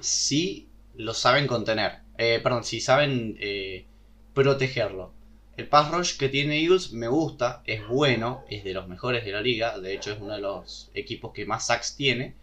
Si 0.00 0.68
lo 0.96 1.14
saben 1.14 1.46
contener. 1.46 2.00
Eh, 2.18 2.40
perdón, 2.42 2.64
si 2.64 2.80
saben 2.80 3.36
eh, 3.40 3.84
protegerlo. 4.34 5.12
El 5.56 5.68
pass 5.68 5.90
rush 5.90 6.16
que 6.16 6.28
tiene 6.28 6.60
Eagles 6.60 6.92
me 6.92 7.08
gusta, 7.08 7.62
es 7.66 7.86
bueno, 7.86 8.42
es 8.48 8.64
de 8.64 8.72
los 8.72 8.88
mejores 8.88 9.24
de 9.24 9.32
la 9.32 9.42
liga. 9.42 9.78
De 9.78 9.94
hecho, 9.94 10.12
es 10.12 10.20
uno 10.20 10.34
de 10.34 10.40
los 10.40 10.90
equipos 10.94 11.32
que 11.32 11.46
más 11.46 11.66
sacks 11.66 11.94
tiene. 11.94 12.34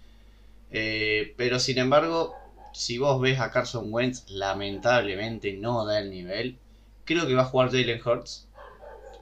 Eh, 0.72 1.34
pero 1.36 1.60
sin 1.60 1.80
embargo, 1.80 2.36
si 2.74 2.98
vos 2.98 3.20
ves 3.20 3.40
a 3.40 3.52
Carson 3.52 3.92
Wentz, 3.92 4.30
lamentablemente 4.30 5.54
no 5.54 5.86
da 5.86 6.00
el 6.00 6.12
nivel. 6.12 6.58
Creo 7.04 7.28
que 7.28 7.34
va 7.34 7.42
a 7.42 7.46
jugar 7.46 7.72
Jalen 7.72 8.02
Hurts. 8.06 8.48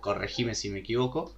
Corregime 0.01 0.53
si 0.53 0.69
me 0.69 0.79
equivoco. 0.79 1.33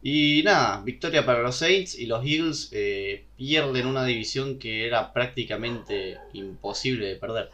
Y 0.00 0.42
nada, 0.44 0.80
victoria 0.84 1.26
para 1.26 1.42
los 1.42 1.56
Saints 1.56 1.98
y 1.98 2.06
los 2.06 2.24
Eagles 2.24 2.70
eh, 2.72 3.26
pierden 3.36 3.86
una 3.86 4.04
división 4.04 4.58
que 4.58 4.86
era 4.86 5.12
prácticamente 5.12 6.18
imposible 6.34 7.06
de 7.06 7.16
perder. 7.16 7.50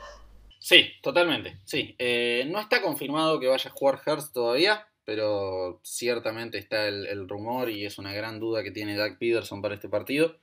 Sí, 0.59 0.87
totalmente, 1.03 1.59
sí. 1.65 1.95
Eh, 1.99 2.47
no 2.49 2.61
está 2.61 2.83
confirmado 2.83 3.41
que 3.41 3.47
vaya 3.47 3.71
a 3.71 3.73
jugar 3.73 4.01
Hurst 4.07 4.35
todavía, 4.35 4.87
pero 5.05 5.81
ciertamente 5.83 6.59
está 6.59 6.87
el, 6.87 7.29
rumor 7.29 7.71
y 7.71 7.87
es 7.87 7.99
una 7.99 8.13
gran 8.13 8.41
duda 8.41 8.63
que 8.63 8.71
tiene 8.71 8.97
Doug 8.97 9.19
Peterson 9.19 9.63
para 9.63 9.75
este 9.75 9.89
partido. 9.89 10.37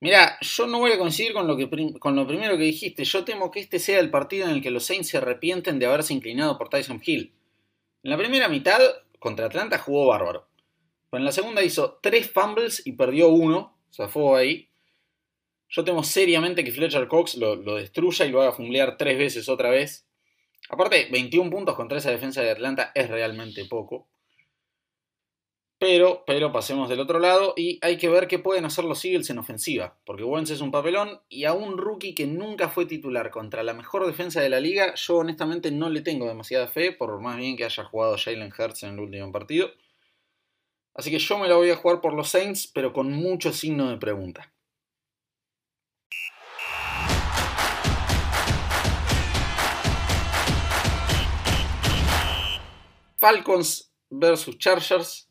Mira, 0.00 0.36
yo 0.42 0.66
no 0.66 0.78
voy 0.78 0.92
a 0.92 0.98
coincidir 0.98 1.32
con 1.32 1.46
lo, 1.46 1.56
que, 1.56 1.70
con 1.98 2.16
lo 2.16 2.26
primero 2.26 2.58
que 2.58 2.64
dijiste. 2.64 3.04
Yo 3.04 3.24
temo 3.24 3.50
que 3.50 3.60
este 3.60 3.78
sea 3.78 3.98
el 3.98 4.10
partido 4.10 4.44
en 4.44 4.52
el 4.52 4.62
que 4.62 4.70
los 4.70 4.84
Saints 4.84 5.08
se 5.08 5.16
arrepienten 5.16 5.78
de 5.78 5.86
haberse 5.86 6.12
inclinado 6.12 6.58
por 6.58 6.68
Tyson 6.68 7.00
Hill. 7.04 7.32
En 8.02 8.10
la 8.10 8.18
primera 8.18 8.48
mitad, 8.48 8.78
contra 9.18 9.46
Atlanta 9.46 9.78
jugó 9.78 10.06
bárbaro 10.06 10.46
en 11.12 11.24
la 11.24 11.32
segunda 11.32 11.62
hizo 11.62 11.98
tres 12.02 12.30
fumbles 12.30 12.86
y 12.86 12.92
perdió 12.92 13.28
uno. 13.28 13.78
Fue 14.08 14.38
ahí. 14.38 14.68
Yo 15.68 15.84
temo 15.84 16.04
seriamente 16.04 16.64
que 16.64 16.72
Fletcher 16.72 17.08
Cox 17.08 17.36
lo, 17.36 17.56
destruya 17.56 18.26
y 18.26 18.30
lo 18.30 18.42
haga 18.42 18.52
fumblear 18.52 18.96
tres 18.96 19.18
veces 19.18 19.48
otra 19.48 19.70
vez. 19.70 20.06
Aparte, 20.68 21.08
21 21.10 21.50
puntos 21.50 21.74
contra 21.74 21.98
esa 21.98 22.10
defensa 22.10 22.42
de 22.42 22.50
Atlanta 22.50 22.92
es 22.94 23.08
realmente 23.08 23.64
poco. 23.64 24.08
Pero, 25.78 26.24
pero 26.26 26.52
pasemos 26.52 26.88
del 26.88 27.00
otro 27.00 27.18
lado 27.18 27.52
y 27.54 27.78
hay 27.82 27.98
que 27.98 28.08
ver 28.08 28.28
qué 28.28 28.38
pueden 28.38 28.64
hacer 28.64 28.84
los 28.84 29.04
Eagles 29.04 29.28
en 29.28 29.38
ofensiva. 29.38 29.98
Porque 30.04 30.24
Wentz 30.24 30.50
es 30.50 30.62
un 30.62 30.70
papelón 30.70 31.20
y 31.28 31.44
a 31.44 31.52
un 31.52 31.76
rookie 31.76 32.14
que 32.14 32.26
nunca 32.26 32.70
fue 32.70 32.86
titular 32.86 33.30
contra 33.30 33.62
la 33.62 33.74
mejor 33.74 34.06
defensa 34.06 34.40
de 34.40 34.48
la 34.48 34.60
liga, 34.60 34.94
yo 34.94 35.18
honestamente 35.18 35.70
no 35.70 35.90
le 35.90 36.00
tengo 36.00 36.26
demasiada 36.26 36.68
fe, 36.68 36.92
por 36.92 37.20
más 37.20 37.36
bien 37.36 37.56
que 37.56 37.64
haya 37.64 37.84
jugado 37.84 38.16
Jalen 38.16 38.52
Hurts 38.58 38.84
en 38.84 38.94
el 38.94 39.00
último 39.00 39.30
partido. 39.32 39.70
Así 40.96 41.10
que 41.10 41.18
yo 41.18 41.38
me 41.38 41.46
la 41.46 41.56
voy 41.56 41.68
a 41.68 41.76
jugar 41.76 42.00
por 42.00 42.14
los 42.14 42.30
Saints, 42.30 42.66
pero 42.72 42.94
con 42.94 43.12
mucho 43.12 43.52
signo 43.52 43.90
de 43.90 43.98
pregunta. 43.98 44.52
Falcons 53.18 53.92
versus 54.08 54.56
Chargers. 54.56 55.28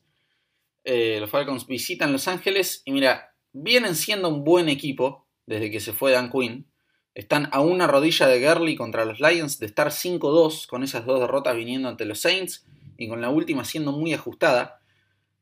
Eh, 0.84 1.18
los 1.20 1.32
Falcons 1.32 1.66
visitan 1.66 2.12
Los 2.12 2.28
Ángeles 2.28 2.84
y 2.86 2.92
mira, 2.92 3.36
vienen 3.52 3.96
siendo 3.96 4.30
un 4.30 4.44
buen 4.44 4.70
equipo 4.70 5.28
desde 5.48 5.72
que 5.72 5.80
se 5.80 5.94
fue 5.94 6.12
Dan 6.12 6.30
Quinn. 6.30 6.70
Están 7.16 7.50
a 7.52 7.62
una 7.62 7.88
rodilla 7.88 8.28
de 8.28 8.46
Gurley 8.46 8.76
contra 8.76 9.06
los 9.06 9.20
Lions 9.20 9.58
de 9.58 9.66
estar 9.66 9.88
5-2 9.88 10.68
con 10.68 10.84
esas 10.84 11.06
dos 11.06 11.22
derrotas 11.22 11.56
viniendo 11.56 11.90
ante 11.90 12.06
los 12.06 12.20
Saints 12.20 12.68
y 12.98 13.08
con 13.08 13.22
la 13.22 13.30
última 13.30 13.66
siendo 13.66 13.94
muy 13.94 14.14
ajustada. 14.14 14.82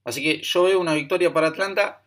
Así 0.04 0.22
que 0.22 0.42
yo 0.42 0.64
veo 0.64 0.80
una 0.80 0.94
victoria 0.94 1.34
para 1.34 1.48
Atlanta. 1.48 2.04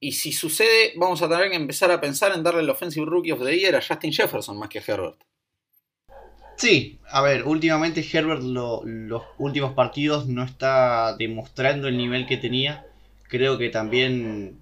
Y 0.00 0.12
si 0.12 0.32
sucede, 0.32 0.92
vamos 0.96 1.22
a 1.22 1.28
tener 1.28 1.50
que 1.50 1.56
empezar 1.56 1.90
a 1.90 2.00
pensar 2.00 2.32
en 2.32 2.42
darle 2.42 2.60
el 2.60 2.70
Offensive 2.70 3.06
Rookie 3.06 3.32
of 3.32 3.44
the 3.44 3.58
Year 3.58 3.74
a 3.74 3.82
Justin 3.82 4.12
Jefferson 4.12 4.58
más 4.58 4.68
que 4.68 4.78
a 4.78 4.84
Herbert. 4.86 5.20
Sí, 6.56 6.98
a 7.08 7.22
ver, 7.22 7.44
últimamente 7.44 8.04
Herbert 8.12 8.42
los 8.42 9.22
últimos 9.38 9.74
partidos 9.74 10.26
no 10.26 10.42
está 10.42 11.16
demostrando 11.16 11.86
el 11.86 11.96
nivel 11.96 12.26
que 12.26 12.36
tenía. 12.36 12.84
Creo 13.28 13.58
que 13.58 13.68
también 13.68 14.58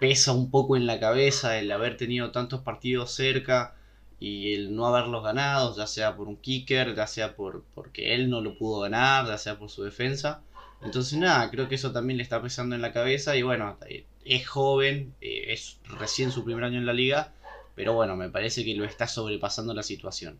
pesa 0.00 0.32
un 0.32 0.50
poco 0.50 0.76
en 0.76 0.86
la 0.86 0.98
cabeza 0.98 1.58
el 1.58 1.70
haber 1.70 1.96
tenido 1.96 2.32
tantos 2.32 2.62
partidos 2.62 3.12
cerca 3.12 3.76
y 4.20 4.54
el 4.54 4.74
no 4.74 4.86
haberlos 4.86 5.22
ganado, 5.22 5.76
ya 5.76 5.86
sea 5.86 6.16
por 6.16 6.26
un 6.26 6.36
kicker, 6.36 6.94
ya 6.96 7.06
sea 7.06 7.36
por 7.36 7.64
porque 7.74 8.14
él 8.14 8.30
no 8.30 8.40
lo 8.40 8.58
pudo 8.58 8.80
ganar, 8.80 9.26
ya 9.26 9.38
sea 9.38 9.58
por 9.58 9.70
su 9.70 9.84
defensa. 9.84 10.42
Entonces 10.82 11.18
nada, 11.18 11.50
creo 11.50 11.68
que 11.68 11.74
eso 11.74 11.92
también 11.92 12.18
le 12.18 12.22
está 12.22 12.40
pesando 12.40 12.74
en 12.74 12.82
la 12.82 12.92
cabeza 12.92 13.36
y 13.36 13.42
bueno, 13.42 13.78
eh, 13.88 14.04
es 14.24 14.46
joven, 14.46 15.14
eh, 15.20 15.46
es 15.48 15.78
recién 15.84 16.30
su 16.30 16.44
primer 16.44 16.64
año 16.64 16.78
en 16.78 16.86
la 16.86 16.92
liga, 16.92 17.32
pero 17.74 17.94
bueno, 17.94 18.16
me 18.16 18.30
parece 18.30 18.64
que 18.64 18.74
lo 18.74 18.84
está 18.84 19.08
sobrepasando 19.08 19.74
la 19.74 19.82
situación. 19.82 20.38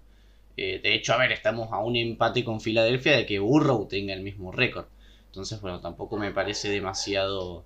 Eh, 0.56 0.80
de 0.82 0.94
hecho, 0.94 1.12
a 1.12 1.18
ver, 1.18 1.32
estamos 1.32 1.72
a 1.72 1.78
un 1.78 1.96
empate 1.96 2.44
con 2.44 2.60
Filadelfia 2.60 3.16
de 3.16 3.26
que 3.26 3.38
Burrow 3.38 3.86
tenga 3.88 4.14
el 4.14 4.22
mismo 4.22 4.52
récord. 4.52 4.86
Entonces, 5.26 5.60
bueno, 5.60 5.80
tampoco 5.80 6.16
me 6.16 6.32
parece 6.32 6.68
demasiado, 6.70 7.64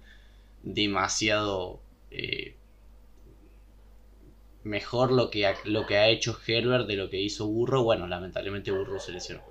demasiado 0.63 1.81
mejor 4.65 5.13
lo 5.13 5.31
que, 5.31 5.47
ha, 5.47 5.55
lo 5.65 5.87
que 5.87 5.97
ha 5.97 6.09
hecho 6.09 6.39
Herbert 6.47 6.87
de 6.87 6.97
lo 6.97 7.11
que 7.11 7.21
hizo 7.21 7.47
Burrow. 7.47 7.85
Bueno, 7.85 8.07
lamentablemente 8.07 8.71
Burrow 8.71 9.01
se 9.01 9.13
lesionó. 9.13 9.43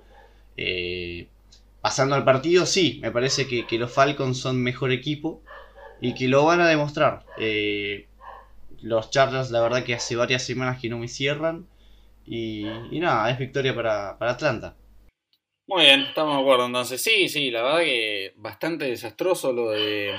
Eh, 0.56 1.28
Pasando 1.82 2.14
al 2.14 2.24
partido, 2.24 2.64
sí, 2.64 3.00
me 3.02 3.10
parece 3.10 3.48
que, 3.48 3.76
los 3.76 3.92
Falcons 3.92 4.38
son 4.38 4.62
mejor 4.62 4.92
equipo 4.92 5.42
y 6.00 6.14
que 6.14 6.28
lo 6.28 6.44
van 6.44 6.60
a 6.60 6.68
demostrar. 6.68 7.26
Eh, 7.38 8.06
los 8.82 9.10
Chargers, 9.10 9.50
la 9.50 9.60
verdad 9.60 9.82
que 9.82 9.94
hace 9.94 10.14
varias 10.14 10.44
semanas 10.44 10.80
que 10.80 10.88
no 10.88 10.98
me 10.98 11.08
cierran. 11.08 11.66
Y, 12.24 12.64
nada, 12.92 13.28
es 13.30 13.38
victoria 13.38 13.74
para, 13.74 14.10
Atlanta. 14.20 14.76
Muy 15.66 15.82
bien, 15.82 16.02
estamos 16.02 16.36
de 16.36 16.42
acuerdo 16.42 16.66
entonces. 16.66 17.02
Sí, 17.02 17.28
sí, 17.28 17.50
la 17.50 17.62
verdad 17.62 17.80
que 17.80 18.32
bastante 18.36 18.84
desastroso 18.84 19.52
lo 19.52 19.70
de 19.70 20.12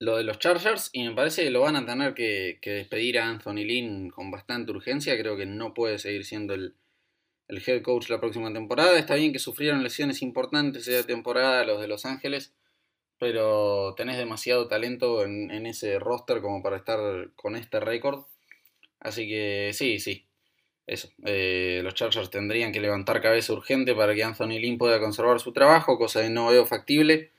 lo 0.00 0.16
de 0.16 0.24
los 0.24 0.40
Chargers 0.40 0.90
y 0.92 1.04
me 1.04 1.14
parece 1.14 1.44
que 1.44 1.50
lo 1.50 1.60
van 1.60 1.76
a 1.76 1.86
tener 1.86 2.12
que 2.14 2.58
despedir 2.60 3.20
a 3.20 3.28
Anthony 3.28 3.64
Lynn 3.64 4.10
con 4.10 4.32
bastante 4.32 4.72
urgencia. 4.72 5.16
Creo 5.16 5.36
que 5.36 5.46
no 5.46 5.74
puede 5.74 6.00
seguir 6.00 6.24
siendo 6.24 6.54
el, 6.54 6.74
el 7.52 7.62
head 7.64 7.82
coach 7.82 8.08
la 8.08 8.20
próxima 8.20 8.52
temporada. 8.52 8.98
Está 8.98 9.14
bien 9.14 9.32
que 9.32 9.38
sufrieron 9.38 9.82
lesiones 9.82 10.22
importantes 10.22 10.88
esa 10.88 11.06
temporada 11.06 11.64
los 11.64 11.80
de 11.80 11.88
Los 11.88 12.06
Ángeles, 12.06 12.54
pero 13.18 13.94
tenés 13.94 14.16
demasiado 14.16 14.68
talento 14.68 15.24
en, 15.24 15.66
ese 15.66 15.98
roster 15.98 16.40
como 16.40 16.62
para 16.62 16.76
estar 16.76 17.30
con 17.36 17.54
este 17.56 17.78
récord. 17.78 18.24
Así 19.00 19.28
que 19.28 19.70
sí, 19.74 20.00
sí. 20.00 20.26
eso, 20.86 21.08
eh, 21.24 21.80
los 21.84 21.94
Chargers 21.94 22.30
tendrían 22.30 22.72
que 22.72 22.80
levantar 22.80 23.20
cabeza 23.20 23.52
urgente 23.52 23.94
para 23.94 24.14
que 24.14 24.24
Anthony 24.24 24.58
Lynn 24.58 24.78
pueda 24.78 24.98
conservar 25.00 25.40
su 25.40 25.52
trabajo, 25.52 25.98
cosa 25.98 26.22
que 26.22 26.30
no 26.30 26.48
veo 26.48 26.66
factible. 26.66 27.30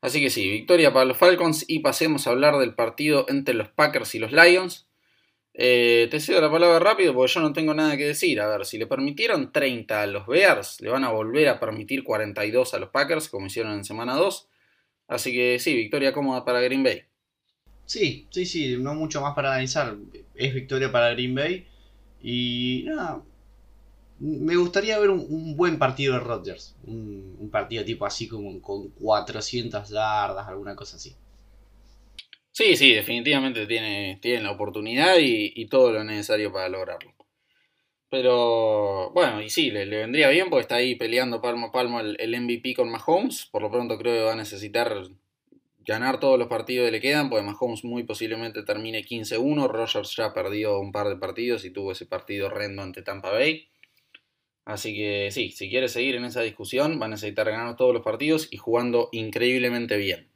Así 0.00 0.20
que 0.20 0.30
sí, 0.30 0.48
victoria 0.48 0.92
para 0.92 1.06
los 1.06 1.16
Falcons 1.16 1.64
y 1.66 1.80
pasemos 1.80 2.26
a 2.26 2.30
hablar 2.30 2.58
del 2.58 2.74
partido 2.74 3.26
entre 3.28 3.54
los 3.54 3.68
Packers 3.68 4.14
y 4.14 4.18
los 4.20 4.30
Lions. 4.30 4.85
Eh, 5.58 6.08
te 6.10 6.20
cedo 6.20 6.42
la 6.42 6.50
palabra 6.50 6.78
rápido 6.78 7.14
porque 7.14 7.32
yo 7.32 7.40
no 7.40 7.52
tengo 7.54 7.72
nada 7.72 7.96
que 7.96 8.04
decir. 8.04 8.40
A 8.40 8.46
ver, 8.46 8.66
si 8.66 8.76
le 8.76 8.86
permitieron 8.86 9.52
30 9.52 10.02
a 10.02 10.06
los 10.06 10.26
Bears, 10.26 10.80
le 10.82 10.90
van 10.90 11.04
a 11.04 11.10
volver 11.10 11.48
a 11.48 11.58
permitir 11.58 12.04
42 12.04 12.74
a 12.74 12.78
los 12.78 12.90
Packers, 12.90 13.28
como 13.28 13.46
hicieron 13.46 13.72
en 13.72 13.84
semana 13.84 14.14
2. 14.14 14.48
Así 15.08 15.32
que 15.32 15.58
sí, 15.58 15.74
victoria 15.74 16.12
cómoda 16.12 16.44
para 16.44 16.60
Green 16.60 16.82
Bay. 16.82 17.02
Sí, 17.86 18.26
sí, 18.30 18.44
sí, 18.44 18.76
no 18.78 18.94
mucho 18.94 19.20
más 19.22 19.34
para 19.34 19.50
analizar. 19.52 19.96
Es 20.34 20.52
victoria 20.52 20.92
para 20.92 21.10
Green 21.10 21.34
Bay. 21.34 21.66
Y 22.20 22.84
nada, 22.86 23.22
me 24.18 24.56
gustaría 24.56 24.98
ver 24.98 25.10
un, 25.10 25.56
buen 25.56 25.78
partido 25.78 26.14
de 26.14 26.20
Rodgers. 26.20 26.76
Un, 26.84 27.48
partido 27.50 27.84
tipo 27.84 28.04
así 28.04 28.28
como 28.28 28.60
con 28.60 28.90
400 28.90 29.88
yardas, 29.88 30.48
alguna 30.48 30.76
cosa 30.76 30.96
así. 30.96 31.14
Sí, 32.56 32.74
sí, 32.74 32.94
definitivamente 32.94 33.66
tiene, 33.66 34.18
tiene 34.22 34.42
la 34.42 34.52
oportunidad 34.52 35.16
y, 35.20 35.66
todo 35.66 35.92
lo 35.92 36.04
necesario 36.04 36.50
para 36.50 36.70
lograrlo. 36.70 37.14
Pero 38.08 39.10
bueno, 39.10 39.42
y 39.42 39.50
sí, 39.50 39.70
le, 39.70 39.84
vendría 39.84 40.30
bien 40.30 40.48
porque 40.48 40.62
está 40.62 40.76
ahí 40.76 40.94
peleando 40.94 41.42
palmo 41.42 41.66
a 41.66 41.72
palmo 41.72 42.00
el, 42.00 42.16
el, 42.18 42.40
MVP 42.40 42.74
con 42.74 42.90
Mahomes. 42.90 43.44
Por 43.52 43.60
lo 43.60 43.70
pronto 43.70 43.98
creo 43.98 44.14
que 44.14 44.24
va 44.24 44.32
a 44.32 44.36
necesitar 44.36 44.90
ganar 45.80 46.18
todos 46.18 46.38
los 46.38 46.48
partidos 46.48 46.86
que 46.86 46.92
le 46.92 47.00
quedan, 47.02 47.28
porque 47.28 47.44
Mahomes 47.44 47.84
muy 47.84 48.04
posiblemente 48.04 48.62
termine 48.62 49.04
15-1. 49.04 49.68
Rogers 49.68 50.16
ya 50.16 50.32
perdió 50.32 50.80
un 50.80 50.92
par 50.92 51.08
de 51.08 51.16
partidos 51.16 51.62
y 51.66 51.72
tuvo 51.72 51.92
ese 51.92 52.06
partido 52.06 52.46
horrendo 52.46 52.80
ante 52.80 53.02
Tampa 53.02 53.32
Bay. 53.32 53.68
Así 54.64 54.94
que 54.96 55.28
sí, 55.30 55.50
si 55.50 55.68
quiere 55.68 55.88
seguir 55.88 56.14
en 56.14 56.24
esa 56.24 56.40
discusión, 56.40 56.98
va 56.98 57.04
a 57.04 57.10
necesitar 57.10 57.50
ganar 57.50 57.76
todos 57.76 57.92
los 57.92 58.02
partidos 58.02 58.48
y 58.50 58.56
jugando 58.56 59.10
increíblemente 59.12 59.98
bien. 59.98 60.30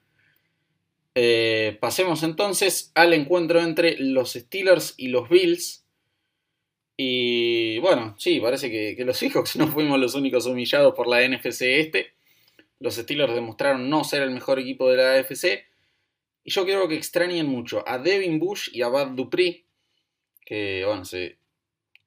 Eh, 1.23 1.77
pasemos 1.83 2.23
entonces 2.23 2.93
al 2.95 3.13
encuentro 3.13 3.61
entre 3.61 3.99
los 3.99 4.33
Steelers 4.33 4.95
y 4.97 5.09
los 5.09 5.29
Bills. 5.29 5.85
Y 6.97 7.79
bueno, 7.81 8.15
sí, 8.19 8.41
parece 8.41 8.71
que, 8.71 9.05
los 9.05 9.19
Seahawks 9.19 9.57
no 9.57 9.69
fuimos 9.69 10.01
los 10.01 10.15
únicos 10.15 10.47
humillados 10.47 10.95
por 10.95 11.07
la 11.07 11.21
NFC 11.29 11.61
este. 11.61 12.15
Los 12.79 12.95
Steelers 12.95 13.35
demostraron 13.35 13.91
no 13.91 14.03
ser 14.03 14.23
el 14.23 14.31
mejor 14.31 14.61
equipo 14.61 14.89
de 14.89 14.97
la 14.97 15.13
AFC. 15.13 15.67
Y 16.43 16.53
yo 16.53 16.65
creo 16.65 16.89
que 16.89 16.97
extrañen 16.97 17.49
mucho 17.49 17.87
a 17.87 17.99
Devin 17.99 18.39
Bush 18.39 18.71
y 18.73 18.81
a 18.81 18.89
Bad 18.89 19.09
Dupree. 19.09 19.67
Que 20.47 20.85
bueno, 20.87 21.05
se, 21.05 21.37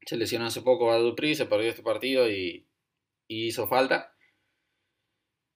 lesionó 0.09 0.47
hace 0.47 0.61
poco 0.61 0.87
Bad 0.87 1.01
Dupree, 1.01 1.35
se 1.35 1.45
perdió 1.45 1.69
este 1.69 1.83
partido 1.83 2.27
y 2.31 2.65
hizo 3.27 3.67
falta. 3.67 4.12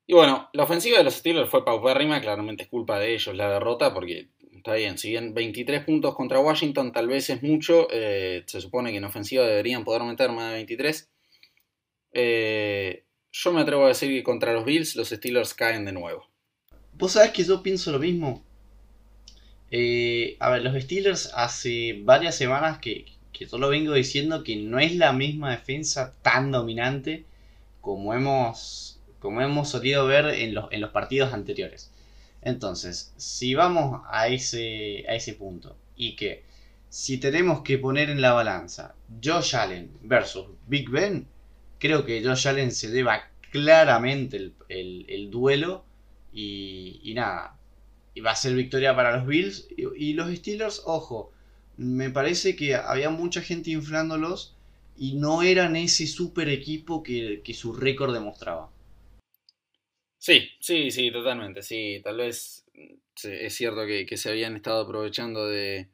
Y 0.10 0.14
bueno, 0.14 0.50
la 0.54 0.64
ofensiva 0.64 0.98
de 0.98 1.04
los 1.04 1.16
Steelers 1.16 1.50
fue 1.50 1.66
paupérrima, 1.66 2.22
claramente 2.22 2.64
es 2.64 2.70
culpa 2.70 2.98
de 2.98 3.14
ellos 3.14 3.36
la 3.36 3.52
derrota, 3.52 3.94
porque 3.94 4.30
está 4.54 4.74
bien, 4.74 4.98
si 4.98 5.10
bien 5.10 5.34
23 5.34 5.84
puntos 5.84 6.16
contra 6.16 6.40
Washington 6.40 6.94
tal 6.94 7.08
vez 7.08 7.30
es 7.30 7.44
mucho, 7.44 7.90
eh, 7.92 8.44
se 8.46 8.62
supone 8.62 8.92
que 8.92 8.98
en 8.98 9.04
ofensiva 9.04 9.46
deberían 9.46 9.84
poder 9.84 10.04
meter 10.04 10.32
más 10.32 10.48
de 10.50 10.56
23. 10.56 11.10
Eh, 12.14 13.04
yo 13.34 13.52
me 13.52 13.60
atrevo 13.60 13.84
a 13.84 13.90
decir 13.90 14.10
que 14.10 14.24
contra 14.24 14.54
los 14.54 14.64
Bills 14.64 14.96
los 14.96 15.10
Steelers 15.10 15.54
caen 15.54 15.84
de 15.84 15.92
nuevo. 15.92 16.26
Vos 16.94 17.12
sabés 17.12 17.32
que 17.32 17.44
yo 17.44 17.62
pienso 17.62 17.92
lo 17.92 18.00
mismo. 18.00 18.46
Eh, 19.72 20.38
a 20.40 20.50
ver, 20.52 20.64
los 20.64 20.82
Steelers 20.82 21.34
hace 21.36 22.00
varias 22.04 22.36
semanas 22.36 22.80
que, 22.80 23.06
que 23.34 23.46
lo 23.52 23.68
vengo 23.68 23.94
diciendo 23.94 24.46
que 24.46 24.56
no 24.56 24.80
es 24.80 24.96
la 24.96 25.12
misma 25.12 25.52
defensa 25.52 26.16
tan 26.22 26.52
dominante 26.52 27.26
como 27.82 28.14
hemos 28.14 28.97
como 29.20 29.42
hemos 29.42 29.70
solido 29.70 30.06
ver 30.06 30.26
en 30.28 30.54
los, 30.54 30.72
en 30.72 30.82
los 30.82 30.92
partidos 30.92 31.34
anteriores. 31.34 31.92
Entonces, 32.42 33.14
si 33.18 33.56
vamos 33.56 34.02
a 34.10 34.28
ese, 34.28 35.06
a 35.10 35.16
ese 35.16 35.34
punto 35.34 35.76
y 35.96 36.16
que 36.16 36.44
si 36.90 37.18
tenemos 37.18 37.62
que 37.62 37.78
poner 37.78 38.10
en 38.10 38.22
la 38.22 38.34
balanza 38.34 38.96
Josh 39.24 39.56
Allen 39.56 39.92
versus 40.04 40.46
Big 40.68 40.90
Ben, 40.90 41.28
creo 41.80 42.06
que 42.06 42.24
Josh 42.24 42.48
Allen 42.48 42.72
se 42.72 42.90
deba 42.90 43.30
claramente 43.52 44.52
el, 44.70 45.30
duelo 45.32 45.84
y, 46.32 47.00
y, 47.04 47.14
nada, 47.14 47.58
y 48.14 48.22
va 48.22 48.32
a 48.32 48.36
ser 48.36 48.54
victoria 48.54 48.96
para 48.96 49.18
los 49.18 49.28
Bills 49.28 49.68
y, 49.76 50.14
los 50.14 50.34
Steelers, 50.34 50.84
ojo, 50.86 51.32
me 51.78 52.10
parece 52.10 52.56
que 52.56 52.76
había 52.76 53.10
mucha 53.10 53.42
gente 53.42 53.72
inflándolos 53.72 54.56
y 54.98 55.16
no 55.16 55.44
eran 55.44 55.76
ese 55.76 56.08
super 56.08 56.50
equipo 56.50 57.04
que, 57.04 57.42
que 57.44 57.54
su 57.54 57.74
récord 57.74 58.14
demostraba. 58.14 58.70
Sí, 60.20 60.50
sí, 60.60 60.92
sí, 60.92 61.12
totalmente. 61.12 61.62
Sí, 61.62 62.02
tal 62.04 62.18
vez 62.18 62.66
mm, 62.74 62.96
es 63.24 63.56
cierto 63.56 63.86
que, 63.86 64.18
se 64.18 64.30
habían 64.30 64.56
estado 64.56 64.84
aprovechando 64.84 65.48
de, 65.48 65.90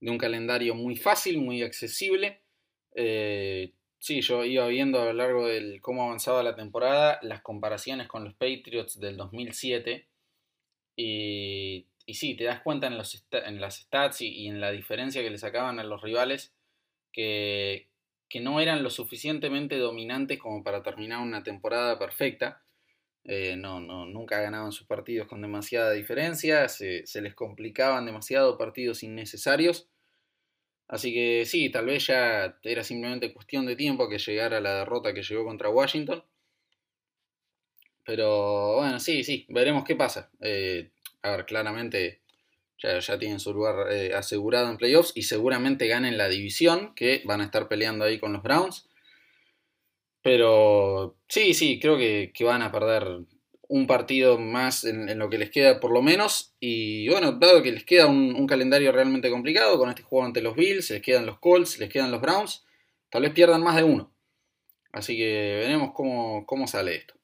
un 0.00 0.18
calendario 0.18 0.74
muy 0.74 0.96
fácil, 0.96 1.38
muy 1.38 1.62
accesible. 1.62 2.42
Eh, 2.94 3.72
sí, 3.98 4.20
yo 4.20 4.44
iba 4.44 4.66
viendo 4.68 5.00
a 5.00 5.06
lo 5.06 5.12
largo 5.14 5.46
de 5.46 5.80
cómo 5.80 6.04
avanzaba 6.04 6.42
la 6.42 6.56
temporada 6.56 7.18
las 7.22 7.42
comparaciones 7.42 8.08
con 8.08 8.24
los 8.24 8.34
Patriots 8.34 9.00
del 9.00 9.16
2007. 9.16 10.08
Y, 10.96 11.86
y 12.06 12.14
sí, 12.14 12.36
te 12.36 12.44
das 12.44 12.60
cuenta 12.60 12.86
en, 12.86 12.98
los, 12.98 13.26
en 13.30 13.60
las 13.60 13.76
stats 13.76 14.20
y, 14.22 14.48
en 14.48 14.60
la 14.60 14.70
diferencia 14.72 15.22
que 15.22 15.30
le 15.30 15.38
sacaban 15.38 15.78
a 15.78 15.84
los 15.84 16.02
rivales 16.02 16.54
que, 17.12 17.88
que 18.28 18.40
no 18.40 18.60
eran 18.60 18.82
lo 18.82 18.90
suficientemente 18.90 19.78
dominantes 19.78 20.38
como 20.38 20.62
para 20.64 20.82
terminar 20.82 21.20
una 21.20 21.42
temporada 21.42 21.98
perfecta. 21.98 22.62
Eh, 23.24 23.56
no, 23.56 23.80
no, 23.80 24.04
nunca 24.06 24.40
ganaban 24.40 24.72
sus 24.72 24.86
partidos 24.86 25.28
con 25.28 25.40
demasiada 25.42 25.92
diferencia, 25.92 26.68
se, 26.68 27.04
les 27.20 27.34
complicaban 27.34 28.06
demasiado 28.06 28.58
partidos 28.58 29.02
innecesarios. 29.02 29.88
Así 30.88 31.12
que 31.14 31.44
sí, 31.46 31.70
tal 31.70 31.86
vez 31.86 32.06
ya 32.06 32.58
era 32.62 32.84
simplemente 32.84 33.32
cuestión 33.32 33.66
de 33.66 33.76
tiempo 33.76 34.08
que 34.08 34.18
llegara 34.18 34.60
la 34.60 34.80
derrota 34.80 35.14
que 35.14 35.22
llegó 35.22 35.44
contra 35.44 35.70
Washington. 35.70 36.24
Pero 38.04 38.76
bueno, 38.76 38.98
sí, 38.98 39.22
sí, 39.24 39.46
veremos 39.48 39.84
qué 39.84 39.96
pasa. 39.96 40.30
Eh, 40.40 40.90
a 41.22 41.30
ver, 41.30 41.46
claramente 41.46 42.22
ya, 42.78 43.18
tienen 43.18 43.38
su 43.38 43.54
lugar 43.54 43.92
eh, 43.92 44.12
asegurado 44.14 44.68
en 44.68 44.76
playoffs 44.76 45.12
y 45.14 45.22
seguramente 45.22 45.86
ganen 45.86 46.18
la 46.18 46.28
división, 46.28 46.94
que 46.94 47.22
van 47.24 47.40
a 47.40 47.44
estar 47.44 47.68
peleando 47.68 48.04
ahí 48.04 48.18
con 48.18 48.32
los 48.32 48.42
Browns. 48.42 48.88
Pero 50.22 51.16
sí, 51.28 51.52
sí, 51.52 51.80
creo 51.80 51.96
que, 51.98 52.32
van 52.44 52.62
a 52.62 52.72
perder 52.72 53.06
un 53.68 53.86
partido 53.86 54.38
más 54.38 54.84
en, 54.84 55.18
lo 55.18 55.28
que 55.28 55.38
les 55.38 55.50
queda 55.50 55.80
por 55.80 55.92
lo 55.92 56.00
menos. 56.00 56.54
Y 56.60 57.08
bueno, 57.08 57.32
dado 57.32 57.62
que 57.62 57.72
les 57.72 57.84
queda 57.84 58.06
un, 58.06 58.46
calendario 58.46 58.92
realmente 58.92 59.30
complicado 59.30 59.78
con 59.78 59.88
este 59.88 60.02
juego 60.02 60.24
ante 60.24 60.42
los 60.42 60.54
Bills, 60.54 60.90
les 60.90 61.02
quedan 61.02 61.26
los 61.26 61.38
Colts, 61.40 61.78
les 61.78 61.90
quedan 61.90 62.12
los 62.12 62.20
Browns, 62.20 62.64
tal 63.10 63.22
vez 63.22 63.32
pierdan 63.32 63.62
más 63.62 63.76
de 63.76 63.84
uno. 63.84 64.12
Así 64.92 65.16
que 65.16 65.58
veremos 65.60 65.92
cómo, 65.94 66.66
sale 66.66 66.96
esto. 66.96 67.14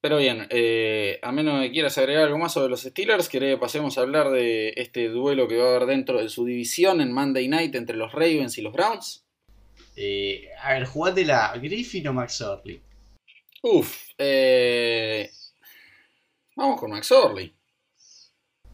Pero 0.00 0.18
bien, 0.18 0.46
eh, 0.50 1.18
a 1.22 1.32
menos 1.32 1.62
que 1.62 1.72
quieras 1.72 1.96
agregar 1.96 2.24
algo 2.24 2.36
más 2.38 2.52
sobre 2.52 2.68
los 2.68 2.82
Steelers, 2.82 3.30
que 3.30 3.56
pasemos 3.56 3.96
a 3.96 4.02
hablar 4.02 4.30
de 4.30 4.74
este 4.76 5.08
duelo 5.08 5.48
que 5.48 5.56
va 5.56 5.64
a 5.64 5.76
haber 5.76 5.86
dentro 5.86 6.20
de 6.20 6.28
su 6.28 6.44
división 6.44 7.00
en 7.00 7.12
Monday 7.12 7.48
Night 7.48 7.74
entre 7.74 7.96
los 7.96 8.12
Ravens 8.12 8.58
y 8.58 8.62
los 8.62 8.74
Browns. 8.74 9.23
Eh, 9.96 10.48
a 10.60 10.74
ver, 10.74 10.86
jugate 10.86 11.24
la 11.24 11.56
Griffin 11.56 12.08
o 12.08 12.12
Max 12.12 12.40
Orley. 12.40 12.82
Uf, 13.62 14.10
eh, 14.18 15.30
vamos 16.56 16.78
con 16.80 16.90
Max 16.90 17.10
Orley. 17.12 17.54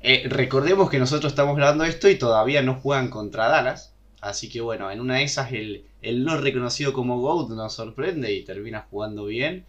Eh, 0.03 0.25
recordemos 0.29 0.91
que 0.91 0.99
nosotros 0.99 1.33
estamos 1.33 1.57
grabando 1.57 1.85
esto 1.85 2.09
y 2.09 2.19
todavía 2.19 2.63
no 2.63 2.81
juegan 2.81 3.11
contra 3.11 3.49
Dallas. 3.49 3.95
Así 4.21 4.49
que 4.49 4.61
bueno, 4.61 4.91
en 4.91 5.01
una 5.01 5.17
de 5.17 5.25
esas 5.25 5.53
el, 5.53 5.87
el 6.03 6.25
no 6.25 6.37
reconocido 6.39 6.93
como 6.93 7.21
GOAT 7.21 7.51
nos 7.51 7.75
sorprende 7.75 8.33
y 8.33 8.45
termina 8.45 8.87
jugando 8.91 9.27
bien. 9.27 9.67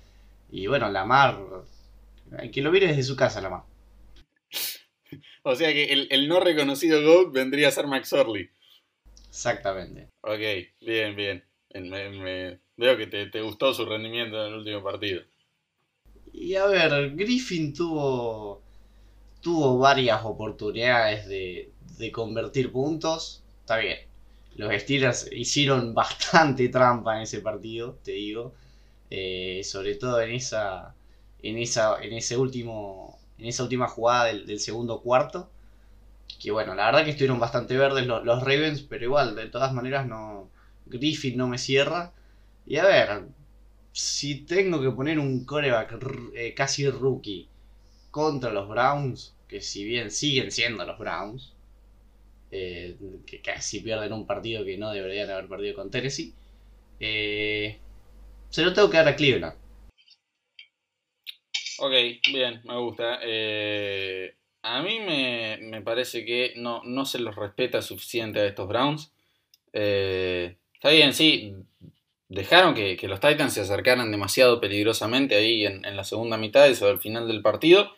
Y 0.49 0.67
bueno, 0.67 0.89
Lamar, 0.89 1.37
hay 2.37 2.51
que 2.51 2.61
lo 2.61 2.71
mire 2.71 2.87
desde 2.87 3.03
su 3.03 3.15
casa, 3.15 3.41
Lamar. 3.41 3.63
o 5.43 5.55
sea 5.55 5.71
que 5.73 5.85
el, 5.85 6.07
el 6.11 6.27
no 6.27 6.39
reconocido 6.39 7.01
GOAT 7.01 7.33
vendría 7.33 7.67
a 7.67 7.71
ser 7.71 7.87
Max 7.87 8.11
Orley. 8.13 8.49
Exactamente. 9.31 10.09
Ok, 10.23 10.41
bien, 10.81 11.15
bien. 11.15 11.41
veo 12.75 12.97
que 12.97 13.07
te, 13.07 13.41
gustó 13.41 13.73
su 13.73 13.85
rendimiento 13.85 14.45
en 14.45 14.51
el 14.51 14.59
último 14.59 14.83
partido. 14.83 15.21
Y 16.33 16.55
a 16.55 16.65
ver, 16.65 17.15
Griffin 17.15 17.73
tuvo, 17.73 18.61
tuvo 19.39 19.77
varias 19.77 20.25
oportunidades 20.25 21.27
de, 21.29 21.71
convertir 22.11 22.73
puntos. 22.73 23.41
Está 23.61 23.77
bien. 23.77 23.99
Los 24.57 24.73
Steelers 24.81 25.29
hicieron 25.31 25.93
bastante 26.03 26.67
trampa 26.67 27.15
en 27.15 27.23
ese 27.23 27.39
partido, 27.39 27.99
te 28.03 28.11
digo. 28.11 28.53
Eh, 29.09 29.61
sobre 29.63 29.95
todo 29.95 30.21
en 30.21 30.31
esa, 30.31 30.93
en 31.41 31.57
esa, 31.57 32.03
en 32.03 32.11
ese 32.13 32.35
último, 32.35 33.17
en 33.37 33.45
esa 33.45 33.63
última 33.63 33.87
jugada 33.87 34.25
del 34.25 34.59
segundo 34.59 35.01
cuarto 35.01 35.49
que 36.41 36.49
bueno, 36.49 36.73
la 36.73 36.87
verdad 36.87 37.03
que 37.03 37.11
estuvieron 37.11 37.39
bastante 37.39 37.77
verdes 37.77 38.07
los, 38.07 38.41
Ravens, 38.41 38.81
pero 38.81 39.05
igual, 39.05 39.35
de 39.35 39.45
todas 39.47 39.73
maneras 39.73 40.07
no, 40.07 40.49
Griffin 40.87 41.37
no 41.37 41.47
me 41.47 41.59
cierra. 41.59 42.13
Y 42.65 42.77
a 42.77 42.85
ver, 42.85 43.25
si 43.91 44.41
tengo 44.45 44.81
que 44.81 44.89
poner 44.89 45.19
un 45.19 45.45
coreback 45.45 45.99
eh, 46.33 46.55
casi 46.55 46.89
rookie 46.89 47.47
contra 48.09 48.51
los 48.51 48.67
Browns, 48.67 49.35
que 49.47 49.61
si 49.61 49.85
bien 49.85 50.09
siguen 50.09 50.51
siendo 50.51 50.83
los 50.83 50.97
Browns, 50.97 51.53
eh, 52.49 52.97
que 53.27 53.39
casi 53.41 53.81
pierden 53.81 54.11
un 54.11 54.25
partido 54.25 54.65
que 54.65 54.77
no 54.77 54.91
deberían 54.91 55.29
haber 55.29 55.47
perdido 55.47 55.75
con 55.75 55.91
Tennessee, 55.91 56.33
eh, 56.99 57.77
se 58.49 58.63
lo 58.63 58.73
tengo 58.73 58.89
que 58.89 58.97
dar 58.97 59.07
a 59.09 59.15
Cleveland. 59.15 59.55
Ok, 61.77 61.93
bien, 62.31 62.61
me 62.63 62.77
gusta. 62.79 63.19
A 64.63 64.81
mí 64.81 64.99
me, 64.99 65.81
parece 65.81 66.25
que 66.25 66.53
no, 66.55 66.81
no, 66.83 67.05
se 67.05 67.19
los 67.19 67.35
respeta 67.35 67.81
suficiente 67.81 68.39
a 68.39 68.45
estos 68.45 68.67
Browns. 68.67 69.11
está 69.73 70.89
bien, 70.89 71.13
sí, 71.13 71.55
dejaron 72.31 72.73
que, 72.73 72.97
los 73.07 73.19
Titans 73.19 73.53
se 73.53 73.61
acercaran 73.61 74.09
demasiado 74.09 74.61
peligrosamente 74.61 75.35
ahí 75.35 75.65
en, 75.65 75.95
la 75.95 76.03
segunda 76.05 76.37
mitad 76.37 76.67
y 76.67 76.75
sobre 76.75 76.93
el 76.93 76.99
final 76.99 77.27
del 77.27 77.41
partido. 77.41 77.93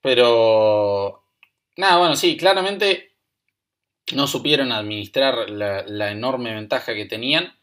Pero, 0.00 1.22
nada, 1.76 1.98
bueno, 1.98 2.16
sí, 2.16 2.38
claramente 2.38 3.12
no 4.14 4.26
supieron 4.26 4.72
administrar 4.72 5.50
la, 5.50 6.10
enorme 6.10 6.54
ventaja 6.54 6.94
que 6.94 7.04
tenían. 7.04 7.54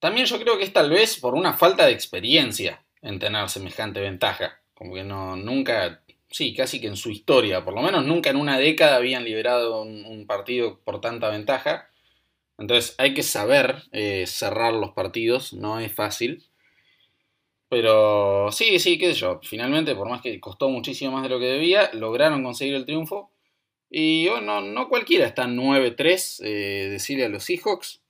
También 0.00 0.26
yo 0.26 0.40
creo 0.40 0.58
que 0.58 0.64
es 0.64 0.72
tal 0.72 0.90
vez 0.90 1.18
por 1.18 1.34
una 1.34 1.52
falta 1.52 1.86
de 1.86 1.92
experiencia 1.92 2.84
en 3.02 3.20
tener 3.20 3.48
semejante 3.48 4.00
ventaja. 4.00 4.60
Como 4.74 4.94
que 4.94 5.04
no, 5.04 5.36
nunca, 5.36 6.02
sí, 6.30 6.54
casi 6.54 6.80
que 6.80 6.88
en 6.88 6.96
su 6.96 7.10
historia, 7.10 7.64
por 7.64 7.74
lo 7.74 7.82
menos 7.82 8.04
nunca 8.04 8.30
en 8.30 8.36
una 8.36 8.58
década 8.58 8.96
habían 8.96 9.24
liberado 9.24 9.82
un 9.82 10.26
partido 10.26 10.80
por 10.84 11.00
tanta 11.00 11.30
ventaja. 11.30 11.90
Entonces 12.58 12.94
hay 12.98 13.14
que 13.14 13.22
saber 13.22 13.82
eh, 13.92 14.26
cerrar 14.26 14.72
los 14.74 14.92
partidos, 14.92 15.52
no 15.52 15.78
es 15.80 15.92
fácil. 15.92 16.44
Pero 17.68 18.50
sí, 18.52 18.78
sí, 18.78 18.98
qué 18.98 19.12
sé 19.12 19.20
yo. 19.20 19.40
Finalmente, 19.42 19.94
por 19.94 20.08
más 20.08 20.22
que 20.22 20.38
costó 20.40 20.68
muchísimo 20.68 21.12
más 21.12 21.22
de 21.24 21.28
lo 21.28 21.38
que 21.40 21.46
debía, 21.46 21.90
lograron 21.94 22.44
conseguir 22.44 22.74
el 22.74 22.86
triunfo. 22.86 23.32
Y 23.90 24.28
bueno, 24.28 24.60
no 24.60 24.88
cualquiera 24.88 25.26
está 25.26 25.46
9-3, 25.46 26.40
eh, 26.44 26.88
decirle 26.90 27.26
a 27.26 27.28
los 27.28 27.44
Seahawks. 27.44 28.02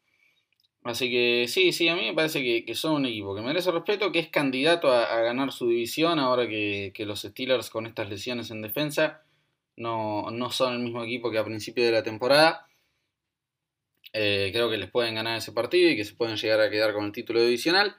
Así 0.87 1.11
que 1.11 1.47
sí, 1.49 1.73
sí, 1.73 1.89
a 1.89 1.97
mí 1.97 2.03
me 2.03 2.15
parece 2.15 2.65
que, 2.65 2.75
son 2.75 2.95
un 2.95 3.07
equipo 3.07 3.35
que 3.35 3.43
merece 3.43 3.73
respeto, 3.73 4.13
que 4.13 4.21
es 4.21 4.29
candidato 4.29 4.93
a, 4.93 5.21
ganar 5.21 5.51
su 5.53 5.69
división 5.69 6.19
ahora 6.21 6.47
que, 6.47 6.93
los 7.01 7.23
Steelers 7.23 7.71
con 7.71 7.87
estas 7.87 8.09
lesiones 8.09 8.51
en 8.51 8.63
defensa 8.63 9.23
no, 9.77 10.31
no 10.31 10.51
son 10.51 10.75
el 10.75 10.79
mismo 10.81 11.03
equipo 11.03 11.31
que 11.31 11.39
a 11.39 11.45
principio 11.45 11.85
de 11.85 11.93
la 11.93 12.03
temporada. 12.05 12.69
Eh, 14.13 14.51
creo 14.53 14.71
que 14.71 14.79
les 14.79 14.91
pueden 14.91 15.15
ganar 15.17 15.39
ese 15.39 15.53
partido 15.53 15.91
y 15.91 15.97
que 15.97 16.05
se 16.05 16.15
pueden 16.15 16.37
llegar 16.37 16.61
a 16.61 16.71
quedar 16.71 16.95
con 16.95 17.05
el 17.07 17.13
título 17.13 17.41
divisional. 17.41 17.97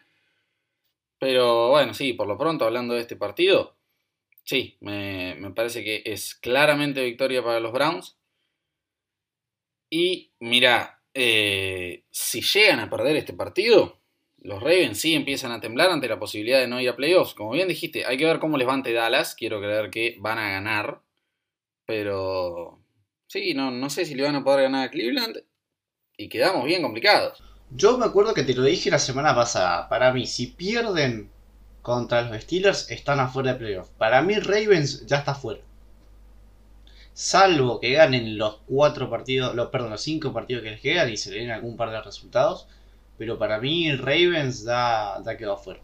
Pero 1.19 1.69
bueno, 1.69 1.93
sí, 1.93 2.13
por 2.13 2.27
lo 2.27 2.37
pronto, 2.37 2.65
hablando 2.65 2.93
de 2.93 3.01
este 3.01 3.15
partido, 3.15 3.75
sí, 4.43 4.77
me, 4.81 5.35
parece 5.55 5.83
que 5.83 6.03
es 6.05 6.35
claramente 6.35 7.03
victoria 7.03 7.43
para 7.43 7.59
los 7.59 7.73
Browns. 7.73 8.17
Y 9.89 10.31
mira, 10.39 10.96
eh, 11.19 12.03
si 12.11 12.41
llegan 12.41 12.79
a 12.79 12.91
perder 12.91 13.15
este 13.15 13.33
partido, 13.33 13.99
los 14.37 14.61
Ravens 14.61 14.99
sí 14.99 15.15
empiezan 15.15 15.51
a 15.51 15.59
temblar 15.59 15.89
ante 15.89 16.07
la 16.07 16.19
posibilidad 16.19 16.59
de 16.59 16.67
no 16.67 16.79
ir 16.79 16.89
a 16.89 16.95
playoffs. 16.95 17.33
Como 17.33 17.51
bien 17.51 17.67
dijiste, 17.67 18.05
hay 18.05 18.17
que 18.17 18.25
ver 18.25 18.37
cómo 18.37 18.55
levante 18.55 18.93
Dallas. 18.93 19.33
Quiero 19.33 19.59
creer 19.59 19.89
que 19.89 20.15
van 20.19 20.37
a 20.37 20.51
ganar. 20.51 21.01
Pero 21.87 22.83
sí, 23.25 23.55
no, 23.55 23.71
no 23.71 23.89
sé 23.89 24.05
si 24.05 24.13
le 24.13 24.23
van 24.23 24.35
a 24.35 24.43
poder 24.43 24.63
ganar 24.63 24.87
a 24.87 24.91
Cleveland 24.91 25.43
y 26.15 26.29
quedamos 26.29 26.65
bien 26.65 26.83
complicados. 26.83 27.41
Yo 27.71 27.97
me 27.97 28.05
acuerdo 28.05 28.35
que 28.35 28.43
te 28.43 28.53
lo 28.53 28.61
dije 28.63 28.91
la 28.91 28.99
semana 28.99 29.33
pasada. 29.33 29.89
Para 29.89 30.13
mí, 30.13 30.27
si 30.27 30.47
pierden 30.47 31.31
contra 31.81 32.21
los 32.21 32.43
Steelers, 32.43 32.91
están 32.91 33.19
afuera 33.19 33.53
de 33.53 33.59
playoff. 33.59 33.89
Para 33.97 34.21
mí, 34.21 34.35
Ravens 34.35 35.05
ya 35.07 35.17
está 35.17 35.33
fuera. 35.33 35.61
Salvo 37.17 37.79
que 37.79 37.93
ganen 37.93 38.37
los 38.37 38.57
cuatro 38.67 39.09
partidos, 39.09 39.55
los, 39.55 39.69
perdón, 39.69 39.89
los 39.89 40.03
cinco 40.03 40.31
partidos 40.31 40.61
que 40.61 40.69
les 40.69 40.81
quedan 40.81 41.11
y 41.11 41.17
se 41.17 41.31
le 41.31 41.39
den 41.39 41.49
algún 41.49 41.75
par 41.75 41.89
de 41.89 41.99
resultados. 41.99 42.67
Pero 43.17 43.39
para 43.39 43.59
mí, 43.59 43.91
Ravens 43.91 44.63
ya, 44.63 45.15
ya 45.25 45.35
quedó 45.35 45.53
afuera. 45.53 45.81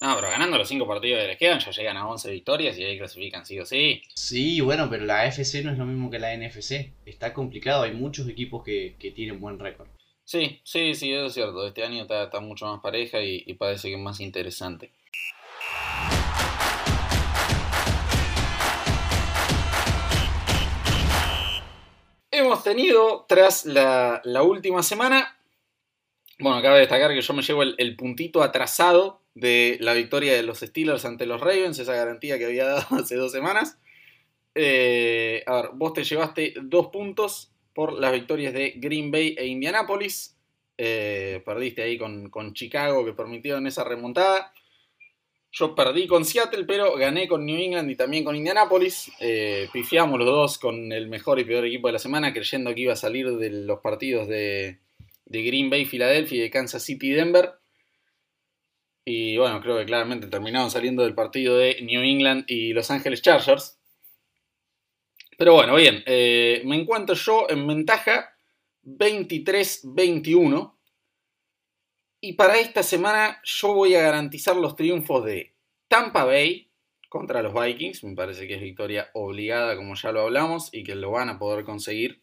No, 0.00 0.14
pero 0.14 0.30
ganando 0.30 0.56
los 0.56 0.68
cinco 0.68 0.86
partidos 0.86 1.22
que 1.22 1.26
les 1.26 1.36
quedan, 1.36 1.58
ya 1.58 1.72
llegan 1.72 1.96
a 1.96 2.06
11 2.06 2.30
victorias 2.30 2.78
y 2.78 2.84
ahí 2.84 2.96
clasifican 2.96 3.44
sí 3.44 3.58
o 3.58 3.66
sí. 3.66 4.02
Sí, 4.14 4.60
bueno, 4.60 4.88
pero 4.88 5.04
la 5.04 5.22
AFC 5.22 5.64
no 5.64 5.72
es 5.72 5.78
lo 5.78 5.84
mismo 5.84 6.10
que 6.12 6.20
la 6.20 6.32
NFC. 6.36 6.92
Está 7.04 7.34
complicado, 7.34 7.82
hay 7.82 7.94
muchos 7.94 8.28
equipos 8.28 8.62
que, 8.62 8.94
tienen 9.16 9.40
buen 9.40 9.58
récord. 9.58 9.88
Sí, 10.22 10.60
sí, 10.62 10.94
sí, 10.94 11.12
eso 11.12 11.26
es 11.26 11.34
cierto. 11.34 11.66
Este 11.66 11.82
año 11.82 12.02
está, 12.02 12.38
mucho 12.38 12.66
más 12.66 12.80
pareja 12.80 13.20
y, 13.20 13.42
y 13.44 13.54
parece 13.54 13.88
que 13.88 13.94
es 13.96 14.00
más 14.00 14.20
interesante. 14.20 14.92
Hemos 22.38 22.62
tenido, 22.62 23.26
tras 23.28 23.66
la, 23.66 24.22
última 24.44 24.84
semana, 24.84 25.36
bueno, 26.38 26.62
cabe 26.62 26.78
destacar 26.78 27.12
que 27.12 27.20
yo 27.20 27.34
me 27.34 27.42
llevo 27.42 27.64
el, 27.64 27.96
puntito 27.96 28.44
atrasado 28.44 29.22
de 29.34 29.76
la 29.80 29.92
victoria 29.92 30.34
de 30.34 30.44
los 30.44 30.60
Steelers 30.60 31.04
ante 31.04 31.26
los 31.26 31.40
Ravens, 31.40 31.80
esa 31.80 31.94
garantía 31.94 32.38
que 32.38 32.44
había 32.44 32.66
dado 32.66 32.86
hace 32.96 33.16
dos 33.16 33.32
semanas. 33.32 33.76
Eh, 34.54 35.42
a 35.46 35.62
ver, 35.62 35.70
vos 35.74 35.94
te 35.94 36.04
llevaste 36.04 36.54
dos 36.62 36.88
puntos 36.88 37.50
por 37.74 37.98
las 37.98 38.12
victorias 38.12 38.54
de 38.54 38.74
Green 38.76 39.10
Bay 39.10 39.34
e 39.36 39.46
Indianapolis. 39.46 40.38
Eh, 40.76 41.42
perdiste 41.44 41.82
ahí 41.82 41.98
con, 41.98 42.54
Chicago 42.54 43.04
que 43.04 43.14
permitieron 43.14 43.66
esa 43.66 43.82
remontada. 43.82 44.52
Yo 45.50 45.74
perdí 45.74 46.06
con 46.06 46.24
Seattle, 46.24 46.64
pero 46.64 46.96
gané 46.96 47.26
con 47.26 47.46
New 47.46 47.56
England 47.56 47.90
y 47.90 47.96
también 47.96 48.22
con 48.22 48.36
Indianapolis. 48.36 49.10
Eh, 49.20 49.68
pifiamos 49.72 50.18
los 50.18 50.26
dos 50.26 50.58
con 50.58 50.92
el 50.92 51.08
mejor 51.08 51.40
y 51.40 51.44
peor 51.44 51.64
equipo 51.64 51.88
de 51.88 51.94
la 51.94 51.98
semana, 51.98 52.32
creyendo 52.32 52.74
que 52.74 52.82
iba 52.82 52.92
a 52.92 52.96
salir 52.96 53.30
de 53.36 53.50
los 53.50 53.80
partidos 53.80 54.28
de, 54.28 54.78
de 55.24 55.42
Green 55.42 55.70
Bay, 55.70 55.86
Filadelfia 55.86 56.38
y 56.38 56.40
de 56.42 56.50
Kansas 56.50 56.82
City, 56.82 57.10
Denver. 57.10 57.52
Y 59.04 59.38
bueno, 59.38 59.60
creo 59.62 59.78
que 59.78 59.86
claramente 59.86 60.26
terminaron 60.26 60.70
saliendo 60.70 61.02
del 61.02 61.14
partido 61.14 61.56
de 61.56 61.80
New 61.80 62.02
England 62.02 62.44
y 62.46 62.74
Los 62.74 62.90
Angeles 62.90 63.22
Chargers. 63.22 63.78
Pero 65.38 65.54
bueno, 65.54 65.76
bien, 65.76 66.02
eh, 66.04 66.60
me 66.66 66.76
encuentro 66.76 67.14
yo 67.14 67.46
en 67.48 67.66
ventaja 67.66 68.36
23-21. 68.84 70.77
Y 72.20 72.32
para 72.34 72.58
esta 72.58 72.82
semana 72.82 73.40
yo 73.44 73.74
voy 73.74 73.94
a 73.94 74.02
garantizar 74.02 74.56
los 74.56 74.76
triunfos 74.76 75.24
de 75.24 75.54
Tampa 75.88 76.24
Bay 76.24 76.70
contra 77.08 77.42
los 77.42 77.54
Vikings. 77.54 78.04
Me 78.04 78.14
parece 78.14 78.46
que 78.46 78.54
es 78.54 78.60
victoria 78.60 79.10
obligada, 79.14 79.76
como 79.76 79.94
ya 79.94 80.12
lo 80.12 80.22
hablamos, 80.22 80.68
y 80.72 80.82
que 80.82 80.94
lo 80.94 81.12
van 81.12 81.28
a 81.28 81.38
poder 81.38 81.64
conseguir 81.64 82.22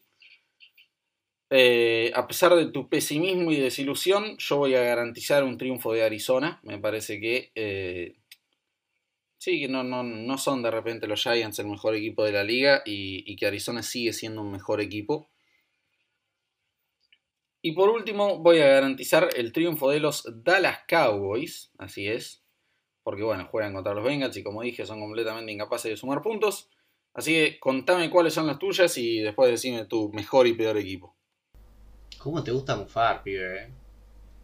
eh, 1.48 2.10
a 2.14 2.26
pesar 2.26 2.54
de 2.56 2.66
tu 2.66 2.88
pesimismo 2.88 3.52
y 3.52 3.56
desilusión, 3.56 4.36
yo 4.38 4.56
voy 4.56 4.74
a 4.74 4.82
garantizar 4.82 5.44
un 5.44 5.58
triunfo 5.58 5.92
de 5.92 6.02
Arizona. 6.04 6.60
Me 6.64 6.78
parece 6.78 7.20
que 7.20 7.52
eh, 7.54 8.16
sí, 9.38 9.60
que 9.60 9.68
no, 9.68 9.84
no, 9.84 10.38
son 10.38 10.62
de 10.62 10.70
repente 10.70 11.06
los 11.06 11.22
Giants 11.22 11.58
el 11.60 11.68
mejor 11.68 11.94
equipo 11.94 12.24
de 12.24 12.32
la 12.32 12.42
liga 12.44 12.82
y, 12.84 13.36
que 13.36 13.46
Arizona 13.46 13.82
sigue 13.82 14.12
siendo 14.12 14.42
un 14.42 14.50
mejor 14.50 14.80
equipo. 14.80 15.30
Y 17.66 17.72
por 17.72 17.88
último, 17.88 18.38
voy 18.38 18.60
a 18.60 18.68
garantizar 18.68 19.28
el 19.34 19.50
triunfo 19.50 19.90
de 19.90 19.98
los 19.98 20.22
Dallas 20.44 20.78
Cowboys. 20.86 21.72
Así 21.78 22.06
es. 22.06 22.44
Porque 23.02 23.24
bueno, 23.24 23.48
juegan 23.50 23.74
contra 23.74 23.92
los 23.92 24.04
Bengals 24.04 24.36
y 24.36 24.44
como 24.44 24.62
dije, 24.62 24.86
son 24.86 25.00
completamente 25.00 25.50
incapaces 25.50 25.90
de 25.90 25.96
sumar 25.96 26.22
puntos. 26.22 26.68
Así 27.12 27.32
que 27.32 27.58
contame 27.58 28.08
cuáles 28.08 28.34
son 28.34 28.46
las 28.46 28.60
tuyas 28.60 28.96
y 28.98 29.18
después 29.18 29.50
decime 29.50 29.84
tu 29.84 30.12
mejor 30.12 30.46
y 30.46 30.52
peor 30.52 30.76
equipo. 30.76 31.16
¿Cómo 32.18 32.44
te 32.44 32.52
gusta 32.52 32.76
mufar, 32.76 33.24
pibe? 33.24 33.64
Eh? 33.64 33.68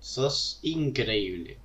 Sos 0.00 0.58
increíble. 0.62 1.58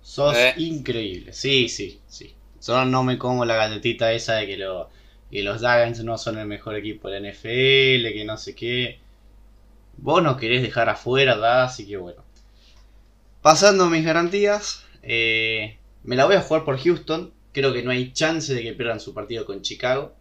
Sos 0.00 0.34
eh. 0.34 0.54
increíble. 0.56 1.34
Sí, 1.34 1.68
sí, 1.68 2.00
sí. 2.06 2.34
Solo 2.58 2.86
no 2.86 3.04
me 3.04 3.18
como 3.18 3.44
la 3.44 3.56
galletita 3.56 4.14
esa 4.14 4.36
de 4.36 4.46
que, 4.46 4.56
lo, 4.56 4.88
que 5.30 5.42
los 5.42 5.60
Dragons 5.60 6.02
no 6.04 6.16
son 6.16 6.38
el 6.38 6.46
mejor 6.46 6.74
equipo 6.74 7.10
de 7.10 7.20
la 7.20 7.32
NFL, 7.32 8.14
que 8.14 8.24
no 8.24 8.38
sé 8.38 8.54
qué. 8.54 9.06
Vos 9.98 10.22
no 10.22 10.36
querés 10.36 10.62
dejar 10.62 10.88
afuera, 10.88 11.34
¿verdad? 11.34 11.64
Así 11.64 11.86
que 11.86 11.96
bueno. 11.96 12.22
Pasando 13.42 13.88
mis 13.90 14.04
garantías, 14.04 14.84
eh, 15.02 15.78
me 16.04 16.16
la 16.16 16.24
voy 16.24 16.36
a 16.36 16.42
jugar 16.42 16.64
por 16.64 16.78
Houston. 16.78 17.32
Creo 17.52 17.72
que 17.72 17.82
no 17.82 17.90
hay 17.90 18.12
chance 18.12 18.54
de 18.54 18.62
que 18.62 18.72
pierdan 18.72 19.00
su 19.00 19.14
partido 19.14 19.44
con 19.44 19.62
Chicago. 19.62 20.14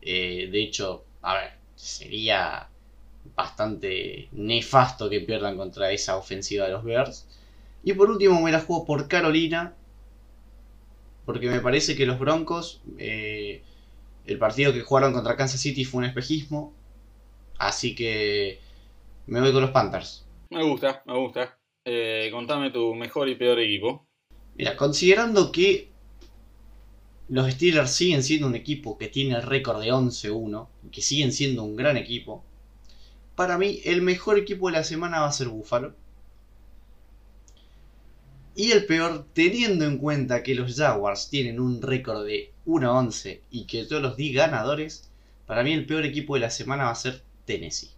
de 0.00 0.62
hecho, 0.62 1.04
a 1.22 1.34
ver, 1.34 1.52
sería 1.76 2.68
bastante 3.36 4.28
nefasto 4.32 5.08
que 5.08 5.20
pierdan 5.20 5.56
contra 5.56 5.92
esa 5.92 6.16
ofensiva 6.16 6.66
de 6.66 6.72
los 6.72 6.84
Bears. 6.84 7.26
Y 7.84 7.92
por 7.92 8.10
último 8.10 8.40
me 8.40 8.52
la 8.52 8.60
juego 8.60 8.84
por 8.84 9.08
Carolina, 9.08 9.74
porque 11.24 11.48
me 11.48 11.60
parece 11.60 11.96
que 11.96 12.06
los 12.06 12.18
Broncos, 12.18 12.80
eh, 12.98 13.62
el 14.26 14.38
partido 14.38 14.72
que 14.72 14.80
jugaron 14.80 15.12
contra 15.12 15.36
Kansas 15.36 15.60
City 15.60 15.84
fue 15.84 15.98
un 15.98 16.04
espejismo, 16.06 16.72
así 17.58 17.94
que 17.94 18.60
Me 19.28 19.42
voy 19.42 19.52
con 19.52 19.60
los 19.60 19.72
Panthers. 19.72 20.26
Me 20.48 20.64
gusta, 20.64 21.02
me 21.04 21.18
gusta. 21.18 21.58
Eh, 21.84 22.30
contame 22.32 22.70
tu 22.70 22.94
mejor 22.94 23.28
y 23.28 23.34
peor 23.34 23.58
equipo. 23.58 24.06
Mira, 24.54 24.74
considerando 24.74 25.52
que 25.52 25.90
los 27.28 27.52
Steelers 27.52 27.90
siguen 27.90 28.22
siendo 28.22 28.46
un 28.46 28.54
equipo 28.54 28.96
que 28.96 29.08
tiene 29.08 29.34
el 29.34 29.42
récord 29.42 29.82
de 29.82 29.92
11-1, 29.92 30.68
que 30.90 31.02
siguen 31.02 31.32
siendo 31.32 31.62
un 31.62 31.76
gran 31.76 31.98
equipo, 31.98 32.42
para 33.34 33.58
mí 33.58 33.82
el 33.84 34.00
mejor 34.00 34.38
equipo 34.38 34.68
de 34.68 34.78
la 34.78 34.82
semana 34.82 35.20
va 35.20 35.28
a 35.28 35.32
ser 35.32 35.48
Buffalo. 35.48 35.94
Y 38.56 38.70
el 38.70 38.86
peor, 38.86 39.26
teniendo 39.34 39.84
en 39.84 39.98
cuenta 39.98 40.42
que 40.42 40.54
los 40.54 40.74
Jaguars 40.74 41.28
tienen 41.28 41.60
un 41.60 41.82
récord 41.82 42.24
de 42.24 42.54
1-11 42.64 43.42
y 43.50 43.66
que 43.66 43.84
yo 43.84 44.00
los 44.00 44.16
di 44.16 44.32
ganadores, 44.32 45.10
para 45.44 45.62
mí 45.62 45.74
el 45.74 45.84
peor 45.84 46.06
equipo 46.06 46.32
de 46.32 46.40
la 46.40 46.50
semana 46.50 46.84
va 46.84 46.92
a 46.92 46.94
ser 46.94 47.22
Tennessee. 47.44 47.97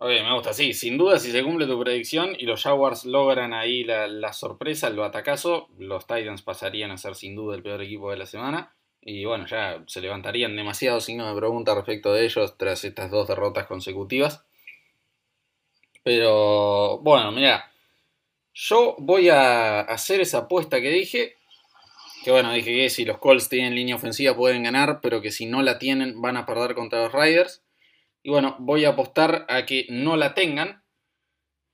Ok, 0.00 0.10
me 0.10 0.32
gusta, 0.32 0.52
sí, 0.52 0.74
sin 0.74 0.96
duda 0.96 1.18
si 1.18 1.32
se 1.32 1.42
cumple 1.42 1.66
tu 1.66 1.80
predicción 1.80 2.36
y 2.38 2.46
los 2.46 2.62
Jaguars 2.62 3.04
logran 3.04 3.52
ahí 3.52 3.82
la, 3.82 4.32
sorpresa, 4.32 4.86
el 4.86 4.96
batacazo, 4.96 5.68
los 5.76 6.06
Titans 6.06 6.42
pasarían 6.42 6.92
a 6.92 6.96
ser 6.96 7.16
sin 7.16 7.34
duda 7.34 7.56
el 7.56 7.64
peor 7.64 7.82
equipo 7.82 8.08
de 8.12 8.16
la 8.16 8.26
semana. 8.26 8.72
Y 9.02 9.24
bueno, 9.24 9.46
ya 9.46 9.82
se 9.88 10.00
levantarían 10.00 10.54
demasiados 10.54 11.04
signos 11.04 11.28
de 11.28 11.40
pregunta 11.40 11.74
respecto 11.74 12.12
de 12.12 12.24
ellos 12.26 12.56
tras 12.56 12.84
estas 12.84 13.10
dos 13.10 13.26
derrotas 13.26 13.66
consecutivas. 13.66 14.44
Pero 16.04 16.98
bueno, 17.00 17.32
mira, 17.32 17.68
yo 18.54 18.94
voy 18.98 19.30
a 19.30 19.80
hacer 19.80 20.20
esa 20.20 20.38
apuesta 20.38 20.80
que 20.80 20.90
dije. 20.90 21.34
Que 22.24 22.30
bueno, 22.30 22.52
dije 22.52 22.72
que 22.72 22.90
si 22.90 23.04
los 23.04 23.18
Colts 23.18 23.48
tienen 23.48 23.74
línea 23.74 23.96
ofensiva 23.96 24.36
pueden 24.36 24.62
ganar, 24.62 25.00
pero 25.00 25.20
que 25.20 25.32
si 25.32 25.46
no 25.46 25.62
la 25.62 25.78
tienen 25.78 26.20
van 26.22 26.36
a 26.36 26.46
perder 26.46 26.76
contra 26.76 27.02
los 27.02 27.12
Riders. 27.12 27.62
Y 28.28 28.30
bueno, 28.30 28.56
voy 28.58 28.84
a 28.84 28.90
apostar 28.90 29.46
a 29.48 29.64
que 29.64 29.86
no 29.88 30.14
la 30.14 30.34
tengan. 30.34 30.82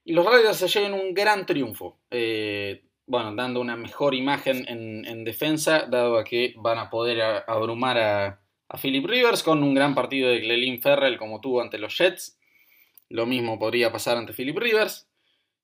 Y 0.05 0.13
los 0.13 0.25
Raiders 0.25 0.59
se 0.59 0.69
lleven 0.69 0.95
un 0.95 1.13
gran 1.13 1.47
triunfo. 1.47 1.99
Eh, 2.13 2.85
bueno, 3.07 3.35
dando 3.35 3.61
una 3.61 3.75
mejor 3.75 4.15
imagen 4.15 4.65
en, 4.69 5.25
defensa, 5.25 5.87
dado 5.91 6.17
a 6.17 6.23
que 6.23 6.55
van 6.57 6.79
a 6.79 6.91
poder 6.91 7.43
abrumar 7.49 7.99
a, 7.99 8.41
Philip 8.81 9.05
Rivers 9.05 9.43
con 9.43 9.65
un 9.65 9.75
gran 9.75 9.97
partido 9.97 10.31
de 10.31 10.43
Clelin 10.43 10.81
Ferrell 10.81 11.19
como 11.19 11.41
tuvo 11.41 11.61
ante 11.61 11.77
los 11.77 11.99
Jets. 11.99 12.39
Lo 13.09 13.27
mismo 13.27 13.59
podría 13.59 13.91
pasar 13.91 14.17
ante 14.17 14.33
Philip 14.33 14.57
Rivers. 14.57 15.11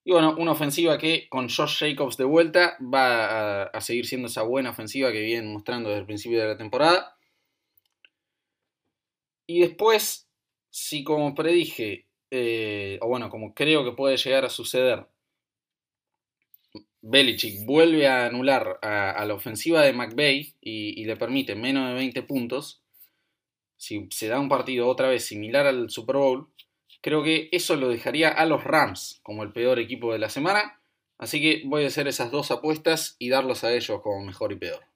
Y 0.02 0.10
bueno, 0.10 0.34
una 0.38 0.50
ofensiva 0.50 0.98
que 0.98 1.28
con 1.28 1.48
Josh 1.48 1.78
Jacobs 1.78 2.16
de 2.16 2.24
vuelta 2.24 2.76
va 2.82 3.26
a, 3.26 3.62
a 3.62 3.80
seguir 3.80 4.06
siendo 4.06 4.26
esa 4.26 4.42
buena 4.42 4.70
ofensiva 4.70 5.12
que 5.12 5.22
vienen 5.22 5.52
mostrando 5.52 5.90
desde 5.90 6.00
el 6.00 6.06
principio 6.06 6.40
de 6.40 6.48
la 6.48 6.56
temporada. 6.56 7.16
Y 9.46 9.60
después 9.60 10.29
si 10.70 11.04
como 11.04 11.34
predije, 11.34 12.06
eh, 12.30 12.98
o 13.02 13.08
bueno, 13.08 13.28
como 13.28 13.54
creo 13.54 13.84
que 13.84 13.92
puede 13.92 14.16
llegar 14.16 14.44
a 14.44 14.50
suceder, 14.50 15.06
Belichick 17.02 17.64
vuelve 17.64 18.06
a 18.06 18.26
anular 18.26 18.78
a, 18.82 19.24
la 19.24 19.34
ofensiva 19.34 19.82
de 19.82 19.92
McVeigh 19.92 20.54
y, 20.60 21.04
le 21.04 21.16
permite 21.16 21.54
menos 21.54 21.88
de 21.88 21.94
20 21.94 22.22
puntos, 22.22 22.82
si 23.76 24.06
se 24.10 24.28
da 24.28 24.38
un 24.38 24.50
partido 24.50 24.86
otra 24.86 25.08
vez 25.08 25.24
similar 25.24 25.66
al 25.66 25.90
Super 25.90 26.16
Bowl, 26.16 26.48
creo 27.00 27.22
que 27.22 27.48
eso 27.52 27.76
lo 27.76 27.88
dejaría 27.88 28.28
a 28.28 28.44
los 28.44 28.64
Rams 28.64 29.20
como 29.22 29.42
el 29.42 29.52
peor 29.52 29.78
equipo 29.78 30.12
de 30.12 30.18
la 30.18 30.28
semana. 30.28 30.80
Así 31.16 31.40
que 31.40 31.62
voy 31.66 31.84
a 31.84 31.88
hacer 31.88 32.06
esas 32.08 32.30
dos 32.30 32.50
apuestas 32.50 33.16
y 33.18 33.30
darlos 33.30 33.64
a 33.64 33.72
ellos 33.72 34.00
como 34.02 34.24
mejor 34.24 34.52
y 34.52 34.56
peor. 34.56 34.89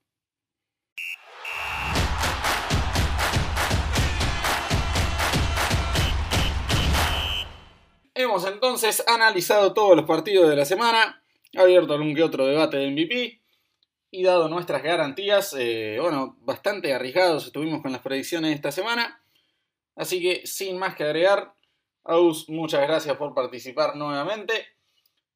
Hemos 8.25 8.47
entonces 8.47 9.05
analizado 9.07 9.75
todos 9.75 9.95
los 9.95 10.07
partidos 10.07 10.49
de 10.49 10.57
la 10.57 10.65
semana, 10.65 11.23
abierto 11.55 11.93
algún 11.93 12.15
que 12.15 12.23
otro 12.23 12.47
debate 12.47 12.79
de 12.79 12.91
MVP 12.91 13.43
y 14.11 14.23
dado 14.23 14.49
nuestras 14.49 14.83
garantías, 14.83 15.55
eh, 15.59 15.99
bueno, 16.01 16.39
bastante 16.41 16.95
arriesgados 16.95 17.45
estuvimos 17.45 17.83
con 17.83 17.93
las 17.93 18.01
predicciones 18.01 18.55
esta 18.55 18.73
semana. 18.73 19.23
Así 19.95 20.23
que 20.23 20.47
sin 20.47 20.79
más 20.79 20.97
que 20.97 21.05
agregar, 21.05 21.53
Aus, 22.03 22.49
muchas 22.49 22.81
gracias 22.89 23.15
por 23.19 23.35
participar 23.35 23.95
nuevamente 23.95 24.74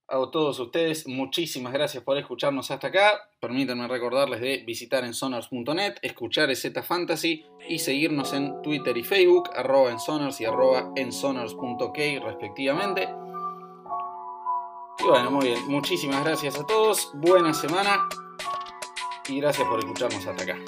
a 0.08 0.30
todos 0.30 0.58
ustedes, 0.58 1.06
muchísimas 1.06 1.72
gracias 1.72 2.02
por 2.02 2.16
escucharnos 2.16 2.70
hasta 2.70 2.86
acá. 2.86 3.30
Permítanme 3.40 3.86
recordarles 3.86 4.40
de 4.40 4.64
visitar 4.66 5.04
en 5.04 5.12
sonars.net, 5.12 5.96
escuchar 6.00 6.54
Z 6.56 6.82
Fantasy 6.82 7.44
y 7.68 7.78
seguirnos 7.78 8.32
en 8.32 8.62
Twitter 8.62 8.96
y 8.96 9.04
Facebook, 9.04 9.50
arroba 9.54 9.90
en 9.90 9.98
y 10.40 10.44
arroba 10.46 10.92
en 10.96 11.12
respectivamente. 11.12 13.08
Y 14.98 15.04
bueno, 15.04 15.30
muy 15.30 15.46
bien, 15.46 15.68
muchísimas 15.68 16.24
gracias 16.24 16.58
a 16.58 16.66
todos, 16.66 17.12
buena 17.14 17.52
semana 17.52 18.08
y 19.28 19.40
gracias 19.40 19.68
por 19.68 19.78
escucharnos 19.78 20.26
hasta 20.26 20.42
acá. 20.42 20.58